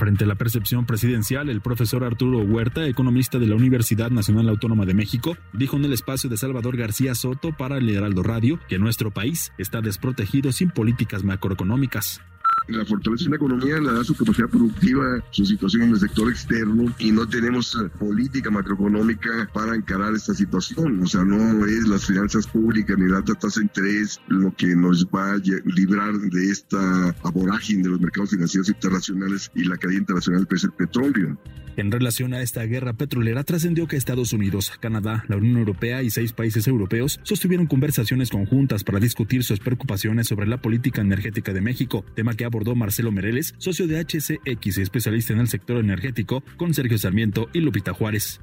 Frente 0.00 0.24
a 0.24 0.26
la 0.26 0.34
percepción 0.34 0.86
presidencial, 0.86 1.50
el 1.50 1.60
profesor 1.60 2.04
Arturo 2.04 2.38
Huerta, 2.38 2.86
economista 2.86 3.38
de 3.38 3.46
la 3.46 3.54
Universidad 3.54 4.10
Nacional 4.10 4.48
Autónoma 4.48 4.86
de 4.86 4.94
México, 4.94 5.36
dijo 5.52 5.76
en 5.76 5.84
el 5.84 5.92
espacio 5.92 6.30
de 6.30 6.38
Salvador 6.38 6.78
García 6.78 7.14
Soto 7.14 7.54
para 7.54 7.76
el 7.76 7.90
Heraldo 7.90 8.22
Radio 8.22 8.58
que 8.66 8.78
nuestro 8.78 9.10
país 9.10 9.52
está 9.58 9.82
desprotegido 9.82 10.52
sin 10.52 10.70
políticas 10.70 11.22
macroeconómicas 11.22 12.22
la 12.70 12.84
fortaleza 12.84 13.24
de 13.24 13.30
la 13.30 13.36
economía 13.36 13.80
la 13.80 13.92
da 13.92 14.04
su 14.04 14.14
capacidad 14.14 14.48
productiva, 14.48 15.22
su 15.30 15.44
situación 15.44 15.82
en 15.82 15.90
el 15.90 16.00
sector 16.00 16.30
externo 16.30 16.94
y 16.98 17.12
no 17.12 17.26
tenemos 17.28 17.74
eh, 17.74 17.88
política 17.98 18.50
macroeconómica 18.50 19.48
para 19.52 19.74
encarar 19.74 20.14
esta 20.14 20.34
situación. 20.34 21.02
O 21.02 21.06
sea, 21.06 21.24
no 21.24 21.66
es 21.66 21.88
las 21.88 22.06
finanzas 22.06 22.46
públicas 22.46 22.96
ni 22.98 23.08
la 23.08 23.22
tasa 23.22 23.60
de 23.60 23.66
interés 23.66 24.20
lo 24.28 24.54
que 24.56 24.74
nos 24.74 25.06
va 25.06 25.32
a 25.32 25.36
librar 25.64 26.14
de 26.14 26.50
esta 26.50 27.14
aborágine 27.22 27.82
de 27.82 27.90
los 27.90 28.00
mercados 28.00 28.30
financieros 28.30 28.68
internacionales 28.68 29.50
y 29.54 29.64
la 29.64 29.76
caída 29.76 29.98
internacional 29.98 30.40
del 30.40 30.48
precio 30.48 30.68
del 30.68 30.86
petróleo. 30.86 31.38
En 31.76 31.90
relación 31.90 32.34
a 32.34 32.42
esta 32.42 32.64
guerra 32.64 32.92
petrolera, 32.92 33.44
trascendió 33.44 33.86
que 33.86 33.96
Estados 33.96 34.32
Unidos, 34.32 34.72
Canadá, 34.80 35.24
la 35.28 35.36
Unión 35.36 35.58
Europea 35.58 36.02
y 36.02 36.10
seis 36.10 36.32
países 36.32 36.66
europeos 36.66 37.20
sostuvieron 37.22 37.66
conversaciones 37.66 38.30
conjuntas 38.30 38.84
para 38.84 39.00
discutir 39.00 39.44
sus 39.44 39.60
preocupaciones 39.60 40.26
sobre 40.26 40.46
la 40.46 40.60
política 40.60 41.00
energética 41.00 41.52
de 41.52 41.60
México, 41.60 42.04
tema 42.14 42.34
que 42.34 42.44
abordó 42.44 42.74
Marcelo 42.74 43.12
Mereles, 43.12 43.54
socio 43.58 43.86
de 43.86 44.04
HCX 44.04 44.78
y 44.78 44.82
especialista 44.82 45.32
en 45.32 45.40
el 45.40 45.48
sector 45.48 45.78
energético, 45.78 46.42
con 46.56 46.74
Sergio 46.74 46.98
Sarmiento 46.98 47.48
y 47.52 47.60
Lupita 47.60 47.92
Juárez. 47.92 48.40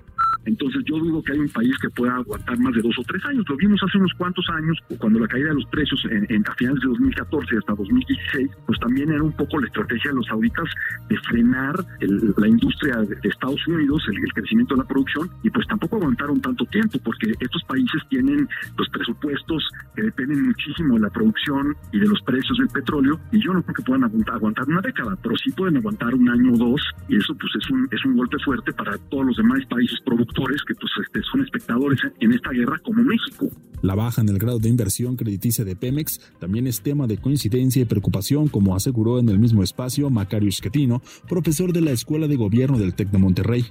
Entonces 0.47 0.81
yo 0.85 0.97
dudo 0.97 1.21
que 1.21 1.33
hay 1.33 1.39
un 1.39 1.49
país 1.49 1.77
que 1.81 1.89
pueda 1.89 2.15
aguantar 2.15 2.57
más 2.59 2.73
de 2.73 2.81
dos 2.81 2.97
o 2.97 3.03
tres 3.03 3.23
años. 3.25 3.43
Lo 3.49 3.57
vimos 3.57 3.81
hace 3.83 3.97
unos 3.97 4.13
cuantos 4.17 4.45
años, 4.49 4.77
cuando 4.97 5.19
la 5.19 5.27
caída 5.27 5.49
de 5.49 5.55
los 5.55 5.65
precios 5.65 6.01
en, 6.09 6.43
a 6.47 6.55
finales 6.55 6.79
de 6.81 6.87
2014 6.87 7.57
hasta 7.57 7.75
2016, 7.75 8.49
pues 8.65 8.79
también 8.79 9.11
era 9.11 9.21
un 9.21 9.33
poco 9.33 9.59
la 9.59 9.67
estrategia 9.67 10.11
de 10.11 10.15
los 10.15 10.25
sauditas 10.25 10.65
de 11.09 11.17
frenar 11.17 11.75
la 11.99 12.47
industria 12.47 12.95
de, 12.97 13.17
Estados 13.27 13.67
Unidos, 13.67 14.01
el, 14.07 14.33
crecimiento 14.33 14.75
de 14.75 14.81
la 14.81 14.87
producción, 14.87 15.29
y 15.43 15.49
pues 15.49 15.67
tampoco 15.67 15.97
aguantaron 15.97 16.39
tanto 16.39 16.65
tiempo, 16.65 16.97
porque 17.03 17.33
estos 17.39 17.61
países 17.65 18.01
tienen 18.09 18.39
los 18.39 18.47
pues, 18.77 18.89
presupuestos 18.89 19.69
que 19.95 20.03
dependen 20.03 20.45
muchísimo 20.47 20.95
de 20.95 21.01
la 21.01 21.09
producción 21.09 21.75
y 21.91 21.99
de 21.99 22.07
los 22.07 22.21
precios 22.21 22.57
del 22.57 22.69
petróleo, 22.69 23.19
y 23.33 23.43
yo 23.43 23.53
no 23.53 23.61
creo 23.63 23.75
que 23.75 23.83
puedan 23.83 24.05
aguantar, 24.05 24.35
aguantar 24.35 24.65
una 24.67 24.81
década, 24.81 25.17
pero 25.21 25.35
sí 25.35 25.51
pueden 25.51 25.77
aguantar 25.77 26.15
un 26.15 26.29
año 26.29 26.53
o 26.53 26.57
dos, 26.57 26.81
y 27.09 27.17
eso 27.17 27.35
pues 27.35 27.51
es 27.61 27.69
un, 27.69 27.87
es 27.91 28.05
un 28.05 28.15
golpe 28.15 28.37
fuerte 28.45 28.71
para 28.71 28.97
todos 29.09 29.25
los 29.25 29.37
demás 29.37 29.59
países 29.65 29.99
productores 30.05 30.36
que 30.67 30.75
pues, 30.75 30.91
este, 31.03 31.21
son 31.31 31.41
espectadores 31.41 31.99
en 32.19 32.33
esta 32.33 32.51
guerra 32.51 32.79
como 32.83 33.03
México. 33.03 33.49
La 33.81 33.95
baja 33.95 34.21
en 34.21 34.29
el 34.29 34.39
grado 34.39 34.59
de 34.59 34.69
inversión 34.69 35.15
crediticia 35.15 35.63
de 35.63 35.75
Pemex 35.75 36.19
también 36.39 36.67
es 36.67 36.81
tema 36.81 37.07
de 37.07 37.17
coincidencia 37.17 37.81
y 37.81 37.85
preocupación, 37.85 38.47
como 38.47 38.75
aseguró 38.75 39.19
en 39.19 39.29
el 39.29 39.39
mismo 39.39 39.63
espacio 39.63 40.09
Macario 40.09 40.51
Schettino, 40.51 41.01
profesor 41.27 41.73
de 41.73 41.81
la 41.81 41.91
Escuela 41.91 42.27
de 42.27 42.35
Gobierno 42.35 42.79
del 42.79 42.95
TEC 42.95 43.09
de 43.09 43.17
Monterrey 43.17 43.65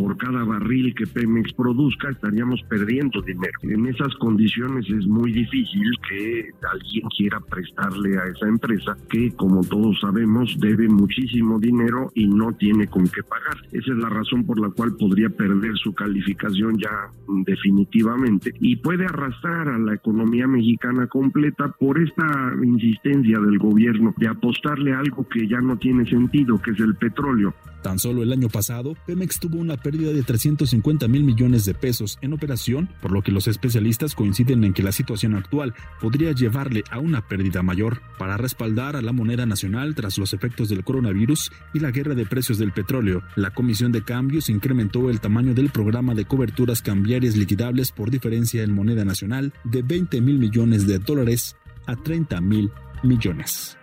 por 0.00 0.16
cada 0.16 0.44
barril 0.44 0.94
que 0.94 1.06
Pemex 1.06 1.52
produzca 1.52 2.08
estaríamos 2.08 2.62
perdiendo 2.70 3.20
dinero. 3.20 3.52
En 3.62 3.84
esas 3.84 4.14
condiciones 4.14 4.88
es 4.88 5.06
muy 5.06 5.30
difícil 5.30 5.92
que 6.08 6.48
alguien 6.72 7.06
quiera 7.18 7.38
prestarle 7.38 8.16
a 8.16 8.24
esa 8.24 8.48
empresa 8.48 8.96
que, 9.10 9.30
como 9.32 9.62
todos 9.62 10.00
sabemos, 10.00 10.56
debe 10.58 10.88
muchísimo 10.88 11.60
dinero 11.60 12.10
y 12.14 12.26
no 12.26 12.50
tiene 12.54 12.86
con 12.86 13.06
qué 13.08 13.22
pagar. 13.22 13.58
Esa 13.72 13.92
es 13.92 13.98
la 13.98 14.08
razón 14.08 14.46
por 14.46 14.58
la 14.58 14.70
cual 14.70 14.96
podría 14.96 15.28
perder 15.28 15.76
su 15.76 15.92
calificación 15.92 16.78
ya 16.78 17.10
definitivamente 17.44 18.54
y 18.58 18.76
puede 18.76 19.04
arrastrar 19.04 19.68
a 19.68 19.78
la 19.78 19.92
economía 19.92 20.46
mexicana 20.46 21.08
completa 21.08 21.74
por 21.78 22.00
esta 22.00 22.52
insistencia 22.64 23.38
del 23.38 23.58
gobierno 23.58 24.14
de 24.16 24.28
apostarle 24.28 24.94
a 24.94 25.00
algo 25.00 25.28
que 25.28 25.46
ya 25.46 25.60
no 25.60 25.76
tiene 25.76 26.08
sentido, 26.08 26.58
que 26.62 26.70
es 26.70 26.80
el 26.80 26.94
petróleo. 26.94 27.52
Tan 27.82 27.98
solo 27.98 28.22
el 28.22 28.32
año 28.32 28.48
pasado, 28.48 28.94
Pemex 29.06 29.40
tuvo 29.40 29.58
una 29.58 29.76
pérdida 29.76 29.89
de 29.90 30.22
350 30.22 31.08
mil 31.08 31.24
millones 31.24 31.64
de 31.64 31.74
pesos 31.74 32.18
en 32.22 32.32
operación, 32.32 32.88
por 33.02 33.10
lo 33.10 33.22
que 33.22 33.32
los 33.32 33.48
especialistas 33.48 34.14
coinciden 34.14 34.64
en 34.64 34.72
que 34.72 34.82
la 34.82 34.92
situación 34.92 35.34
actual 35.34 35.74
podría 36.00 36.32
llevarle 36.32 36.84
a 36.90 36.98
una 36.98 37.26
pérdida 37.26 37.62
mayor. 37.62 38.00
Para 38.18 38.36
respaldar 38.36 38.96
a 38.96 39.02
la 39.02 39.12
moneda 39.12 39.46
nacional 39.46 39.94
tras 39.94 40.16
los 40.18 40.32
efectos 40.32 40.68
del 40.68 40.84
coronavirus 40.84 41.50
y 41.74 41.80
la 41.80 41.90
guerra 41.90 42.14
de 42.14 42.26
precios 42.26 42.58
del 42.58 42.72
petróleo, 42.72 43.22
la 43.36 43.50
Comisión 43.50 43.92
de 43.92 44.04
Cambios 44.04 44.48
incrementó 44.48 45.10
el 45.10 45.20
tamaño 45.20 45.54
del 45.54 45.70
programa 45.70 46.14
de 46.14 46.24
coberturas 46.24 46.82
cambiarias 46.82 47.36
liquidables 47.36 47.92
por 47.92 48.10
diferencia 48.10 48.62
en 48.62 48.72
moneda 48.72 49.04
nacional 49.04 49.52
de 49.64 49.82
20 49.82 50.20
mil 50.20 50.38
millones 50.38 50.86
de 50.86 50.98
dólares 50.98 51.56
a 51.86 51.96
30 51.96 52.40
mil 52.40 52.70
millones. 53.02 53.79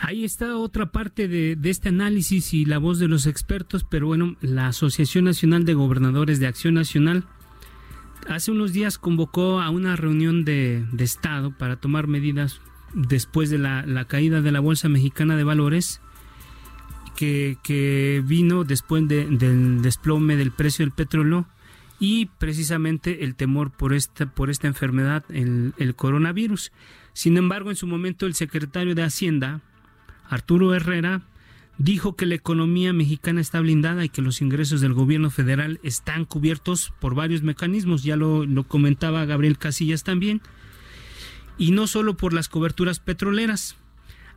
Ahí 0.00 0.24
está 0.24 0.56
otra 0.56 0.90
parte 0.90 1.28
de, 1.28 1.56
este 1.64 1.90
análisis 1.90 2.54
y 2.54 2.64
la 2.64 2.78
voz 2.78 2.98
de 2.98 3.08
los 3.08 3.26
expertos, 3.26 3.84
pero 3.88 4.06
bueno, 4.06 4.36
la 4.40 4.68
Asociación 4.68 5.24
Nacional 5.24 5.64
de 5.64 5.74
Gobernadores 5.74 6.40
de 6.40 6.46
Acción 6.46 6.74
Nacional 6.74 7.24
hace 8.28 8.50
unos 8.50 8.72
días 8.72 8.98
convocó 8.98 9.60
a 9.60 9.70
una 9.70 9.96
reunión 9.96 10.44
de, 10.44 10.84
Estado 10.98 11.56
para 11.56 11.76
tomar 11.76 12.06
medidas 12.06 12.60
después 12.94 13.50
de 13.50 13.58
la, 13.58 14.04
caída 14.06 14.40
de 14.40 14.52
la 14.52 14.60
Bolsa 14.60 14.88
Mexicana 14.88 15.36
de 15.36 15.44
Valores 15.44 16.00
que, 17.16 18.22
vino 18.26 18.64
después 18.64 19.06
del 19.06 19.82
desplome 19.82 20.36
del 20.36 20.50
precio 20.50 20.84
del 20.84 20.92
petróleo 20.92 21.46
y 22.00 22.26
precisamente 22.26 23.22
el 23.22 23.36
temor 23.36 23.70
por 23.70 23.92
esta, 23.92 24.26
por 24.26 24.50
esta 24.50 24.66
enfermedad, 24.66 25.24
el 25.30 25.94
coronavirus. 25.94 26.72
Sin 27.12 27.36
embargo, 27.36 27.70
en 27.70 27.76
su 27.76 27.86
momento 27.86 28.26
el 28.26 28.34
secretario 28.34 28.94
de 28.96 29.04
Hacienda, 29.04 29.60
Arturo 30.32 30.74
Herrera, 30.74 31.20
dijo 31.76 32.16
que 32.16 32.24
la 32.24 32.34
economía 32.34 32.94
mexicana 32.94 33.40
está 33.40 33.60
blindada 33.60 34.02
y 34.02 34.08
que 34.08 34.22
los 34.22 34.40
ingresos 34.40 34.80
del 34.80 34.94
gobierno 34.94 35.28
federal 35.30 35.78
están 35.82 36.24
cubiertos 36.24 36.92
por 37.00 37.14
varios 37.14 37.42
mecanismos, 37.42 38.02
ya 38.02 38.16
lo, 38.16 38.46
lo, 38.46 38.64
comentaba 38.64 39.26
Gabriel 39.26 39.58
Casillas 39.58 40.04
también, 40.04 40.40
y 41.58 41.72
no 41.72 41.86
solo 41.86 42.16
por 42.16 42.32
las 42.32 42.48
coberturas 42.48 42.98
petroleras. 42.98 43.76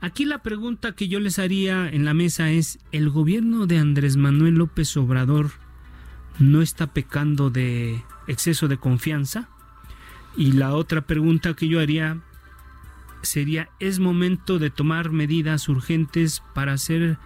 Aquí 0.02 0.26
la 0.26 0.44
pregunta 0.44 0.92
que 0.92 1.08
yo 1.08 1.22
les 1.22 1.40
haría 1.40 1.90
en 1.90 2.04
la 2.04 2.14
mesa 2.14 2.52
es, 2.52 2.80
¿el 2.92 3.10
gobierno 3.10 3.66
de 3.66 3.78
Andrés 3.78 4.18
Manuel 4.18 4.56
López 4.56 4.98
Obrador 4.98 5.52
no 6.40 6.62
está 6.62 6.88
pecando 6.88 7.50
de 7.50 8.04
exceso 8.28 8.68
de 8.68 8.78
confianza? 8.78 9.48
Y 10.36 10.52
la 10.52 10.76
otra 10.76 11.08
pregunta 11.08 11.54
que 11.54 11.70
yo 11.70 11.80
haría 11.80 12.20
sería, 13.26 13.70
¿es 13.80 14.00
momento 14.00 14.60
de 14.60 14.70
tomar 14.70 15.12
medidas 15.12 15.68
urgentes 15.70 16.42
para 16.54 16.74
hacer 16.74 17.18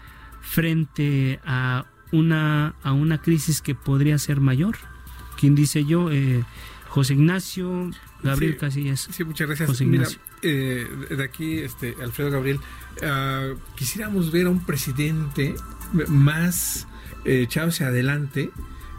frente 0.42 1.40
a 1.46 1.86
una, 2.12 2.76
a 2.84 2.94
una 2.94 3.22
crisis 3.22 3.62
que 3.62 3.76
podría 3.76 4.18
ser 4.18 4.40
mayor? 4.40 4.78
¿Quién 5.38 5.56
dice 5.56 5.86
yo? 5.86 6.12
Eh, 6.12 6.44
José 6.90 7.14
Ignacio, 7.14 7.92
Gabriel 8.24 8.54
sí, 8.54 8.60
Casillas. 8.60 9.10
Sí, 9.12 9.24
muchas 9.24 9.48
gracias. 9.48 9.70
José 9.70 9.86
Mira, 9.86 10.08
eh, 10.42 10.88
de 11.10 11.24
aquí, 11.24 11.60
este, 11.60 11.96
Alfredo 12.02 12.32
Gabriel, 12.32 12.58
uh, 12.58 13.58
quisiéramos 13.76 14.32
ver 14.32 14.48
a 14.48 14.50
un 14.50 14.66
presidente 14.66 15.56
más 16.08 16.88
eh, 17.26 17.44
echado 17.44 17.70
hacia 17.70 17.88
adelante 17.88 18.52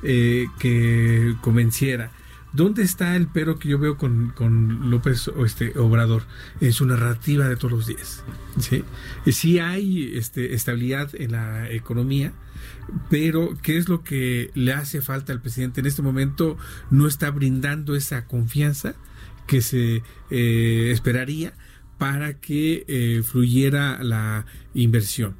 eh, 0.02 0.46
que 0.58 1.34
convenciera. 1.40 2.10
¿Dónde 2.52 2.82
está 2.82 3.16
el 3.16 3.28
pero 3.28 3.58
que 3.58 3.68
yo 3.68 3.78
veo 3.78 3.96
con, 3.96 4.30
con 4.30 4.90
López 4.90 5.30
este, 5.44 5.78
Obrador? 5.78 6.24
En 6.60 6.72
su 6.72 6.84
narrativa 6.86 7.48
de 7.48 7.56
todos 7.56 7.72
los 7.72 7.86
días. 7.86 8.24
Sí, 8.58 8.84
sí 9.30 9.58
hay 9.58 10.16
este, 10.16 10.54
estabilidad 10.54 11.10
en 11.14 11.32
la 11.32 11.70
economía, 11.70 12.32
pero 13.08 13.56
¿qué 13.62 13.76
es 13.76 13.88
lo 13.88 14.02
que 14.02 14.50
le 14.54 14.72
hace 14.72 15.00
falta 15.00 15.32
al 15.32 15.40
presidente? 15.40 15.80
En 15.80 15.86
este 15.86 16.02
momento 16.02 16.58
no 16.90 17.06
está 17.06 17.30
brindando 17.30 17.94
esa 17.94 18.26
confianza 18.26 18.94
que 19.46 19.60
se 19.60 20.02
eh, 20.30 20.90
esperaría 20.92 21.52
para 21.98 22.40
que 22.40 22.84
eh, 22.88 23.22
fluyera 23.22 24.02
la 24.02 24.46
inversión. 24.74 25.34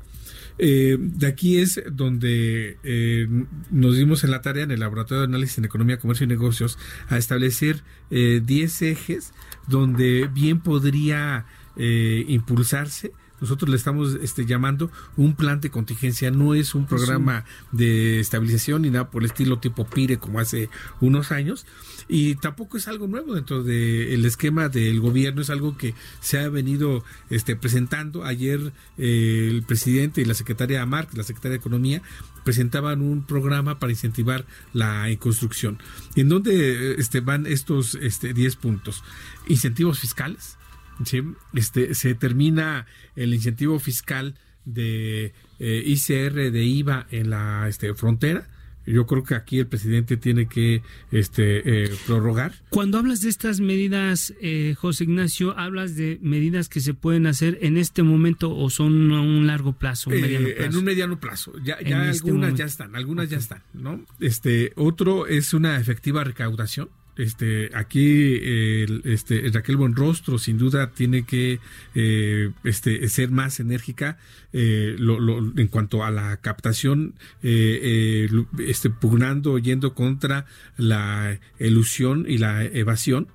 Eh, 0.63 0.99
de 1.01 1.27
aquí 1.27 1.57
es 1.57 1.83
donde 1.91 2.77
eh, 2.83 3.27
nos 3.71 3.97
dimos 3.97 4.25
en 4.25 4.31
la 4.31 4.43
tarea 4.43 4.65
en 4.65 4.71
el 4.71 4.81
Laboratorio 4.81 5.21
de 5.21 5.29
Análisis 5.29 5.57
en 5.57 5.65
Economía, 5.65 5.99
Comercio 5.99 6.25
y 6.25 6.29
Negocios 6.29 6.79
a 7.09 7.17
establecer 7.17 7.83
10 8.11 8.83
eh, 8.83 8.91
ejes 8.91 9.33
donde 9.69 10.29
bien 10.31 10.61
podría 10.61 11.47
impulsarse 11.77 13.13
nosotros 13.41 13.70
le 13.70 13.76
estamos 13.76 14.16
este, 14.22 14.47
llamando 14.47 14.91
un 15.16 15.34
plan 15.34 15.61
de 15.61 15.70
contingencia, 15.70 16.30
no 16.30 16.55
es 16.55 16.74
un 16.74 16.86
programa 16.86 17.45
de 17.72 18.20
estabilización 18.20 18.82
ni 18.82 18.91
nada 18.91 19.11
por 19.11 19.22
el 19.22 19.30
estilo 19.30 19.59
tipo 19.59 19.86
PIRE 19.86 20.18
como 20.18 20.41
hace 20.41 20.68
unos 21.01 21.32
años 21.32 21.66
y 22.12 22.34
tampoco 22.34 22.76
es 22.76 22.88
algo 22.88 23.07
nuevo 23.07 23.34
dentro 23.34 23.62
del 23.62 24.24
esquema 24.24 24.68
del 24.68 25.01
gobierno, 25.01 25.43
es 25.43 25.51
algo 25.51 25.76
que 25.76 25.95
se 26.20 26.41
ha 26.41 26.49
venido 26.49 27.05
este, 27.30 27.55
presentando. 27.55 28.24
Ayer 28.24 28.72
eh, 28.99 29.49
el 29.49 29.62
presidente 29.62 30.20
y 30.20 30.24
la 30.24 30.34
secretaria 30.34 30.84
Marx, 30.86 31.16
la 31.16 31.22
secretaria 31.22 31.53
de 31.53 31.61
Economía, 31.61 32.03
presentaban 32.45 33.01
un 33.01 33.22
programa 33.22 33.78
para 33.78 33.93
incentivar 33.93 34.45
la 34.72 35.07
construcción. 35.20 35.78
¿En 36.16 36.28
dónde 36.28 36.97
este, 36.99 37.20
van 37.20 37.47
estos 37.47 37.95
este, 37.95 38.34
10 38.34 38.57
puntos? 38.57 39.05
Incentivos 39.47 40.01
fiscales, 40.01 40.59
¿sí? 41.05 41.23
este, 41.55 41.95
se 41.95 42.15
termina 42.15 42.87
el 43.17 43.35
incentivo 43.35 43.79
fiscal 43.79 44.35
de 44.65 45.33
eh, 45.59 45.83
ICR 45.87 46.51
de 46.51 46.65
IVA 46.65 47.07
en 47.11 47.31
la 47.31 47.69
este, 47.69 47.95
frontera. 47.95 48.49
Yo 48.87 49.07
creo 49.07 49.23
que 49.23 49.35
aquí 49.35 49.59
el 49.59 49.67
presidente 49.67 50.17
tiene 50.17 50.49
que 50.49 50.83
este, 51.13 51.85
eh, 51.85 51.91
prorrogar. 52.07 52.55
Cuando 52.71 52.99
hablas 52.99 53.21
de 53.21 53.29
estas 53.29 53.61
medidas, 53.61 54.35
eh, 54.41 54.75
José 54.77 55.05
Ignacio, 55.05 55.57
hablas 55.57 55.97
de 55.97 56.19
medidas 56.23 56.69
que 56.69 56.81
se 56.81 56.95
pueden 56.95 57.27
hacer 57.27 57.59
en 57.61 57.77
este 57.77 58.03
momento 58.03 58.57
o 58.57 58.71
son 58.71 59.13
a 59.13 59.21
un 59.21 59.47
largo 59.47 59.75
plazo, 59.75 60.11
un 60.11 60.21
mediano 60.21 60.49
plazo. 60.49 60.65
En 60.65 60.77
un 60.77 60.85
mediano 60.85 61.21
plazo. 61.21 61.53
Ya, 61.63 61.81
ya 61.83 62.09
este 62.09 62.31
algunas 62.31 62.55
ya 62.55 62.65
están, 62.65 62.97
algunas 62.97 63.27
okay. 63.27 63.37
ya 63.37 63.39
están, 63.39 63.63
¿no? 63.75 64.05
Este, 64.19 64.73
otro 64.77 65.27
es 65.27 65.53
una 65.55 65.79
efectiva 65.79 66.25
recaudación 66.25 66.89
este 67.17 67.71
aquí 67.75 68.39
eh, 68.41 68.87
este 69.05 69.49
Raquel 69.53 69.77
Buenrostro 69.77 70.39
sin 70.39 70.59
duda 70.59 70.93
tiene 70.93 71.25
que 71.25 71.61
eh, 71.95 72.51
este 72.65 73.09
ser 73.09 73.31
más 73.31 73.61
enérgica 73.61 74.19
eh, 74.53 74.97
lo, 74.99 75.39
en 75.39 75.69
cuanto 75.69 76.05
a 76.05 76.11
la 76.11 76.37
captación 76.39 77.15
este 77.43 78.91
pugnando 78.91 79.59
yendo 79.59 79.95
contra 79.95 80.47
la 80.77 81.39
ilusión 81.59 82.27
y 82.29 82.39
la 82.39 82.65
evasión. 82.65 83.29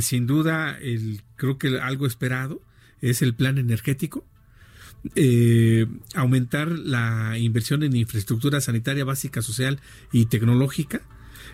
Sin 0.00 0.26
duda 0.26 0.78
el 0.80 1.22
creo 1.36 1.58
que 1.58 1.80
algo 1.80 2.06
esperado 2.06 2.62
es 3.00 3.22
el 3.22 3.34
plan 3.34 3.58
energético. 3.58 4.24
Eh, 5.14 5.86
aumentar 6.14 6.68
la 6.70 7.38
inversión 7.38 7.82
en 7.82 7.94
infraestructura 7.96 8.60
sanitaria 8.60 9.04
básica, 9.04 9.42
social 9.42 9.80
y 10.12 10.26
tecnológica, 10.26 11.02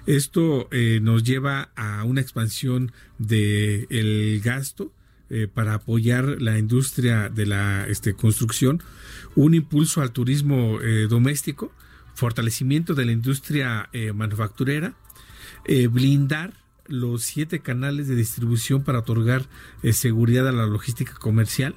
esto 0.06 0.68
eh, 0.70 1.00
nos 1.02 1.24
lleva 1.24 1.70
a 1.76 2.04
una 2.04 2.20
expansión 2.20 2.92
del 3.18 3.86
el 3.90 4.40
gasto 4.42 4.92
eh, 5.30 5.48
para 5.52 5.74
apoyar 5.74 6.40
la 6.40 6.58
industria 6.58 7.28
de 7.28 7.46
la 7.46 7.86
este, 7.88 8.14
construcción, 8.14 8.82
un 9.34 9.54
impulso 9.54 10.02
al 10.02 10.12
turismo 10.12 10.80
eh, 10.80 11.06
doméstico, 11.08 11.72
fortalecimiento 12.14 12.94
de 12.94 13.06
la 13.06 13.12
industria 13.12 13.88
manufacturera, 14.14 14.94
blindar 15.90 16.52
los 16.86 17.24
siete 17.24 17.58
canales 17.58 18.06
de 18.06 18.14
distribución 18.14 18.84
para 18.84 19.00
otorgar 19.00 19.48
seguridad 19.90 20.46
a 20.46 20.52
la 20.52 20.66
logística 20.66 21.14
comercial, 21.14 21.74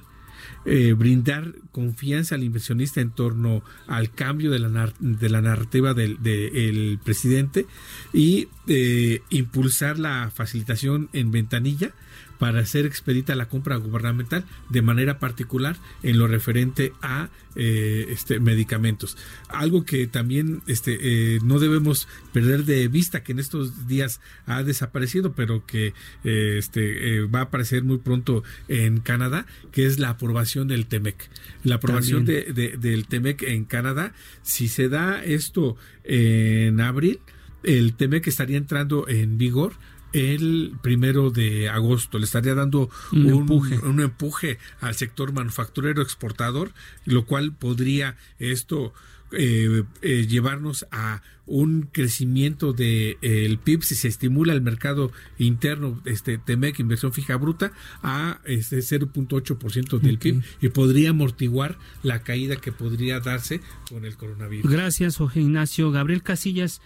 eh, 0.64 0.94
brindar 0.94 1.54
confianza 1.72 2.34
al 2.34 2.42
inversionista 2.42 3.00
en 3.00 3.10
torno 3.10 3.62
al 3.86 4.12
cambio 4.12 4.50
de 4.50 4.58
la, 4.58 4.92
de 4.98 5.28
la 5.28 5.40
narrativa 5.40 5.94
del 5.94 6.22
de, 6.22 6.68
el 6.68 6.98
presidente 7.02 7.66
y 8.12 8.48
eh, 8.66 9.22
impulsar 9.30 9.98
la 9.98 10.30
facilitación 10.34 11.08
en 11.12 11.30
ventanilla 11.30 11.92
para 12.38 12.60
hacer 12.60 12.86
expedita 12.86 13.34
la 13.34 13.48
compra 13.48 13.76
gubernamental 13.76 14.44
de 14.68 14.82
manera 14.82 15.18
particular 15.18 15.76
en 16.02 16.18
lo 16.18 16.26
referente 16.26 16.92
a 17.02 17.28
eh, 17.56 18.06
este 18.10 18.38
medicamentos. 18.38 19.16
Algo 19.48 19.84
que 19.84 20.06
también 20.06 20.62
este 20.66 20.98
eh, 21.00 21.38
no 21.42 21.58
debemos 21.58 22.06
perder 22.32 22.64
de 22.64 22.86
vista 22.88 23.22
que 23.24 23.32
en 23.32 23.40
estos 23.40 23.88
días 23.88 24.20
ha 24.46 24.62
desaparecido 24.62 25.32
pero 25.32 25.66
que 25.66 25.92
eh, 26.24 26.56
este 26.58 27.22
va 27.22 27.40
a 27.40 27.42
aparecer 27.42 27.82
muy 27.82 27.98
pronto 27.98 28.44
en 28.68 29.00
Canadá 29.00 29.46
que 29.72 29.86
es 29.86 29.98
la 29.98 30.10
aprobación 30.10 30.68
del 30.68 30.86
TEMEC 30.86 31.28
la 31.64 31.76
aprobación 31.76 32.24
de, 32.24 32.44
de, 32.52 32.76
del 32.76 33.06
TEMEC 33.06 33.42
en 33.42 33.64
Canadá 33.64 34.12
si 34.42 34.68
se 34.68 34.88
da 34.88 35.24
esto 35.24 35.76
en 36.04 36.80
abril 36.80 37.18
el 37.64 37.94
TEMEC 37.94 38.28
estaría 38.28 38.56
entrando 38.56 39.08
en 39.08 39.36
vigor 39.36 39.72
el 40.12 40.72
primero 40.82 41.30
de 41.30 41.68
agosto. 41.68 42.18
Le 42.18 42.24
estaría 42.24 42.54
dando 42.54 42.90
un, 43.12 43.32
un, 43.32 43.40
empuje. 43.40 43.78
un, 43.78 44.00
empuje. 44.00 44.58
al 44.80 44.94
sector 44.94 45.32
manufacturero 45.32 46.02
exportador, 46.02 46.72
lo 47.04 47.26
cual 47.26 47.52
podría 47.52 48.16
esto 48.38 48.92
eh, 49.30 49.82
eh, 50.00 50.26
llevarnos 50.26 50.86
a 50.90 51.20
un 51.44 51.88
crecimiento 51.92 52.72
del 52.72 53.18
de, 53.20 53.44
eh, 53.44 53.58
PIB 53.62 53.82
si 53.82 53.94
se 53.94 54.08
estimula 54.08 54.54
el 54.54 54.62
mercado 54.62 55.12
interno, 55.36 56.00
este 56.06 56.38
TEMEC, 56.38 56.78
inversión 56.80 57.12
fija 57.12 57.36
bruta, 57.36 57.72
a 58.02 58.40
este 58.46 58.78
0.8% 58.78 59.98
del 59.98 60.16
okay. 60.16 60.32
PIB 60.32 60.42
y 60.62 60.68
podría 60.70 61.10
amortiguar 61.10 61.78
la 62.02 62.22
caída 62.22 62.56
que 62.56 62.72
podría 62.72 63.20
darse 63.20 63.60
con 63.90 64.06
el 64.06 64.16
coronavirus. 64.16 64.70
Gracias, 64.70 65.18
Jorge 65.18 65.40
Ignacio. 65.40 65.90
Gabriel 65.90 66.22
Casillas, 66.22 66.80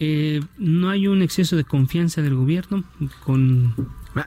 eh, 0.00 0.40
no 0.58 0.90
hay 0.90 1.06
un 1.06 1.22
exceso 1.22 1.56
de 1.56 1.64
confianza 1.64 2.22
del 2.22 2.34
gobierno 2.34 2.84
con 3.24 3.74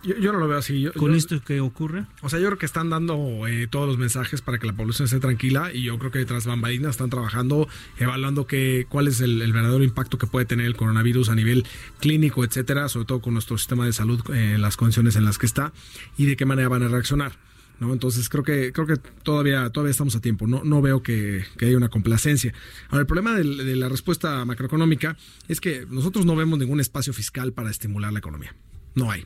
yo, 0.03 0.15
yo, 0.17 0.31
no 0.31 0.39
lo 0.39 0.47
veo 0.47 0.59
así. 0.59 0.79
Yo, 0.81 0.93
¿Con 0.93 1.11
yo, 1.11 1.17
esto 1.17 1.41
que 1.41 1.59
ocurre? 1.61 2.05
O 2.21 2.29
sea, 2.29 2.39
yo 2.39 2.45
creo 2.47 2.57
que 2.59 2.65
están 2.65 2.89
dando 2.89 3.47
eh, 3.47 3.67
todos 3.67 3.87
los 3.87 3.97
mensajes 3.97 4.41
para 4.41 4.59
que 4.59 4.67
la 4.67 4.73
población 4.73 5.05
esté 5.05 5.19
tranquila 5.19 5.71
y 5.73 5.83
yo 5.83 5.97
creo 5.97 6.11
que 6.11 6.23
tras 6.25 6.45
bambalinas 6.45 6.91
están 6.91 7.09
trabajando, 7.09 7.67
evaluando 7.97 8.45
que, 8.45 8.85
cuál 8.87 9.07
es 9.07 9.19
el, 9.21 9.41
el, 9.41 9.51
verdadero 9.51 9.83
impacto 9.83 10.17
que 10.17 10.27
puede 10.27 10.45
tener 10.45 10.67
el 10.67 10.75
coronavirus 10.75 11.29
a 11.29 11.35
nivel 11.35 11.65
clínico, 11.99 12.43
etcétera, 12.43 12.87
sobre 12.87 13.05
todo 13.05 13.21
con 13.21 13.33
nuestro 13.33 13.57
sistema 13.57 13.85
de 13.85 13.93
salud, 13.93 14.21
eh, 14.33 14.57
las 14.59 14.77
condiciones 14.77 15.15
en 15.15 15.25
las 15.25 15.39
que 15.39 15.47
está 15.47 15.73
y 16.17 16.25
de 16.25 16.37
qué 16.37 16.45
manera 16.45 16.69
van 16.69 16.83
a 16.83 16.87
reaccionar. 16.87 17.33
¿No? 17.79 17.93
Entonces 17.93 18.29
creo 18.29 18.43
que 18.43 18.71
creo 18.71 18.87
que 18.87 18.97
todavía 19.23 19.69
todavía 19.69 19.91
estamos 19.91 20.15
a 20.15 20.21
tiempo. 20.21 20.47
No 20.47 20.63
no 20.63 20.81
veo 20.81 21.01
que, 21.03 21.45
haya 21.61 21.77
una 21.77 21.89
complacencia. 21.89 22.53
Ahora 22.89 23.01
el 23.01 23.07
problema 23.07 23.33
de 23.35 23.75
la 23.75 23.89
respuesta 23.89 24.43
macroeconómica 24.45 25.17
es 25.47 25.61
que 25.61 25.85
nosotros 25.89 26.25
no 26.25 26.35
vemos 26.35 26.59
ningún 26.59 26.79
espacio 26.79 27.13
fiscal 27.13 27.53
para 27.53 27.69
estimular 27.69 28.13
la 28.13 28.19
economía. 28.19 28.55
No 28.95 29.11
hay. 29.11 29.25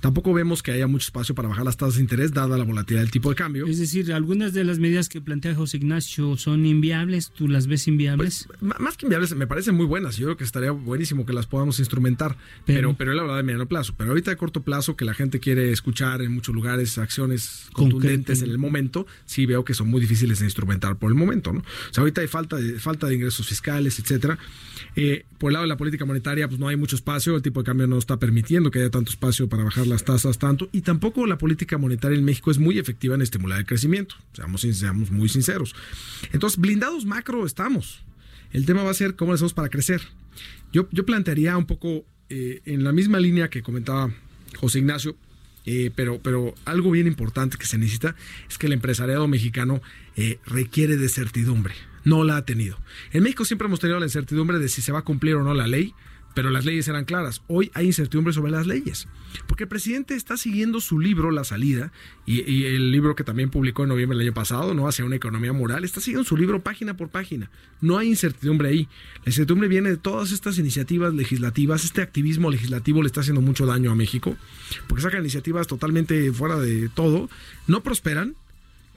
Tampoco 0.00 0.32
vemos 0.32 0.62
que 0.62 0.72
haya 0.72 0.86
mucho 0.86 1.06
espacio 1.06 1.34
para 1.34 1.48
bajar 1.48 1.64
las 1.64 1.76
tasas 1.76 1.96
de 1.96 2.02
interés 2.02 2.32
dada 2.32 2.58
la 2.58 2.64
volatilidad 2.64 3.02
del 3.02 3.10
tipo 3.10 3.30
de 3.30 3.36
cambio. 3.36 3.66
Es 3.66 3.78
decir, 3.78 4.12
algunas 4.12 4.52
de 4.52 4.64
las 4.64 4.78
medidas 4.78 5.08
que 5.08 5.20
plantea 5.20 5.54
José 5.54 5.78
Ignacio 5.78 6.36
son 6.36 6.66
inviables, 6.66 7.30
¿tú 7.34 7.48
las 7.48 7.66
ves 7.66 7.88
inviables? 7.88 8.46
Pues, 8.60 8.80
más 8.80 8.96
que 8.96 9.06
inviables, 9.06 9.34
me 9.34 9.46
parecen 9.46 9.74
muy 9.74 9.86
buenas. 9.86 10.16
Yo 10.16 10.26
creo 10.26 10.36
que 10.36 10.44
estaría 10.44 10.70
buenísimo 10.70 11.26
que 11.26 11.32
las 11.32 11.46
podamos 11.46 11.78
instrumentar, 11.78 12.36
pero, 12.64 12.94
pero, 12.94 13.12
él 13.12 13.18
habla 13.18 13.36
de 13.36 13.42
mediano 13.42 13.66
plazo. 13.66 13.94
Pero 13.96 14.10
ahorita 14.10 14.30
de 14.30 14.36
corto 14.36 14.62
plazo, 14.62 14.96
que 14.96 15.04
la 15.04 15.14
gente 15.14 15.40
quiere 15.40 15.72
escuchar 15.72 16.22
en 16.22 16.32
muchos 16.32 16.54
lugares 16.54 16.98
acciones 16.98 17.68
contundentes 17.72 18.42
en 18.42 18.50
el 18.50 18.58
momento, 18.58 19.06
sí 19.24 19.46
veo 19.46 19.64
que 19.64 19.74
son 19.74 19.88
muy 19.88 20.00
difíciles 20.00 20.38
de 20.40 20.46
instrumentar 20.46 20.96
por 20.96 21.10
el 21.10 21.16
momento. 21.16 21.52
¿no? 21.52 21.60
O 21.60 21.92
sea, 21.92 22.02
ahorita 22.02 22.20
hay 22.20 22.28
falta 22.28 22.56
de, 22.56 22.78
falta 22.78 23.06
de 23.06 23.14
ingresos 23.14 23.46
fiscales, 23.46 23.98
etcétera. 23.98 24.38
Eh, 24.96 25.24
por 25.38 25.50
el 25.50 25.54
lado 25.54 25.64
de 25.64 25.68
la 25.68 25.76
política 25.76 26.04
monetaria, 26.04 26.48
pues 26.48 26.58
no 26.58 26.68
hay 26.68 26.76
mucho 26.76 26.96
espacio, 26.96 27.36
el 27.36 27.42
tipo 27.42 27.60
de 27.60 27.66
cambio 27.66 27.86
no 27.86 27.98
está 27.98 28.18
permitiendo 28.18 28.70
que 28.70 28.78
haya 28.78 28.90
tanto 28.90 29.10
espacio 29.10 29.48
para 29.48 29.53
bajar 29.62 29.86
las 29.86 30.04
tasas 30.04 30.38
tanto, 30.38 30.68
y 30.72 30.80
tampoco 30.80 31.26
la 31.26 31.38
política 31.38 31.78
monetaria 31.78 32.18
en 32.18 32.24
México 32.24 32.50
es 32.50 32.58
muy 32.58 32.78
efectiva 32.78 33.14
en 33.14 33.22
estimular 33.22 33.58
el 33.58 33.66
crecimiento, 33.66 34.16
seamos, 34.32 35.10
muy 35.10 35.28
sinceros. 35.28 35.74
Entonces, 36.32 36.58
blindados 36.58 37.04
macro 37.04 37.46
estamos. 37.46 38.02
El 38.50 38.66
tema 38.66 38.82
va 38.82 38.90
a 38.90 38.94
ser 38.94 39.14
cómo 39.14 39.30
lo 39.32 39.36
hacemos 39.36 39.54
para 39.54 39.68
crecer. 39.68 40.00
Yo, 40.72 40.88
yo 40.90 41.06
plantearía 41.06 41.56
un 41.56 41.66
poco 41.66 42.04
eh, 42.30 42.62
en 42.64 42.82
la 42.82 42.92
misma 42.92 43.20
línea 43.20 43.48
que 43.50 43.62
comentaba 43.62 44.10
José 44.56 44.80
Ignacio, 44.80 45.16
eh, 45.66 45.90
pero, 45.94 46.20
pero 46.20 46.54
algo 46.64 46.90
bien 46.90 47.06
importante 47.06 47.56
que 47.56 47.66
se 47.66 47.78
necesita 47.78 48.16
es 48.48 48.58
que 48.58 48.66
el 48.66 48.72
empresariado 48.72 49.28
mexicano 49.28 49.80
requiere 50.46 50.96
de 50.96 51.08
certidumbre 51.08 51.74
no 52.04 52.22
la 52.22 52.36
ha 52.36 52.44
tenido. 52.44 52.78
En 53.12 53.22
México 53.22 53.44
siempre 53.44 53.66
hemos 53.66 53.80
tenido 53.80 53.98
la 53.98 54.06
incertidumbre 54.06 54.58
de 54.58 54.68
si 54.68 54.82
se 54.82 54.92
va 54.92 55.00
a 55.00 55.02
cumplir 55.02 55.34
o 55.36 55.42
no 55.42 55.54
la 55.54 55.66
ley, 55.66 55.94
pero 56.34 56.50
las 56.50 56.64
leyes 56.64 56.86
eran 56.88 57.04
claras. 57.04 57.42
Hoy 57.46 57.70
hay 57.74 57.86
incertidumbre 57.86 58.32
sobre 58.32 58.50
las 58.50 58.66
leyes, 58.66 59.08
porque 59.46 59.64
el 59.64 59.68
presidente 59.68 60.14
está 60.14 60.36
siguiendo 60.36 60.80
su 60.80 60.98
libro 60.98 61.30
La 61.30 61.44
Salida, 61.44 61.92
y, 62.26 62.64
el 62.64 62.90
libro 62.90 63.14
que 63.14 63.24
también 63.24 63.50
publicó 63.50 63.84
en 63.84 63.90
noviembre 63.90 64.18
del 64.18 64.26
año 64.26 64.34
pasado, 64.34 64.74
¿no? 64.74 64.88
Hacia 64.88 65.04
una 65.04 65.16
economía 65.16 65.52
moral, 65.52 65.84
está 65.84 66.00
siguiendo 66.00 66.28
su 66.28 66.36
libro 66.36 66.60
página 66.62 66.96
por 66.96 67.08
página. 67.08 67.50
No 67.80 67.98
hay 67.98 68.08
incertidumbre 68.08 68.68
ahí. 68.68 68.88
La 69.24 69.30
incertidumbre 69.30 69.68
viene 69.68 69.90
de 69.90 69.96
todas 69.96 70.32
estas 70.32 70.58
iniciativas 70.58 71.14
legislativas, 71.14 71.84
este 71.84 72.02
activismo 72.02 72.50
legislativo 72.50 73.02
le 73.02 73.06
está 73.06 73.20
haciendo 73.20 73.40
mucho 73.40 73.66
daño 73.66 73.90
a 73.90 73.94
México, 73.94 74.36
porque 74.88 75.02
sacan 75.02 75.20
iniciativas 75.20 75.66
totalmente 75.66 76.32
fuera 76.32 76.58
de 76.58 76.88
todo, 76.88 77.30
no 77.66 77.82
prosperan, 77.82 78.34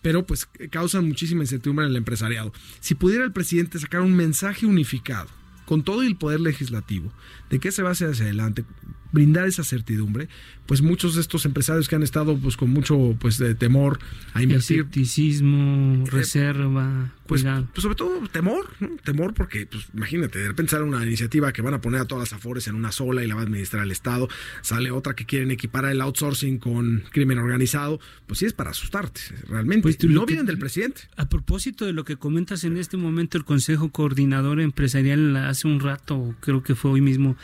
pero 0.02 0.26
pues 0.26 0.48
causan 0.70 1.08
muchísima 1.08 1.44
incertidumbre 1.44 1.86
en 1.86 1.92
el 1.92 1.98
empresariado. 1.98 2.54
Si 2.80 2.96
pudiera 2.96 3.24
el 3.24 3.32
presidente 3.32 3.80
sacar 3.80 4.02
un 4.02 4.16
mensaje 4.16 4.66
unificado 4.66 5.28
con 5.68 5.84
todo 5.84 6.02
el 6.02 6.16
poder 6.16 6.40
legislativo 6.40 7.12
de 7.50 7.60
qué 7.60 7.74
se 7.74 7.84
va 7.84 7.92
hacia 7.92 8.08
adelante, 8.08 8.64
brindar 9.12 9.48
esa 9.48 9.64
certidumbre, 9.64 10.28
pues 10.66 10.82
muchos 10.82 11.16
de 11.16 11.22
estos 11.22 11.46
empresarios 11.46 11.88
que 11.88 11.96
han 11.96 12.04
estado 12.04 12.38
pues 12.38 12.58
con 12.58 12.70
mucho 12.70 13.16
pues 13.20 13.38
de 13.38 13.56
temor 13.56 14.00
a 14.34 14.44
invertir, 14.44 14.80
escepticismo, 14.80 16.04
eh, 16.06 16.10
reserva, 16.10 17.14
pues, 17.26 17.44
pues, 17.74 17.82
sobre 17.82 17.96
todo 17.96 18.22
temor, 18.32 18.68
temor 19.04 19.34
porque 19.34 19.66
pues 19.66 19.88
imagínate, 19.94 20.40
de 20.40 20.50
repente 20.50 20.72
sale 20.72 20.84
una 20.84 21.06
iniciativa 21.06 21.54
que 21.54 21.62
van 21.62 21.74
a 21.74 21.82
poner 21.82 22.02
a 22.02 22.06
todas 22.06 22.32
las 22.32 22.38
afores 22.38 22.68
en 22.68 22.76
una 22.76 22.92
sola 22.92 23.24
y 23.24 23.28
la 23.28 23.36
va 23.36 23.42
a 23.42 23.44
administrar 23.46 23.84
el 23.84 23.92
Estado, 23.92 24.28
sale 24.62 24.92
otra 24.92 25.16
que 25.16 25.26
quieren 25.26 25.52
equipar 25.52 25.86
el 25.86 26.02
outsourcing 26.02 26.60
con 26.60 27.04
crimen 27.12 27.40
organizado, 27.40 28.00
pues 28.28 28.40
sí 28.40 28.46
es 28.46 28.54
para 28.54 28.72
asustarte, 28.72 29.22
realmente. 29.48 29.84
Pues 29.84 30.04
no 30.04 30.26
vienen 30.26 30.46
del 30.46 30.58
presidente. 30.58 31.04
A 31.16 31.30
propósito 31.30 31.86
de 31.86 31.94
lo 31.94 32.04
que 32.04 32.18
comentas 32.18 32.66
en 32.66 32.78
este 32.78 32.98
momento 32.98 33.38
el 33.38 33.46
Consejo 33.46 33.90
Coordinador 33.92 34.60
Empresarial 34.60 35.36
hace 35.38 35.57
un 35.66 35.80
rato, 35.80 36.36
creo 36.40 36.64
que 36.64 36.76
fue 36.76 36.92
hoy 36.92 37.02
mismo 37.02 37.36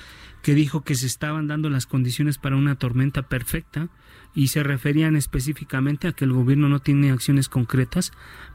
que 0.44 0.54
dijo 0.54 0.84
que 0.84 0.96
se 0.96 1.08
estaban 1.08 1.48
dando 1.48 1.70
las 1.70 1.88
condiciones 1.88 2.38
para 2.38 2.58
una 2.58 2.76
tormenta 2.76 3.24
perfecta 3.24 3.88
y 4.36 4.50
se 4.50 4.62
referían 4.62 5.16
específicamente 5.16 6.08
a 6.08 6.12
que 6.12 6.26
el 6.26 6.34
gobierno 6.34 6.68
no 6.68 6.80
tiene 6.80 7.12
acciones 7.12 7.50
concretas 7.50 8.12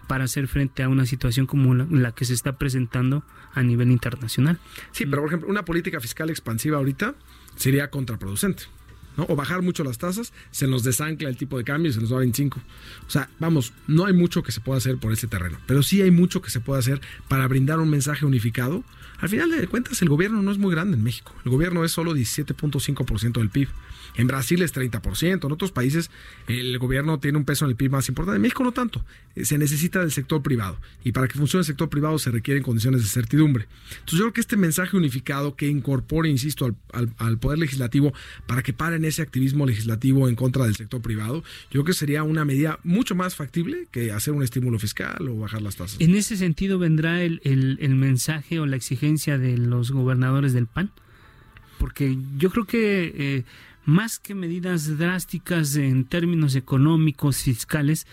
para 0.06 0.24
hacer 0.24 0.48
frente 0.48 0.82
a 0.82 0.88
una 0.88 1.06
situación 1.06 1.46
como 1.46 1.74
la, 1.74 2.12
que 2.12 2.26
se 2.26 2.34
está 2.34 2.59
presentando 2.59 3.24
a 3.54 3.62
nivel 3.62 3.90
internacional. 3.90 4.59
Sí, 4.92 5.06
pero 5.06 5.22
por 5.22 5.28
ejemplo, 5.30 5.48
una 5.48 5.64
política 5.64 5.98
fiscal 5.98 6.28
expansiva 6.30 6.76
ahorita 6.76 7.14
sería 7.56 7.90
contraproducente. 7.90 8.64
O 9.16 9.34
bajar 9.34 9.62
mucho 9.62 9.82
las 9.82 9.98
tasas, 9.98 10.32
se 10.52 10.68
nos 10.68 10.84
desancla 10.84 11.28
el 11.28 11.36
tipo 11.36 11.59
de 11.59 11.64
cambio 11.64 11.90
y 11.90 11.92
se 11.92 12.00
nos 12.00 12.12
va 12.12 12.18
a 12.18 12.20
25. 12.20 12.61
O 13.06 13.11
sea, 13.11 13.28
vamos, 13.40 13.72
no 13.88 14.06
hay 14.06 14.12
mucho 14.12 14.44
que 14.44 14.52
se 14.52 14.61
pueda 14.61 14.78
hacer 14.78 14.98
por 14.98 15.12
ese 15.12 15.26
terreno, 15.26 15.59
pero 15.66 15.82
sí 15.82 16.00
hay 16.02 16.12
mucho 16.12 16.40
que 16.40 16.50
se 16.50 16.61
puede 16.61 16.78
hacer 16.78 17.00
para 17.26 17.48
brindar 17.48 17.80
un 17.80 17.90
mensaje 17.90 18.24
unificado 18.24 18.84
al 19.20 19.28
final 19.28 19.50
de 19.50 19.66
cuentas, 19.66 20.00
el 20.02 20.08
gobierno 20.08 20.42
no 20.42 20.52
es 20.52 20.58
muy 20.58 20.72
grande 20.72 20.96
en 20.96 21.02
México. 21.02 21.34
El 21.44 21.50
gobierno 21.50 21.84
es 21.84 21.90
solo 21.90 22.14
17.5% 22.14 23.32
del 23.32 23.50
PIB. 23.50 23.68
En 24.16 24.26
Brasil 24.26 24.62
es 24.62 24.74
30%, 24.74 25.46
en 25.46 25.52
otros 25.52 25.72
países 25.72 26.11
el 26.46 26.78
gobierno 26.78 27.18
tiene 27.18 27.38
un 27.38 27.44
peso 27.44 27.64
en 27.64 27.70
el 27.70 27.76
PIB 27.76 27.92
más 27.92 28.09
importante. 28.09 28.36
En 28.36 28.42
México 28.42 28.64
no 28.64 28.72
tanto. 28.72 29.04
Eh, 29.34 29.44
se 29.44 29.59
necesita 29.59 30.00
del 30.00 30.12
sector 30.12 30.42
privado. 30.42 30.78
Y 31.04 31.12
para 31.12 31.28
que 31.28 31.34
funcione 31.34 31.61
el 31.61 31.66
sector 31.66 31.88
privado 31.88 32.18
se 32.18 32.30
requieren 32.30 32.62
condiciones 32.62 33.02
de 33.02 33.09
certidumbre. 33.09 33.66
Entonces 33.90 34.18
yo 34.18 34.24
creo 34.24 34.32
que 34.32 34.40
este 34.40 34.56
mensaje 34.56 34.96
unificado 34.96 35.56
que 35.56 35.68
incorpore, 35.68 36.28
insisto, 36.28 36.74
al, 36.92 37.38
Poder 37.38 37.59
Legislativo 37.59 38.12
para 38.46 38.62
que 38.62 38.72
paren 38.72 39.04
ese 39.04 39.22
activismo 39.22 39.64
legislativo 39.64 40.28
en 40.28 40.34
contra 40.34 40.64
del 40.64 40.74
sector 40.74 41.00
privado, 41.00 41.44
yo 41.70 41.70
creo 41.70 41.84
que 41.84 41.92
sería 41.92 42.24
una 42.24 42.44
medida 42.44 42.80
mucho 42.82 43.14
más 43.14 43.36
factible 43.36 43.86
que 43.92 44.11
hacer 44.11 44.34
un 44.34 44.42
estímulo 44.42 44.78
fiscal 44.78 45.28
o 45.28 45.38
bajar 45.38 45.62
las 45.62 45.76
tasas. 45.76 46.00
En 46.00 46.16
ese 46.16 46.36
sentido 46.36 46.78
vendrá 46.78 47.22
el, 47.22 47.40
el 47.44 47.94
mensaje 47.94 48.59
o 48.59 48.66
la 48.66 48.76
exigencia 48.76 49.38
de 49.38 49.56
los 49.56 49.92
gobernadores 49.92 50.52
del 50.52 50.66
PAN. 50.66 50.90
Porque 51.78 52.18
yo 52.38 52.50
creo 52.50 52.66
que... 52.66 53.12
Eh, 53.14 53.44
más 53.89 54.18
que 54.18 54.34
medidas 54.34 54.99
drásticas 54.99 55.74
en 55.76 56.05
términos 56.05 56.55
económicos, 56.57 57.39
fiscales, 57.39 58.07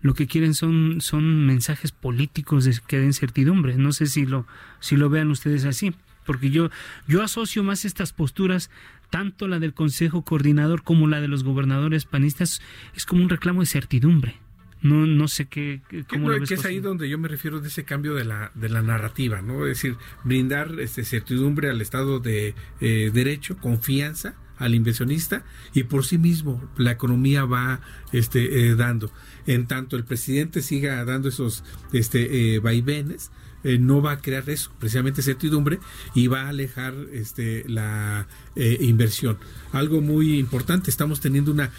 lo 0.00 0.14
que 0.14 0.26
quieren 0.26 0.54
son, 0.54 1.02
son 1.02 1.44
mensajes 1.44 1.92
políticos 1.92 2.64
de, 2.64 2.74
que 2.86 2.98
den 2.98 3.12
certidumbre. 3.12 3.76
No 3.76 3.92
sé 3.92 4.06
si 4.06 4.24
lo, 4.24 4.46
si 4.80 4.96
lo 4.96 5.10
vean 5.10 5.30
ustedes 5.30 5.66
así, 5.66 5.92
porque 6.24 6.48
yo, 6.48 6.70
yo 7.06 7.22
asocio 7.22 7.62
más 7.62 7.84
estas 7.84 8.14
posturas, 8.14 8.70
tanto 9.10 9.48
la 9.48 9.58
del 9.58 9.74
Consejo 9.74 10.22
Coordinador 10.22 10.82
como 10.82 11.06
la 11.06 11.20
de 11.20 11.28
los 11.28 11.44
gobernadores 11.44 12.06
panistas, 12.06 12.62
es 12.96 13.04
como 13.04 13.22
un 13.22 13.28
reclamo 13.28 13.60
de 13.60 13.66
certidumbre. 13.66 14.36
No, 14.80 15.06
no 15.06 15.28
sé 15.28 15.44
qué, 15.44 15.82
cómo 16.08 16.30
lo 16.30 16.40
ves 16.40 16.48
que 16.48 16.54
es 16.54 16.64
ahí 16.64 16.80
donde 16.80 17.06
yo 17.06 17.18
me 17.18 17.28
refiero 17.28 17.60
de 17.60 17.68
ese 17.68 17.84
cambio 17.84 18.14
de 18.14 18.24
la, 18.24 18.50
de 18.54 18.70
la 18.70 18.80
narrativa, 18.80 19.42
¿no? 19.42 19.66
Es 19.66 19.82
decir, 19.82 19.98
brindar 20.24 20.80
este, 20.80 21.04
certidumbre 21.04 21.68
al 21.68 21.82
Estado 21.82 22.18
de 22.18 22.54
eh, 22.80 23.10
Derecho, 23.12 23.58
confianza, 23.58 24.36
al 24.58 24.74
inversionista 24.74 25.44
y 25.72 25.84
por 25.84 26.04
sí 26.04 26.18
mismo 26.18 26.62
la 26.76 26.92
economía 26.92 27.44
va 27.44 27.80
este, 28.12 28.68
eh, 28.68 28.74
dando. 28.74 29.10
En 29.46 29.66
tanto 29.66 29.96
el 29.96 30.04
presidente 30.04 30.62
siga 30.62 31.04
dando 31.04 31.28
esos 31.28 31.64
este, 31.92 32.54
eh, 32.54 32.58
vaivenes, 32.58 33.30
eh, 33.64 33.78
no 33.78 34.02
va 34.02 34.12
a 34.12 34.18
crear 34.18 34.48
eso, 34.50 34.70
precisamente 34.78 35.22
certidumbre, 35.22 35.78
y 36.14 36.26
va 36.28 36.42
a 36.42 36.48
alejar 36.50 36.94
este, 37.12 37.64
la 37.68 38.28
inversión. 38.56 39.38
Algo 39.72 40.00
muy 40.00 40.38
importante, 40.38 40.90
estamos 40.90 41.20
teniendo 41.20 41.50
una 41.50 41.70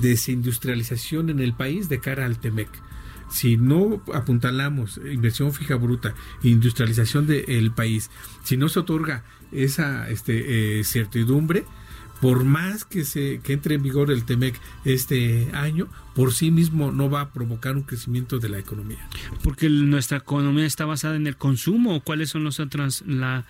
desindustrialización 0.00 1.30
en 1.30 1.40
el 1.40 1.54
país 1.54 1.88
de 1.88 2.00
cara 2.00 2.26
al 2.26 2.38
TEMEC 2.38 2.68
si 3.30 3.56
no 3.56 4.02
apuntalamos 4.12 5.00
inversión 5.10 5.52
fija 5.52 5.74
bruta, 5.74 6.14
industrialización 6.42 7.26
del 7.26 7.72
país, 7.72 8.10
si 8.44 8.56
no 8.56 8.68
se 8.68 8.80
otorga 8.80 9.24
esa 9.50 10.08
este, 10.08 10.84
certidumbre, 10.84 11.64
por 12.20 12.44
más 12.44 12.84
que 12.84 13.04
se 13.04 13.40
que 13.42 13.52
entre 13.52 13.74
en 13.74 13.82
vigor 13.82 14.10
el 14.10 14.24
TEMEC 14.24 14.58
este 14.84 15.48
año, 15.52 15.88
por 16.14 16.32
sí 16.32 16.50
mismo 16.50 16.92
no 16.92 17.10
va 17.10 17.20
a 17.22 17.32
provocar 17.32 17.76
un 17.76 17.82
crecimiento 17.82 18.38
de 18.38 18.48
la 18.48 18.58
economía. 18.58 19.08
Porque 19.42 19.68
nuestra 19.68 20.18
economía 20.18 20.66
está 20.66 20.84
basada 20.84 21.16
en 21.16 21.26
el 21.26 21.36
consumo, 21.36 22.00
¿cuáles 22.00 22.30
son 22.30 22.44
los 22.44 22.60
otras 22.60 23.02
la 23.06 23.44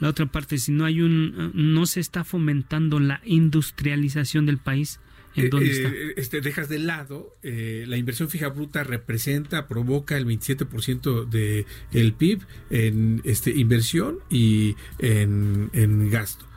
la 0.00 0.08
otra 0.08 0.26
parte 0.26 0.58
si 0.58 0.72
no 0.72 0.84
hay 0.84 1.00
un 1.00 1.50
no 1.54 1.86
se 1.86 2.00
está 2.00 2.24
fomentando 2.24 3.00
la 3.00 3.20
industrialización 3.24 4.46
del 4.46 4.58
país? 4.58 5.00
¿En 5.34 5.46
eh, 5.46 5.48
dónde 5.48 5.70
está? 5.70 5.88
Eh, 5.88 6.14
este, 6.16 6.40
dejas 6.40 6.68
de 6.68 6.78
lado, 6.78 7.36
eh, 7.42 7.84
la 7.86 7.96
inversión 7.96 8.28
fija 8.28 8.48
bruta 8.48 8.84
representa, 8.84 9.68
provoca 9.68 10.16
el 10.16 10.26
27% 10.26 11.28
del 11.28 11.66
el 11.92 12.12
PIB 12.12 12.42
en 12.70 13.20
este, 13.24 13.50
inversión 13.50 14.18
y 14.30 14.76
en, 14.98 15.70
en 15.72 16.10
gasto. 16.10 16.47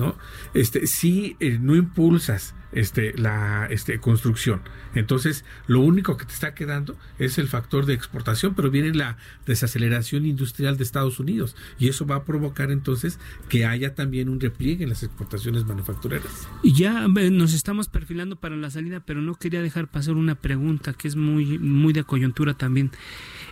¿No? 0.00 0.16
Este, 0.54 0.86
si 0.86 1.36
eh, 1.38 1.58
no 1.60 1.76
impulsas 1.76 2.54
este, 2.72 3.16
la 3.18 3.66
este, 3.70 4.00
construcción. 4.00 4.62
Entonces, 4.94 5.44
lo 5.66 5.80
único 5.80 6.16
que 6.16 6.24
te 6.24 6.32
está 6.32 6.54
quedando 6.54 6.96
es 7.18 7.38
el 7.38 7.48
factor 7.48 7.84
de 7.84 7.94
exportación, 7.94 8.54
pero 8.54 8.70
viene 8.70 8.94
la 8.94 9.16
desaceleración 9.46 10.24
industrial 10.24 10.76
de 10.76 10.84
Estados 10.84 11.20
Unidos 11.20 11.56
y 11.78 11.88
eso 11.88 12.06
va 12.06 12.16
a 12.16 12.24
provocar 12.24 12.70
entonces 12.70 13.18
que 13.48 13.66
haya 13.66 13.94
también 13.94 14.28
un 14.28 14.40
repliegue 14.40 14.84
en 14.84 14.90
las 14.90 15.02
exportaciones 15.02 15.66
manufactureras. 15.66 16.48
Y 16.62 16.72
ya 16.72 17.06
nos 17.08 17.52
estamos 17.52 17.88
perfilando 17.88 18.36
para 18.36 18.56
la 18.56 18.70
salida, 18.70 19.00
pero 19.00 19.20
no 19.20 19.34
quería 19.34 19.62
dejar 19.62 19.88
pasar 19.88 20.14
una 20.14 20.34
pregunta 20.34 20.92
que 20.94 21.08
es 21.08 21.16
muy, 21.16 21.58
muy 21.58 21.92
de 21.92 22.04
coyuntura 22.04 22.54
también 22.54 22.90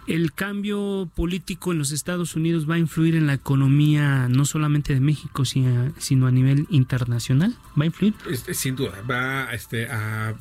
el 0.08 0.32
cambio 0.32 1.10
político 1.14 1.72
en 1.72 1.78
los 1.78 1.92
Estados 1.92 2.34
Unidos 2.34 2.68
va 2.68 2.74
a 2.74 2.78
influir 2.78 3.14
en 3.14 3.26
la 3.26 3.34
economía 3.34 4.28
no 4.28 4.44
solamente 4.44 4.94
de 4.94 5.00
México, 5.00 5.44
sino 5.44 6.26
a 6.26 6.30
nivel 6.30 6.66
internacional? 6.70 7.54
¿Va 7.78 7.84
a 7.84 7.86
influir? 7.86 8.14
Este, 8.30 8.54
sin 8.54 8.74
duda, 8.74 9.02
va 9.08 9.52
este, 9.52 9.86
a, 9.88 10.34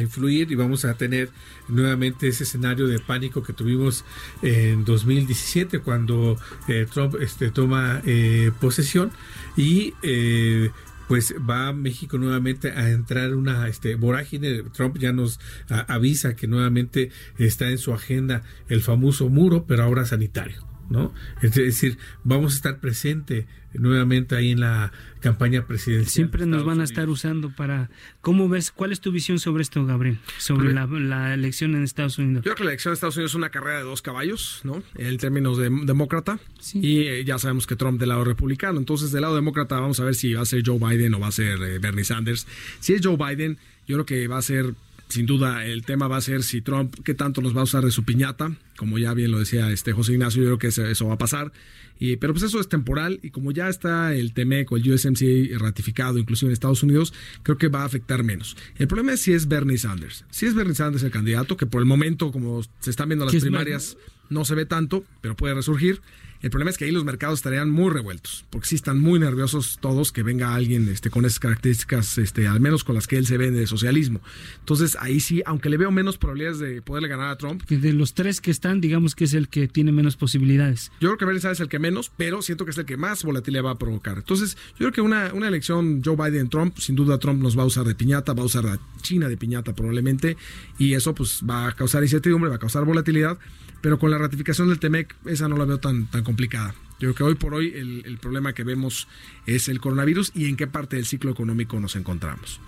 influir 0.00 0.50
y 0.50 0.54
vamos 0.56 0.84
a 0.84 0.94
tener 0.94 1.30
nuevamente 1.68 2.28
ese 2.28 2.44
escenario 2.44 2.86
de 2.86 2.98
pánico 2.98 3.42
que 3.42 3.52
tuvimos 3.52 4.04
en 4.42 4.84
2017 4.84 5.78
cuando 5.80 6.36
eh, 6.68 6.86
Trump 6.92 7.14
este, 7.20 7.50
toma 7.50 8.02
eh, 8.04 8.50
posesión 8.60 9.12
y 9.56 9.94
eh, 10.02 10.70
pues 11.08 11.34
va 11.48 11.72
México 11.72 12.18
nuevamente 12.18 12.72
a 12.72 12.90
entrar 12.90 13.34
una 13.34 13.68
este, 13.68 13.94
vorágine. 13.94 14.64
Trump 14.72 14.98
ya 14.98 15.12
nos 15.12 15.40
avisa 15.68 16.34
que 16.36 16.46
nuevamente 16.46 17.10
está 17.38 17.70
en 17.70 17.78
su 17.78 17.92
agenda 17.92 18.42
el 18.68 18.82
famoso 18.82 19.28
muro, 19.28 19.66
pero 19.66 19.84
ahora 19.84 20.04
sanitario. 20.04 20.75
¿No? 20.90 21.12
Es 21.42 21.54
decir, 21.54 21.98
vamos 22.24 22.52
a 22.54 22.56
estar 22.56 22.80
presente 22.80 23.46
nuevamente 23.78 24.36
ahí 24.36 24.50
en 24.52 24.60
la 24.60 24.92
campaña 25.20 25.66
presidencial. 25.66 26.10
Siempre 26.10 26.46
nos 26.46 26.64
van 26.64 26.80
a 26.80 26.84
estar 26.84 27.08
usando 27.08 27.50
para... 27.50 27.90
¿Cómo 28.20 28.48
ves? 28.48 28.70
¿Cuál 28.70 28.92
es 28.92 29.00
tu 29.00 29.12
visión 29.12 29.38
sobre 29.38 29.62
esto, 29.62 29.84
Gabriel? 29.84 30.18
Sobre 30.38 30.72
la, 30.72 31.34
elección 31.34 31.74
en 31.74 31.82
Estados 31.82 32.18
Unidos. 32.18 32.44
Yo 32.44 32.50
creo 32.50 32.56
que 32.56 32.64
la 32.64 32.70
elección 32.70 32.92
en 32.92 32.94
Estados 32.94 33.16
Unidos 33.16 33.32
es 33.32 33.34
una 33.34 33.50
carrera 33.50 33.78
de 33.78 33.84
dos 33.84 34.02
caballos, 34.02 34.60
¿no? 34.64 34.82
En 34.94 35.18
términos 35.18 35.58
de 35.58 35.70
demócrata. 35.84 36.38
Y 36.74 37.00
eh, 37.00 37.24
ya 37.24 37.38
sabemos 37.38 37.66
que 37.66 37.76
Trump 37.76 37.98
del 37.98 38.10
lado 38.10 38.24
republicano. 38.24 38.78
Entonces, 38.78 39.12
del 39.12 39.22
lado 39.22 39.34
demócrata 39.34 39.78
vamos 39.78 40.00
a 40.00 40.04
ver 40.04 40.14
si 40.14 40.34
va 40.34 40.42
a 40.42 40.46
ser 40.46 40.62
Joe 40.64 40.78
Biden 40.78 41.14
o 41.14 41.20
va 41.20 41.28
a 41.28 41.32
ser 41.32 41.60
eh, 41.62 41.78
Bernie 41.78 42.04
Sanders. 42.04 42.46
Si 42.80 42.94
es 42.94 43.00
Joe 43.04 43.16
Biden, 43.16 43.58
yo 43.86 43.96
creo 43.96 44.06
que 44.06 44.28
va 44.28 44.38
a 44.38 44.42
ser 44.42 44.74
sin 45.08 45.26
duda 45.26 45.64
el 45.64 45.84
tema 45.84 46.08
va 46.08 46.16
a 46.16 46.20
ser 46.20 46.42
si 46.42 46.60
Trump, 46.60 46.94
qué 47.04 47.14
tanto 47.14 47.40
nos 47.40 47.56
va 47.56 47.60
a 47.60 47.64
usar 47.64 47.84
de 47.84 47.90
su 47.90 48.04
piñata, 48.04 48.52
como 48.76 48.98
ya 48.98 49.14
bien 49.14 49.30
lo 49.30 49.38
decía 49.38 49.70
este 49.70 49.92
José 49.92 50.12
Ignacio, 50.12 50.42
yo 50.42 50.56
creo 50.56 50.58
que 50.58 50.90
eso 50.90 51.06
va 51.06 51.14
a 51.14 51.18
pasar. 51.18 51.52
Y, 51.98 52.16
pero 52.16 52.34
pues 52.34 52.42
eso 52.42 52.60
es 52.60 52.68
temporal 52.68 53.20
y 53.22 53.30
como 53.30 53.52
ya 53.52 53.68
está 53.68 54.14
el 54.14 54.34
TMEC 54.34 54.70
o 54.70 54.76
el 54.76 54.92
USMCA 54.92 55.58
ratificado 55.58 56.18
inclusive 56.18 56.50
en 56.50 56.52
Estados 56.52 56.82
Unidos, 56.82 57.14
creo 57.42 57.56
que 57.56 57.68
va 57.68 57.82
a 57.82 57.84
afectar 57.86 58.22
menos. 58.22 58.56
El 58.76 58.86
problema 58.86 59.14
es 59.14 59.20
si 59.20 59.32
es 59.32 59.48
Bernie 59.48 59.78
Sanders. 59.78 60.24
Si 60.30 60.44
es 60.44 60.54
Bernie 60.54 60.74
Sanders 60.74 61.04
el 61.04 61.10
candidato, 61.10 61.56
que 61.56 61.64
por 61.64 61.80
el 61.80 61.86
momento 61.86 62.32
como 62.32 62.62
se 62.80 62.90
están 62.90 63.08
viendo 63.08 63.24
las 63.24 63.34
primarias 63.34 63.96
no 64.28 64.44
se 64.44 64.54
ve 64.54 64.66
tanto, 64.66 65.04
pero 65.22 65.36
puede 65.36 65.54
resurgir. 65.54 66.02
El 66.42 66.50
problema 66.50 66.70
es 66.70 66.78
que 66.78 66.84
ahí 66.84 66.90
los 66.90 67.04
mercados 67.04 67.38
estarían 67.38 67.70
muy 67.70 67.90
revueltos, 67.90 68.44
porque 68.50 68.68
sí 68.68 68.74
están 68.74 69.00
muy 69.00 69.18
nerviosos 69.18 69.78
todos 69.80 70.12
que 70.12 70.22
venga 70.22 70.54
alguien 70.54 70.88
este, 70.88 71.10
con 71.10 71.24
esas 71.24 71.38
características, 71.38 72.18
este, 72.18 72.46
al 72.46 72.60
menos 72.60 72.84
con 72.84 72.94
las 72.94 73.06
que 73.06 73.16
él 73.16 73.26
se 73.26 73.36
vende 73.36 73.60
de 73.60 73.66
socialismo. 73.66 74.20
Entonces 74.60 74.96
ahí 75.00 75.20
sí, 75.20 75.42
aunque 75.46 75.68
le 75.68 75.76
veo 75.76 75.90
menos 75.90 76.18
probabilidades 76.18 76.58
de 76.58 76.82
poderle 76.82 77.08
ganar 77.08 77.30
a 77.30 77.36
Trump. 77.36 77.62
De 77.68 77.92
los 77.92 78.14
tres 78.14 78.40
que 78.40 78.50
están, 78.50 78.80
digamos 78.80 79.14
que 79.14 79.24
es 79.24 79.34
el 79.34 79.48
que 79.48 79.68
tiene 79.68 79.92
menos 79.92 80.16
posibilidades. 80.16 80.90
Yo 81.00 81.08
creo 81.08 81.18
que 81.18 81.24
Bernie 81.24 81.40
Sanders 81.40 81.60
es 81.60 81.62
el 81.62 81.68
que 81.68 81.78
menos, 81.78 82.12
pero 82.16 82.42
siento 82.42 82.64
que 82.64 82.70
es 82.70 82.78
el 82.78 82.84
que 82.84 82.96
más 82.96 83.24
volatilidad 83.24 83.64
va 83.64 83.70
a 83.72 83.78
provocar. 83.78 84.18
Entonces 84.18 84.56
yo 84.72 84.78
creo 84.78 84.92
que 84.92 85.00
una, 85.00 85.32
una 85.34 85.48
elección 85.48 86.02
Joe 86.04 86.16
Biden-Trump, 86.16 86.78
sin 86.78 86.96
duda 86.96 87.18
Trump 87.18 87.42
nos 87.42 87.58
va 87.58 87.62
a 87.62 87.66
usar 87.66 87.84
de 87.86 87.94
piñata, 87.94 88.34
va 88.34 88.42
a 88.42 88.46
usar 88.46 88.64
la 88.64 88.78
China 89.02 89.28
de 89.28 89.36
piñata 89.36 89.74
probablemente, 89.74 90.36
y 90.78 90.94
eso 90.94 91.14
pues 91.14 91.42
va 91.48 91.68
a 91.68 91.72
causar 91.72 92.02
incertidumbre, 92.02 92.50
va 92.50 92.56
a 92.56 92.58
causar 92.58 92.84
volatilidad 92.84 93.38
pero 93.86 94.00
con 94.00 94.10
la 94.10 94.18
ratificación 94.18 94.68
del 94.68 94.80
TEMEC 94.80 95.14
esa 95.26 95.46
no 95.46 95.56
la 95.56 95.64
veo 95.64 95.78
tan, 95.78 96.06
tan 96.06 96.24
complicada. 96.24 96.74
Yo 96.98 97.14
creo 97.14 97.14
que 97.14 97.22
hoy 97.22 97.34
por 97.36 97.54
hoy 97.54 97.72
el, 97.72 98.18
problema 98.20 98.52
que 98.52 98.64
vemos 98.64 99.06
es 99.46 99.68
el 99.68 99.78
coronavirus 99.78 100.32
y 100.34 100.46
en 100.46 100.56
qué 100.56 100.66
parte 100.66 100.96
del 100.96 101.06
ciclo 101.06 101.30
económico 101.30 101.78
nos 101.78 101.94
encontramos. 101.94 102.60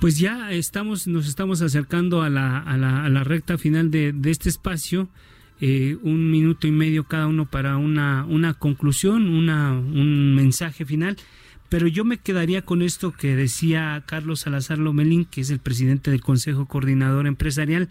Pues 0.00 0.16
ya 0.16 0.52
estamos, 0.52 1.08
nos 1.08 1.26
estamos 1.26 1.60
acercando 1.60 2.22
a 2.22 2.30
la, 2.30 2.58
a 2.58 2.76
la, 2.76 3.24
recta 3.24 3.58
final 3.58 3.90
de, 3.90 4.12
de 4.12 4.30
este 4.30 4.48
espacio. 4.48 5.08
Eh, 5.60 5.98
un 6.02 6.30
minuto 6.30 6.68
y 6.68 6.70
medio 6.70 7.02
cada 7.02 7.26
uno 7.26 7.46
para 7.46 7.76
una, 7.76 8.24
una 8.24 8.54
conclusión, 8.54 9.28
una, 9.28 9.72
un 9.72 10.36
mensaje 10.36 10.84
final. 10.84 11.16
Pero 11.68 11.88
yo 11.88 12.04
me 12.04 12.18
quedaría 12.18 12.62
con 12.62 12.80
esto 12.80 13.10
que 13.10 13.34
decía 13.34 14.04
Carlos 14.06 14.42
Salazar 14.42 14.78
Lomelín, 14.78 15.24
que 15.24 15.40
es 15.40 15.50
el 15.50 15.58
presidente 15.58 16.12
del 16.12 16.20
Consejo 16.20 16.66
Coordinador 16.66 17.26
Empresarial 17.26 17.88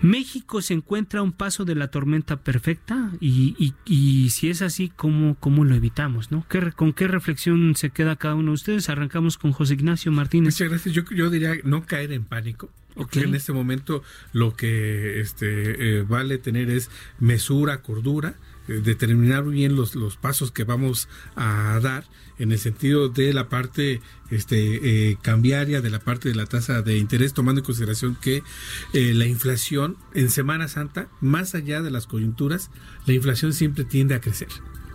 México 0.00 0.62
se 0.62 0.74
encuentra 0.74 1.20
a 1.20 1.22
un 1.22 1.32
paso 1.32 1.64
de 1.64 1.74
la 1.74 1.88
tormenta 1.88 2.36
perfecta 2.36 3.10
y, 3.20 3.74
y, 3.84 4.30
si 4.30 4.48
es 4.48 4.62
así, 4.62 4.90
¿cómo, 4.94 5.36
¿cómo, 5.40 5.64
lo 5.64 5.74
evitamos? 5.74 6.30
¿no? 6.30 6.46
¿Qué, 6.48 6.72
¿Con 6.72 6.92
qué 6.92 7.08
reflexión 7.08 7.74
se 7.74 7.90
queda 7.90 8.16
cada 8.16 8.34
uno 8.34 8.52
de 8.52 8.54
ustedes? 8.54 8.88
Arrancamos 8.88 9.38
con 9.38 9.52
José 9.52 9.74
Ignacio 9.74 10.12
Martínez. 10.12 10.54
Muchas 10.54 10.68
gracias. 10.68 10.94
Yo, 10.94 11.02
yo 11.10 11.30
diría 11.30 11.54
no 11.64 11.84
caer 11.84 12.12
en 12.12 12.24
pánico. 12.24 12.70
Porque 12.94 13.20
en 13.20 13.34
este 13.36 13.52
momento 13.52 14.02
lo 14.32 14.56
que 14.56 15.20
este, 15.20 15.98
eh, 15.98 16.02
vale 16.02 16.38
tener 16.38 16.68
es 16.68 16.90
mesura, 17.20 17.80
cordura 17.80 18.34
determinar 18.68 19.44
bien 19.44 19.74
los, 19.74 19.94
los 19.94 20.16
pasos 20.16 20.52
que 20.52 20.64
vamos 20.64 21.08
a 21.36 21.78
dar 21.82 22.04
en 22.38 22.52
el 22.52 22.58
sentido 22.58 23.08
de 23.08 23.32
la 23.32 23.48
parte 23.48 24.00
este, 24.30 25.10
eh, 25.10 25.18
cambiaria, 25.20 25.80
de 25.80 25.90
la 25.90 25.98
parte 25.98 26.28
de 26.28 26.34
la 26.34 26.46
tasa 26.46 26.82
de 26.82 26.98
interés, 26.98 27.34
tomando 27.34 27.60
en 27.60 27.64
consideración 27.64 28.16
que 28.20 28.42
eh, 28.92 29.14
la 29.14 29.26
inflación 29.26 29.96
en 30.14 30.30
Semana 30.30 30.68
Santa, 30.68 31.08
más 31.20 31.54
allá 31.54 31.82
de 31.82 31.90
las 31.90 32.06
coyunturas, 32.06 32.70
la 33.06 33.14
inflación 33.14 33.52
siempre 33.52 33.84
tiende 33.84 34.14
a 34.14 34.20
crecer. 34.20 34.48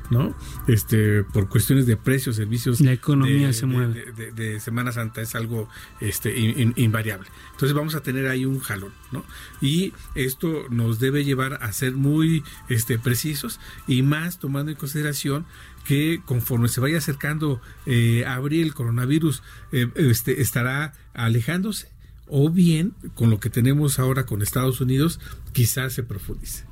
¿No? 0.10 0.36
Este, 0.68 1.24
por 1.24 1.50
cuestiones 1.50 1.86
de 1.86 1.98
precios, 1.98 2.36
servicios. 2.36 2.82
La 2.82 2.94
economía 2.94 3.54
se 3.54 3.66
mueve. 3.66 4.12
De, 4.12 4.60
Semana 4.60 4.92
Santa 4.92 5.22
es 5.22 5.36
algo 5.36 5.70
este, 6.00 6.38
invariable. 6.76 7.28
Entonces 7.52 7.74
vamos 7.74 7.96
a 7.96 8.02
tener 8.02 8.28
ahí 8.28 8.46
un 8.46 8.60
jalón, 8.60 8.92
¿no? 9.12 9.26
Y 9.62 9.94
esto 10.16 10.66
nos 10.70 11.00
debe 11.00 11.24
llevar 11.24 11.60
a 11.62 11.72
ser 11.74 11.94
muy 11.94 12.44
este, 12.70 13.00
precisos 13.00 13.60
y 13.88 14.02
más 14.02 14.40
tomando 14.40 14.72
en 14.72 14.78
consideración 14.78 15.46
que 15.86 16.22
conforme 16.26 16.68
se 16.70 16.80
vaya 16.80 16.98
acercando 16.98 17.62
eh, 17.86 18.24
abril, 18.26 18.68
el 18.68 18.74
coronavirus 18.74 19.44
eh, 19.72 19.90
este, 19.96 20.42
estará 20.42 20.94
alejándose 21.14 21.90
o 22.28 22.50
bien 22.50 22.94
con 23.16 23.30
lo 23.30 23.40
que 23.40 23.50
tenemos 23.50 24.00
ahora 24.00 24.26
con 24.26 24.42
Estados 24.42 24.80
Unidos 24.82 25.20
quizás 25.52 25.94
se 25.94 26.04
profundice. 26.04 26.66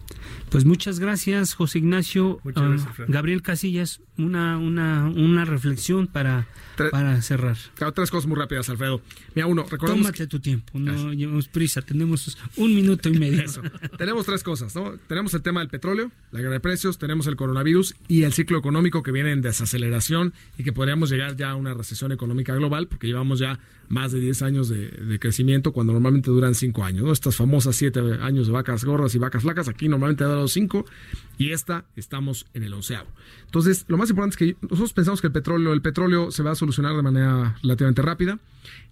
Pues 0.52 0.66
muchas 0.66 0.99
gracias, 0.99 1.54
José 1.54 1.80
Ignacio. 1.80 2.41
Ah, 2.58 2.76
Gabriel 3.08 3.41
Casillas, 3.41 4.02
una, 4.24 4.58
una, 4.58 5.10
una 5.10 5.46
reflexión 5.46 6.08
para, 6.08 6.48
para 6.92 7.22
cerrar. 7.22 7.58
Tres 7.94 8.12
cosas 8.12 8.28
muy 8.28 8.38
rápidas, 8.38 8.70
Alfredo. 8.70 9.02
Mira, 9.36 9.48
uno, 9.48 9.64
recordemos. 9.64 10.06
Tómate 10.08 10.28
tu 10.28 10.40
tiempo, 10.40 10.80
no 10.80 11.14
llevamos 11.14 11.48
prisa, 11.48 11.82
tenemos 11.82 12.38
un 12.58 12.74
minuto 12.76 13.10
y 13.10 13.18
medio. 13.18 13.44
tenemos 13.98 14.26
tres 14.26 14.44
cosas, 14.44 14.76
¿no? 14.76 14.94
Tenemos 15.08 15.34
el 15.34 15.42
tema 15.42 15.60
del 15.62 15.70
petróleo, 15.70 16.12
la 16.32 16.40
guerra 16.40 16.54
de 16.54 16.60
precios, 16.60 16.98
tenemos 16.98 17.28
el 17.28 17.36
coronavirus 17.36 17.96
y 18.08 18.24
el 18.24 18.34
ciclo 18.34 18.58
económico 18.58 19.04
que 19.04 19.12
viene 19.12 19.32
en 19.32 19.42
desaceleración 19.42 20.34
y 20.58 20.64
que 20.64 20.74
podríamos 20.74 21.10
llegar 21.10 21.36
ya 21.36 21.52
a 21.52 21.56
una 21.56 21.74
recesión 21.74 22.12
económica 22.12 22.56
global, 22.56 22.88
porque 22.88 23.08
llevamos 23.08 23.40
ya 23.40 23.60
más 23.92 24.14
de 24.14 24.22
10 24.22 24.42
años 24.44 24.70
de, 24.70 25.20
crecimiento 25.20 25.74
cuando 25.74 25.92
normalmente 25.94 26.32
duran 26.32 26.56
5 26.56 26.84
años, 26.84 27.04
¿no? 27.04 27.12
Estas 27.12 27.36
famosas 27.36 27.76
7 27.76 28.20
años 28.22 28.48
de 28.48 28.54
vacas 28.54 28.86
gordas 28.86 29.14
y 29.16 29.20
vacas 29.20 29.44
flacas, 29.44 29.68
aquí 29.68 29.90
normalmente 29.90 30.24
ha 30.24 30.28
dado 30.28 30.48
5 30.48 30.86
y 31.38 31.52
esta 31.52 31.86
estamos 31.96 32.46
en 32.54 32.64
el 32.64 32.74
onceavo. 32.74 33.10
Entonces, 33.46 33.86
lo 33.90 33.98
más 33.98 34.10
importante 34.12 34.34
es 34.34 34.38
que 34.38 34.68
nosotros 34.68 34.93
pensamos 34.93 35.22
que 35.22 35.28
el 35.28 35.34
petróleo, 35.34 35.74
el 35.74 35.82
petróleo 35.82 36.32
se 36.32 36.43
va 36.43 36.51
a 36.51 36.55
solucionar 36.55 36.95
de 36.95 37.01
manera 37.01 37.57
relativamente 37.64 38.01
rápida, 38.01 38.39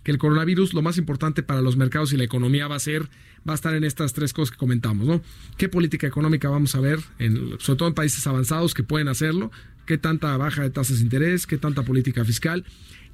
que 0.03 0.11
el 0.11 0.17
coronavirus, 0.17 0.73
lo 0.73 0.81
más 0.81 0.97
importante 0.97 1.43
para 1.43 1.61
los 1.61 1.77
mercados 1.77 2.11
y 2.13 2.17
la 2.17 2.23
economía 2.23 2.67
va 2.67 2.75
a 2.75 2.79
ser, 2.79 3.03
va 3.47 3.53
a 3.53 3.55
estar 3.55 3.73
en 3.75 3.83
estas 3.83 4.13
tres 4.13 4.33
cosas 4.33 4.51
que 4.51 4.57
comentamos, 4.57 5.07
¿no? 5.07 5.21
¿Qué 5.57 5.69
política 5.69 6.07
económica 6.07 6.49
vamos 6.49 6.75
a 6.75 6.79
ver, 6.79 6.99
sobre 7.59 7.77
todo 7.77 7.87
en 7.87 7.93
países 7.93 8.25
avanzados 8.25 8.73
que 8.73 8.83
pueden 8.83 9.07
hacerlo? 9.07 9.51
¿Qué 9.89 9.97
tanta 9.97 10.37
baja 10.37 10.61
de 10.61 10.69
tasas 10.69 10.97
de 10.97 11.03
interés? 11.05 11.47
¿Qué 11.47 11.57
tanta 11.57 11.81
política 11.81 12.23
fiscal? 12.23 12.63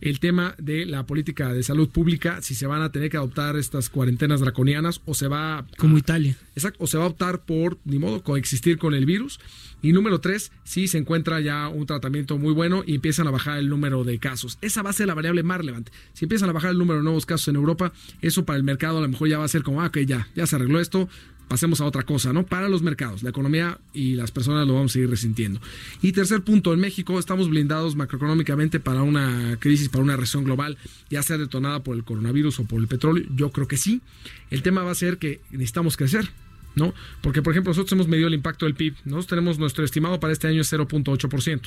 el 0.02 0.20
tema 0.20 0.56
de 0.58 0.86
la 0.86 1.06
política 1.06 1.54
de 1.54 1.64
salud 1.64 1.90
pública, 1.90 2.42
si 2.42 2.54
se 2.54 2.68
van 2.68 2.82
a 2.82 2.92
tener 2.92 3.10
que 3.10 3.18
adoptar 3.18 3.56
estas 3.56 3.90
cuarentenas 3.90 4.42
draconianas 4.42 5.02
o 5.06 5.14
se 5.14 5.28
va... 5.28 5.66
Como 5.78 5.98
Italia. 5.98 6.38
Exacto, 6.54 6.84
o 6.84 6.88
se 6.88 6.98
va 6.98 7.06
a 7.06 7.08
optar 7.08 7.46
por, 7.46 7.78
ni 7.86 7.98
modo, 7.98 8.22
coexistir 8.24 8.78
con 8.78 8.94
el 8.94 9.06
virus. 9.06 9.40
Y 9.82 9.94
número 9.94 10.20
tres, 10.20 10.52
si 10.64 10.88
se 10.88 10.98
encuentra 10.98 11.40
ya 11.40 11.70
un 11.70 11.86
tratamiento 11.86 12.38
muy 12.38 12.54
bueno 12.54 12.84
y 12.86 12.96
empiezan 12.96 13.28
a 13.28 13.32
bajar 13.32 13.58
el 13.58 13.70
número 13.70 14.04
de 14.04 14.20
casos. 14.20 14.58
Esa 14.62 14.82
va 14.82 14.90
a 14.90 14.94
ser 14.94 15.08
la 15.08 15.14
variable 15.14 15.44
más 15.44 15.60
relevante. 15.60 15.92
Si 16.14 16.26
empiezan 16.26 16.50
a 16.50 16.54
bajar 16.54 16.72
el 16.72 16.78
número 16.78 17.00
de 17.00 17.04
nuevos 17.04 17.26
casos 17.26 17.48
en 17.48 17.56
Europa, 17.56 17.94
eso 18.22 18.46
para 18.46 18.58
el 18.58 18.64
mercado 18.64 18.98
a 18.98 19.02
lo 19.02 19.08
mejor 19.08 19.30
ya 19.30 19.38
va 19.38 19.46
a 19.46 19.50
ser 19.50 19.64
como, 19.64 19.82
ah, 19.82 19.88
ok, 19.88 20.00
ya, 20.00 20.28
ya 20.36 20.48
se 20.48 20.56
arregló 20.56 20.80
esto, 20.80 21.10
pasemos 21.48 21.82
a 21.82 21.86
otra 21.86 22.04
cosa, 22.04 22.34
¿no? 22.34 22.46
Para 22.46 22.70
los 22.70 22.82
mercados, 22.82 23.24
la 23.24 23.30
economía 23.30 23.80
y 23.94 24.16
las 24.16 24.32
personas 24.32 24.68
lo 24.68 24.74
vamos 24.74 24.92
a 24.92 24.94
seguir 24.94 25.10
resintiendo. 25.10 25.62
Y 26.02 26.12
tercer 26.12 26.42
punto, 26.42 26.74
en 26.74 26.80
México 26.80 27.20
estamos 27.20 27.50
blindados 27.50 27.96
macroeconómicamente 27.96 28.80
para 28.80 29.04
una 29.04 29.58
crisis, 29.60 29.90
para 29.90 30.04
una 30.04 30.16
recesión 30.16 30.44
global, 30.44 30.78
ya 31.10 31.24
sea 31.24 31.38
detonada 31.38 31.84
por 31.84 31.96
el 31.96 32.04
coronavirus 32.04 32.60
o 32.60 32.66
por 32.66 32.80
el 32.82 32.88
petróleo. 32.88 33.26
Yo 33.36 33.52
creo 33.52 33.68
que 33.68 33.78
sí. 33.78 34.02
El 34.50 34.62
tema 34.62 34.84
va 34.84 34.92
a 34.92 34.96
ser 34.96 35.18
que 35.18 35.42
necesitamos 35.52 35.98
crecer. 35.98 36.30
¿No? 36.78 36.94
Porque, 37.22 37.42
por 37.42 37.54
ejemplo, 37.54 37.70
nosotros 37.70 37.94
hemos 37.94 38.10
medido 38.10 38.28
el 38.28 38.34
impacto 38.34 38.66
del 38.66 38.76
PIB. 38.76 38.96
Nosotros 39.06 39.28
tenemos 39.28 39.58
nuestro 39.58 39.86
estimado 39.86 40.20
para 40.20 40.34
este 40.34 40.48
año 40.48 40.60
es 40.60 40.74
0.8%. 40.74 41.62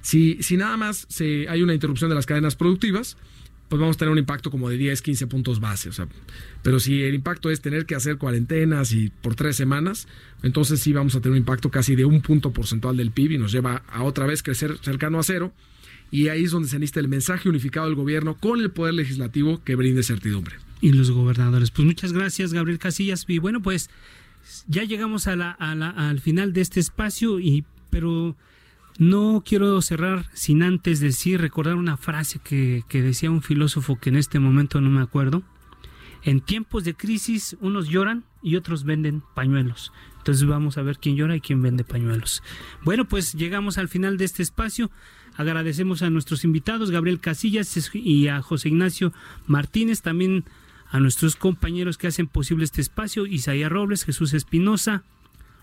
Si, 0.00 0.40
si 0.44 0.56
nada 0.56 0.76
más 0.76 1.06
se, 1.08 1.48
hay 1.48 1.62
una 1.62 1.74
interrupción 1.74 2.08
de 2.08 2.14
las 2.14 2.24
cadenas 2.24 2.54
productivas, 2.54 3.16
pues 3.74 3.80
vamos 3.80 3.96
a 3.96 3.98
tener 3.98 4.12
un 4.12 4.18
impacto 4.18 4.52
como 4.52 4.70
de 4.70 4.76
10, 4.76 5.02
15 5.02 5.26
puntos 5.26 5.58
base. 5.58 5.88
O 5.88 5.92
sea, 5.92 6.06
pero 6.62 6.78
si 6.78 7.02
el 7.02 7.12
impacto 7.12 7.50
es 7.50 7.60
tener 7.60 7.86
que 7.86 7.96
hacer 7.96 8.18
cuarentenas 8.18 8.92
y 8.92 9.10
por 9.10 9.34
tres 9.34 9.56
semanas, 9.56 10.06
entonces 10.44 10.78
sí 10.78 10.92
vamos 10.92 11.16
a 11.16 11.20
tener 11.20 11.32
un 11.32 11.38
impacto 11.38 11.72
casi 11.72 11.96
de 11.96 12.04
un 12.04 12.20
punto 12.20 12.52
porcentual 12.52 12.96
del 12.96 13.10
PIB 13.10 13.32
y 13.32 13.38
nos 13.38 13.50
lleva 13.50 13.82
a 13.88 14.04
otra 14.04 14.26
vez 14.26 14.44
crecer 14.44 14.78
cercano 14.80 15.18
a 15.18 15.24
cero. 15.24 15.52
Y 16.12 16.28
ahí 16.28 16.44
es 16.44 16.52
donde 16.52 16.68
se 16.68 16.78
necesita 16.78 17.00
el 17.00 17.08
mensaje 17.08 17.48
unificado 17.48 17.86
del 17.86 17.96
gobierno 17.96 18.36
con 18.36 18.60
el 18.60 18.70
poder 18.70 18.94
legislativo 18.94 19.60
que 19.64 19.74
brinde 19.74 20.04
certidumbre. 20.04 20.54
Y 20.80 20.92
los 20.92 21.10
gobernadores. 21.10 21.72
Pues 21.72 21.84
muchas 21.84 22.12
gracias, 22.12 22.52
Gabriel 22.52 22.78
Casillas. 22.78 23.24
Y 23.26 23.40
bueno, 23.40 23.60
pues 23.60 23.90
ya 24.68 24.84
llegamos 24.84 25.26
a 25.26 25.32
al 25.32 26.20
final 26.20 26.52
de 26.52 26.60
este 26.60 26.78
espacio, 26.78 27.40
y 27.40 27.64
pero 27.90 28.36
no 28.98 29.42
quiero 29.44 29.80
cerrar 29.82 30.26
sin 30.34 30.62
antes 30.62 31.00
decir, 31.00 31.40
recordar 31.40 31.74
una 31.74 31.96
frase 31.96 32.38
que, 32.38 32.84
decía 32.90 33.30
un 33.30 33.42
filósofo 33.42 33.96
que 33.96 34.10
en 34.10 34.16
este 34.16 34.38
momento 34.38 34.80
no 34.80 34.90
me 34.90 35.02
acuerdo. 35.02 35.42
En 36.22 36.40
tiempos 36.40 36.84
de 36.84 36.94
crisis 36.94 37.56
unos 37.60 37.88
lloran 37.88 38.24
y 38.42 38.56
otros 38.56 38.84
venden 38.84 39.22
pañuelos. 39.34 39.92
Entonces 40.18 40.46
vamos 40.46 40.78
a 40.78 40.82
ver 40.82 40.98
quién 40.98 41.16
llora 41.16 41.36
y 41.36 41.40
quién 41.40 41.60
vende 41.60 41.84
pañuelos. 41.84 42.42
Bueno, 42.82 43.04
pues 43.06 43.34
llegamos 43.34 43.76
al 43.76 43.88
final 43.88 44.16
de 44.16 44.24
este 44.24 44.42
espacio. 44.42 44.90
Agradecemos 45.36 46.02
a 46.02 46.10
nuestros 46.10 46.44
invitados, 46.44 46.90
Gabriel 46.90 47.20
Casillas 47.20 47.90
y 47.92 48.28
a 48.28 48.40
José 48.40 48.68
Ignacio 48.68 49.12
Martínez, 49.46 50.00
también 50.00 50.44
a 50.90 51.00
nuestros 51.00 51.34
compañeros 51.34 51.98
que 51.98 52.06
hacen 52.06 52.28
posible 52.28 52.64
este 52.64 52.80
espacio, 52.80 53.26
Isaías 53.26 53.70
Robles, 53.70 54.04
Jesús 54.04 54.32
Espinosa, 54.32 55.02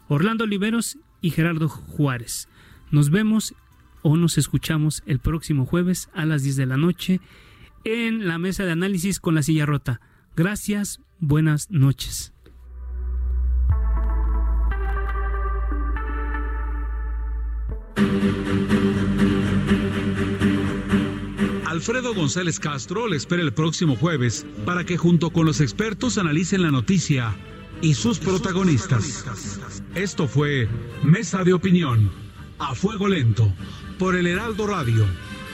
Orlando 0.10 0.44
Oliveros 0.44 0.98
y 1.22 1.30
Gerardo 1.30 1.70
Juárez. 1.70 2.50
Nos 2.92 3.10
vemos 3.10 3.56
o 4.02 4.18
nos 4.18 4.38
escuchamos 4.38 5.02
el 5.06 5.20
próximo 5.20 5.66
jueves 5.66 6.10
a 6.14 6.26
las 6.26 6.44
10 6.44 6.58
de 6.58 6.66
la 6.66 6.78
noche 6.78 7.22
en 7.86 8.28
la 8.28 8.38
mesa 8.38 8.66
de 8.66 8.72
análisis 8.72 9.20
con 9.20 9.34
la 9.34 9.44
silla 9.44 9.66
rota. 9.66 10.02
Gracias, 10.36 11.00
buenas 11.20 11.72
noches. 11.72 12.34
Alfredo 21.66 22.14
González 22.14 22.60
Castro 22.60 23.08
le 23.08 23.16
espera 23.16 23.42
el 23.42 23.54
próximo 23.54 23.96
jueves 23.96 24.46
para 24.66 24.84
que 24.84 24.98
junto 24.98 25.30
con 25.32 25.46
los 25.46 25.62
expertos 25.62 26.18
analicen 26.18 26.62
la 26.62 26.72
noticia 26.72 27.34
y 27.82 27.94
sus 27.94 28.20
protagonistas. 28.20 29.26
Esto 29.96 30.28
fue 30.28 30.68
Mesa 31.04 31.44
de 31.46 31.54
Opinión 31.54 32.21
a 32.62 32.76
fuego 32.76 33.08
lento 33.08 33.52
por 33.98 34.16
el 34.16 34.28
Heraldo 34.28 34.68
Radio, 34.68 35.08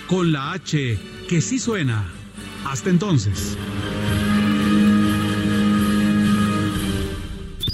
con 0.07 0.31
la 0.31 0.51
H 0.53 0.99
que 1.27 1.41
sí 1.41 1.57
suena. 1.57 2.05
Hasta 2.65 2.89
entonces. 2.89 3.57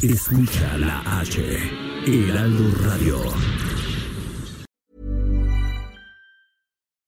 Escucha 0.04 0.78
la 0.78 1.02
H, 1.20 1.58
Heraldo 2.06 2.70
Radio. 2.84 3.34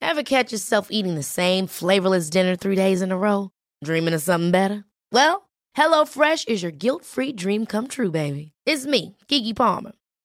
Ever 0.01 0.23
catch 0.23 0.51
yourself 0.51 0.87
eating 0.91 1.15
the 1.15 1.23
same 1.23 1.67
flavorless 1.67 2.29
dinner 2.29 2.55
three 2.55 2.75
days 2.75 3.01
in 3.01 3.11
a 3.11 3.17
row? 3.17 3.51
Dreaming 3.83 4.13
of 4.13 4.21
something 4.21 4.51
better? 4.51 4.85
Well, 5.11 5.49
HelloFresh 5.77 6.47
is 6.47 6.63
your 6.63 6.71
guilt-free 6.71 7.33
dream 7.33 7.65
come 7.65 7.87
true, 7.87 8.11
baby. 8.11 8.53
It's 8.65 8.85
me, 8.85 9.17
Kiki 9.27 9.53
Palmer. 9.53 9.91